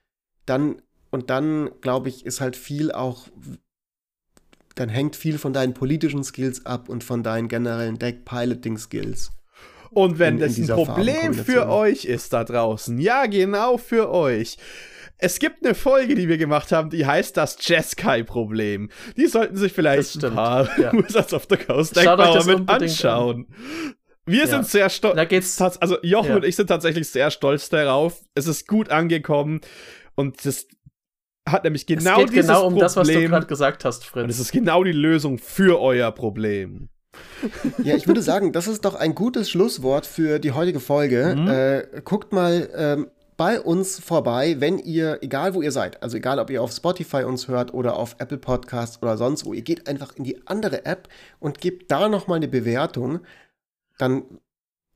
[0.47, 0.81] dann,
[1.11, 3.27] und dann, glaube ich, ist halt viel auch,
[4.73, 9.31] dann hängt viel von deinen politischen Skills ab und von deinen generellen Deck-Piloting-Skills.
[9.91, 14.57] Und wenn in, das ein Problem für euch ist da draußen, ja, genau für euch,
[15.19, 18.89] es gibt eine Folge, die wir gemacht haben, die heißt das Jeskai-Problem.
[19.15, 20.93] Die sollten sich vielleicht ein paar ja.
[20.93, 23.47] Wizards of the Coast Deckbauer mit anschauen.
[23.49, 23.95] An.
[24.25, 24.47] Wir ja.
[24.47, 25.15] sind sehr stolz.
[25.15, 25.59] Da geht's.
[25.59, 26.35] Also Jochen ja.
[26.35, 28.21] und ich sind tatsächlich sehr stolz darauf.
[28.35, 29.61] Es ist gut angekommen
[30.15, 30.67] und das
[31.47, 32.81] hat nämlich genau es geht dieses genau um Problem.
[32.81, 34.23] das, was du gerade gesagt hast, Fritz.
[34.23, 36.89] Und es ist genau die Lösung für euer Problem.
[37.83, 41.35] Ja, ich würde sagen, das ist doch ein gutes Schlusswort für die heutige Folge.
[41.37, 41.47] Mhm.
[41.47, 43.07] Äh, guckt mal ähm,
[43.37, 47.23] bei uns vorbei, wenn ihr, egal wo ihr seid, also egal ob ihr auf Spotify
[47.23, 50.85] uns hört oder auf Apple Podcasts oder sonst wo, ihr geht einfach in die andere
[50.85, 51.07] App
[51.39, 53.19] und gebt da nochmal eine Bewertung.
[53.99, 54.23] Dann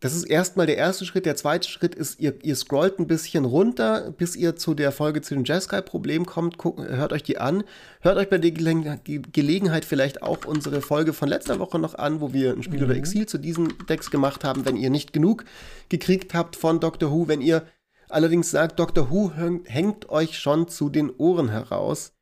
[0.02, 1.28] das ist erstmal der erste Schritt.
[1.28, 5.22] Der zweite Schritt ist, ihr, ihr scrollt ein bisschen runter, bis ihr zu der Folge
[5.22, 6.58] zu dem Jeskai-Problem kommt.
[6.58, 7.64] Guckt, hört euch die an.
[8.02, 12.34] Hört euch bei der Gelegenheit vielleicht auch unsere Folge von letzter Woche noch an, wo
[12.34, 12.86] wir ein Spiel mhm.
[12.86, 15.46] oder Exil zu diesen Decks gemacht haben, wenn ihr nicht genug
[15.90, 17.28] gekriegt habt von Doctor Who.
[17.28, 17.68] Wenn ihr
[18.12, 19.32] allerdings sagt, Doctor Who
[19.66, 22.14] hängt euch schon zu den Ohren heraus,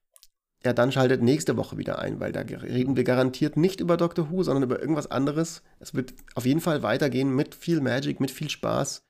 [0.63, 4.29] ja, dann schaltet nächste Woche wieder ein, weil da reden wir garantiert nicht über Doctor
[4.29, 5.63] Who, sondern über irgendwas anderes.
[5.79, 9.05] Es wird auf jeden Fall weitergehen mit viel Magic, mit viel Spaß.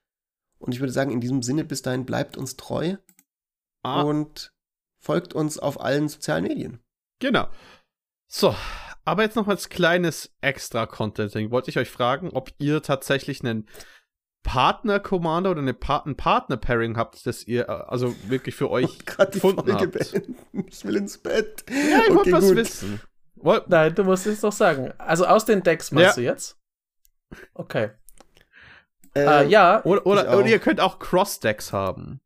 [0.60, 2.98] Und ich würde sagen, in diesem Sinne, bis dahin bleibt uns treu
[3.84, 4.04] ah.
[4.04, 4.54] und
[5.00, 6.80] folgt uns auf allen sozialen Medien.
[7.20, 7.48] Genau.
[8.28, 8.56] So,
[9.06, 11.50] aber jetzt noch als kleines extra Contenting.
[11.50, 13.68] Wollte ich euch fragen, ob ihr tatsächlich einen
[14.44, 19.26] Partner-Commander oder eine pa ein Partner-Pairing habt, das ihr äh, also wirklich für euch oh,
[19.26, 19.92] gefunden habt.
[19.92, 20.36] Beenden.
[20.68, 21.66] Ich will ins Bett.
[21.70, 23.02] Ja, ich okay, wollte was wissen.
[23.36, 24.94] Woll Nein, du musst es doch sagen.
[24.98, 26.14] Also aus den Decks machst ja.
[26.16, 26.58] du jetzt?
[27.54, 27.92] Okay.
[29.14, 29.84] Äh, uh, ja.
[29.84, 32.22] Oder, oder, oder, ihr könnt auch Cross-Decks haben.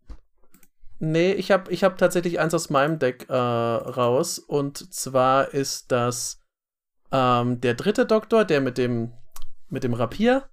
[1.00, 4.40] Nee, ich habe ich hab tatsächlich eins aus meinem Deck äh, raus.
[4.40, 6.40] Und zwar ist das
[7.12, 9.12] ähm, der dritte Doktor, der mit dem,
[9.70, 10.50] mit dem Rapier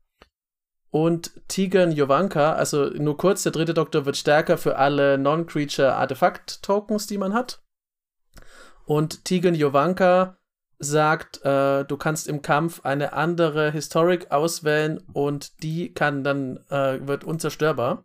[0.90, 7.18] und Tigan Jovanka, also nur kurz, der dritte Doktor wird stärker für alle Non-Creature-Artefakt-Tokens, die
[7.18, 7.62] man hat.
[8.86, 10.36] Und Tigan Jovanka
[10.80, 17.06] sagt, äh, du kannst im Kampf eine andere Historic auswählen und die kann dann, äh,
[17.06, 18.04] wird unzerstörbar.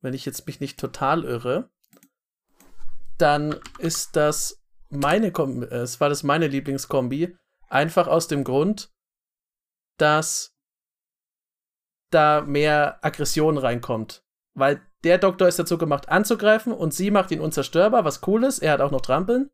[0.00, 1.70] Wenn ich jetzt mich nicht total irre,
[3.18, 7.36] dann ist das meine, Kom äh, es war das meine Lieblingskombi,
[7.68, 8.90] einfach aus dem Grund,
[9.98, 10.53] dass
[12.10, 14.22] da mehr Aggression reinkommt.
[14.54, 18.60] Weil der Doktor ist dazu gemacht, anzugreifen und sie macht ihn unzerstörbar, was cool ist.
[18.60, 19.50] Er hat auch noch Trampeln.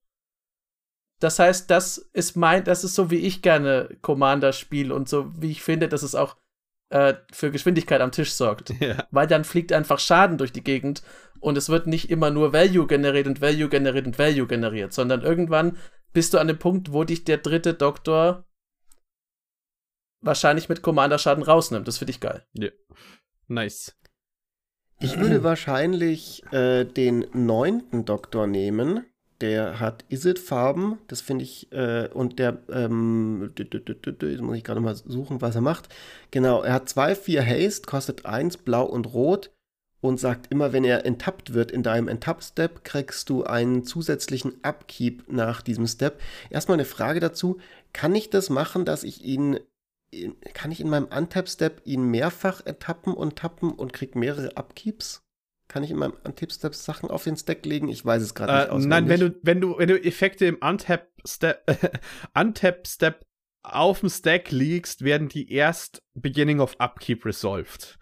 [1.21, 5.31] Das heißt, das ist mein, das ist so, wie ich gerne Commander spiele und so,
[5.39, 6.37] wie ich finde, dass es auch
[6.89, 8.73] äh, für Geschwindigkeit am Tisch sorgt.
[8.81, 9.07] Ja.
[9.11, 11.03] Weil dann fliegt einfach Schaden durch die Gegend
[11.41, 15.23] und es wird nicht immer nur Value generiert und Value generiert und Value generiert, sondern
[15.23, 15.77] irgendwann
[16.13, 18.45] bist du an dem Punkt, wo dich der dritte Doktor
[20.21, 21.89] wahrscheinlich mit Commander-Schaden rausnimmt.
[21.89, 22.45] Das finde ich geil.
[22.55, 22.69] Ja.
[23.49, 23.97] Nice.
[25.01, 29.07] Ich würde wahrscheinlich äh, den neunten Doktor nehmen.
[29.41, 34.95] Der hat Isid-Farben, das finde ich, äh, und der, ähm, jetzt muss ich gerade mal
[34.95, 35.89] suchen, was er macht.
[36.31, 39.51] Genau, er hat zwei, vier Haste, kostet eins, blau und rot
[40.03, 45.33] und sagt immer, wenn er enttappt wird in deinem Enttapp-Step, kriegst du einen zusätzlichen Upkeep
[45.33, 46.21] nach diesem Step.
[46.51, 47.59] Erstmal eine Frage dazu,
[47.95, 49.59] kann ich das machen, dass ich ihn
[50.55, 55.23] kann ich in meinem Untap-Step ihn mehrfach ertappen und tappen und krieg mehrere Upkeeps?
[55.69, 57.89] Kann ich in meinem Untap-Step Sachen auf den Stack legen?
[57.89, 58.89] Ich weiß es gerade äh, nicht auswendig.
[58.89, 61.65] Nein, wenn du, wenn du, wenn du Effekte im Untap-Step
[62.35, 63.15] Untap -Step
[63.63, 67.99] auf dem Stack liegst, werden die erst Beginning of Upkeep resolved.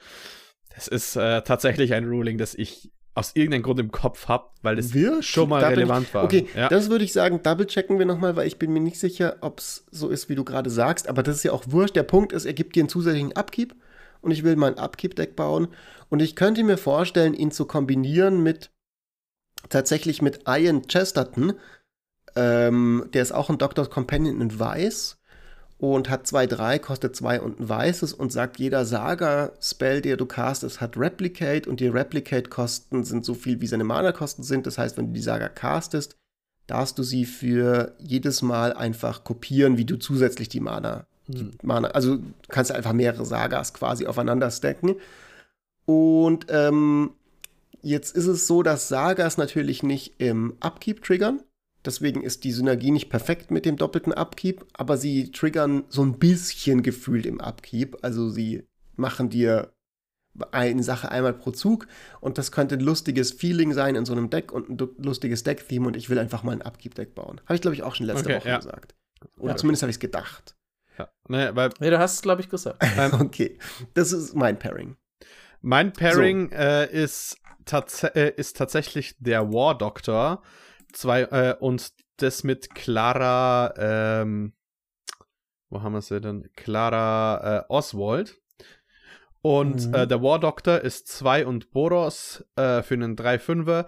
[0.74, 4.78] Das ist äh, tatsächlich ein Ruling, das ich aus irgendeinem Grund im Kopf habe, weil
[4.78, 6.24] es schon mal relevant war.
[6.24, 6.68] Okay, ja.
[6.68, 9.58] das würde ich sagen, double checken wir nochmal, weil ich bin mir nicht sicher, ob
[9.58, 11.08] es so ist, wie du gerade sagst.
[11.08, 11.96] Aber das ist ja auch wurscht.
[11.96, 13.74] Der Punkt ist, er gibt dir einen zusätzlichen Upkeep
[14.20, 15.68] und ich will mein Upkeep-Deck bauen.
[16.08, 18.70] Und ich könnte mir vorstellen, ihn zu kombinieren mit
[19.68, 21.54] tatsächlich mit Ian Chesterton.
[22.36, 25.17] Ähm, der ist auch ein Doctor's Companion in Weiß
[25.78, 30.80] und hat 2-3, kostet 2 und ein weißes und sagt, jeder Saga-Spell, der du castest,
[30.80, 34.66] hat Replicate und die Replicate-Kosten sind so viel, wie seine Mana-Kosten sind.
[34.66, 36.16] Das heißt, wenn du die Saga castest,
[36.66, 41.52] darfst du sie für jedes Mal einfach kopieren, wie du zusätzlich die Mana, hm.
[41.62, 44.96] Mana also du kannst einfach mehrere Sagas quasi aufeinander stacken.
[45.84, 47.12] Und ähm,
[47.82, 51.40] jetzt ist es so, dass Sagas natürlich nicht im Upkeep triggern.
[51.84, 56.18] Deswegen ist die Synergie nicht perfekt mit dem doppelten Upkeep, aber sie triggern so ein
[56.18, 57.98] bisschen gefühlt im Upkeep.
[58.02, 58.64] Also sie
[58.96, 59.72] machen dir
[60.50, 61.86] eine Sache einmal pro Zug
[62.20, 65.86] und das könnte ein lustiges Feeling sein in so einem Deck und ein lustiges Deck-Theme
[65.86, 67.40] und ich will einfach mal ein Upkeep-Deck bauen.
[67.44, 68.56] Habe ich, glaube ich, auch schon letzte okay, Woche ja.
[68.58, 68.94] gesagt.
[69.38, 69.56] Oder ja.
[69.56, 70.56] zumindest habe ich es gedacht.
[70.98, 71.70] Ja, naja, weil.
[71.80, 72.82] Nee, du hast es, glaube ich, gesagt.
[73.20, 73.58] okay,
[73.94, 74.96] das ist mein Pairing.
[75.60, 76.56] Mein Pairing so.
[76.56, 80.42] äh, ist, tats äh, ist tatsächlich der War Doctor
[80.92, 84.54] zwei, äh, und das mit Clara, ähm,
[85.70, 86.48] wo haben wir sie denn?
[86.56, 88.40] Clara äh, Oswald.
[89.40, 89.94] Und mhm.
[89.94, 93.86] äh, der War Doctor ist 2 und Boros äh, für einen 3-5er.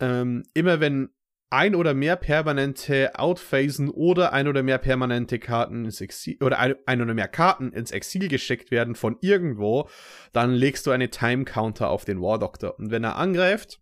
[0.00, 1.10] Ähm, immer wenn
[1.50, 6.74] ein oder mehr permanente Outphasen oder ein oder mehr permanente Karten ins Exil oder ein,
[6.86, 9.88] ein, oder mehr Karten ins Exil geschickt werden von irgendwo,
[10.32, 12.78] dann legst du eine Time Counter auf den War Doctor.
[12.78, 13.80] Und wenn er angreift,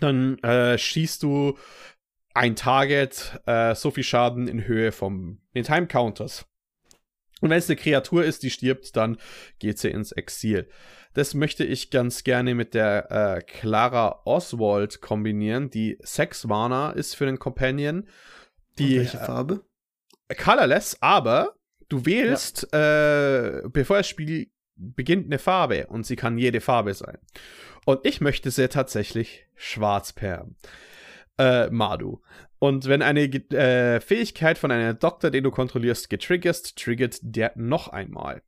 [0.00, 1.56] dann äh, schießt du
[2.34, 6.46] ein Target äh, so viel Schaden in Höhe vom den Time Counters.
[7.40, 9.18] Und wenn es eine Kreatur ist, die stirbt, dann
[9.58, 10.68] geht sie ins Exil.
[11.14, 17.14] Das möchte ich ganz gerne mit der äh, Clara Oswald kombinieren, die Sex Mana ist
[17.16, 18.08] für den Companion.
[18.78, 19.64] Die, Und welche äh, Farbe?
[20.28, 21.56] Äh, colorless, aber
[21.88, 23.58] du wählst, ja.
[23.58, 27.18] äh, bevor das Spiel beginnt, eine Farbe und sie kann jede Farbe sein.
[27.84, 30.46] Und ich möchte sie tatsächlich schwarz per
[31.38, 32.20] äh, Madu.
[32.58, 37.88] Und wenn eine äh, Fähigkeit von einem Doktor, den du kontrollierst, getriggert, triggert der noch
[37.88, 38.42] einmal.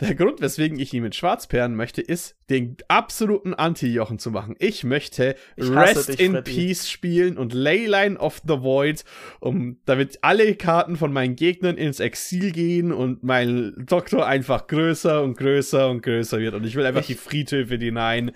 [0.00, 4.54] Der Grund, weswegen ich ihn mit Schwarzperlen möchte, ist, den absoluten Anti-Jochen zu machen.
[4.58, 6.52] Ich möchte ich Rest dich, in Freddy.
[6.52, 9.04] Peace spielen und Leyline of the Void,
[9.40, 15.22] um, damit alle Karten von meinen Gegnern ins Exil gehen und mein Doktor einfach größer
[15.22, 16.54] und größer und größer wird.
[16.54, 18.32] Und ich will einfach ich die Friedhöfe hinein.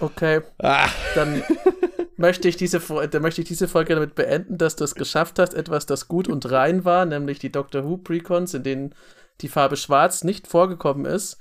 [0.00, 0.40] Okay.
[0.58, 0.88] Ah.
[1.14, 1.44] Dann
[2.16, 5.54] möchte ich, diese, dann möchte ich diese Folge damit beenden, dass du es geschafft hast,
[5.54, 8.94] etwas, das gut und rein war, nämlich die Doctor Who Precons, in denen
[9.42, 11.38] die Farbe Schwarz nicht vorgekommen ist,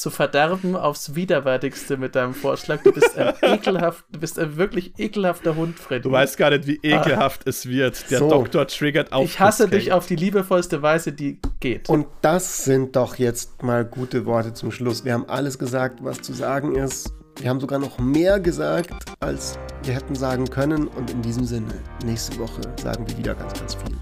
[0.00, 2.82] zu verderben aufs widerwärtigste mit deinem Vorschlag.
[2.82, 6.02] Du bist ein ekelhaft, du bist ein wirklich ekelhafter Hund, Freddy.
[6.02, 7.50] Du weißt gar nicht, wie ekelhaft ah.
[7.50, 8.10] es wird.
[8.10, 8.30] Der so.
[8.30, 9.24] Doktor triggert auf.
[9.24, 11.90] Ich hasse dich auf die liebevollste Weise, die geht.
[11.90, 15.04] Und das sind doch jetzt mal gute Worte zum Schluss.
[15.04, 17.12] Wir haben alles gesagt, was zu sagen ist.
[17.38, 18.90] Wir haben sogar noch mehr gesagt,
[19.20, 20.88] als wir hätten sagen können.
[20.88, 21.74] Und in diesem Sinne,
[22.04, 23.96] nächste Woche sagen wir wieder ganz, ganz viel.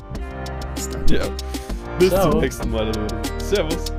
[0.74, 1.08] Bis dann.
[1.08, 1.22] Ja.
[1.98, 2.30] Bis Ciao.
[2.30, 2.92] zum nächsten Mal.
[3.38, 3.92] Servus.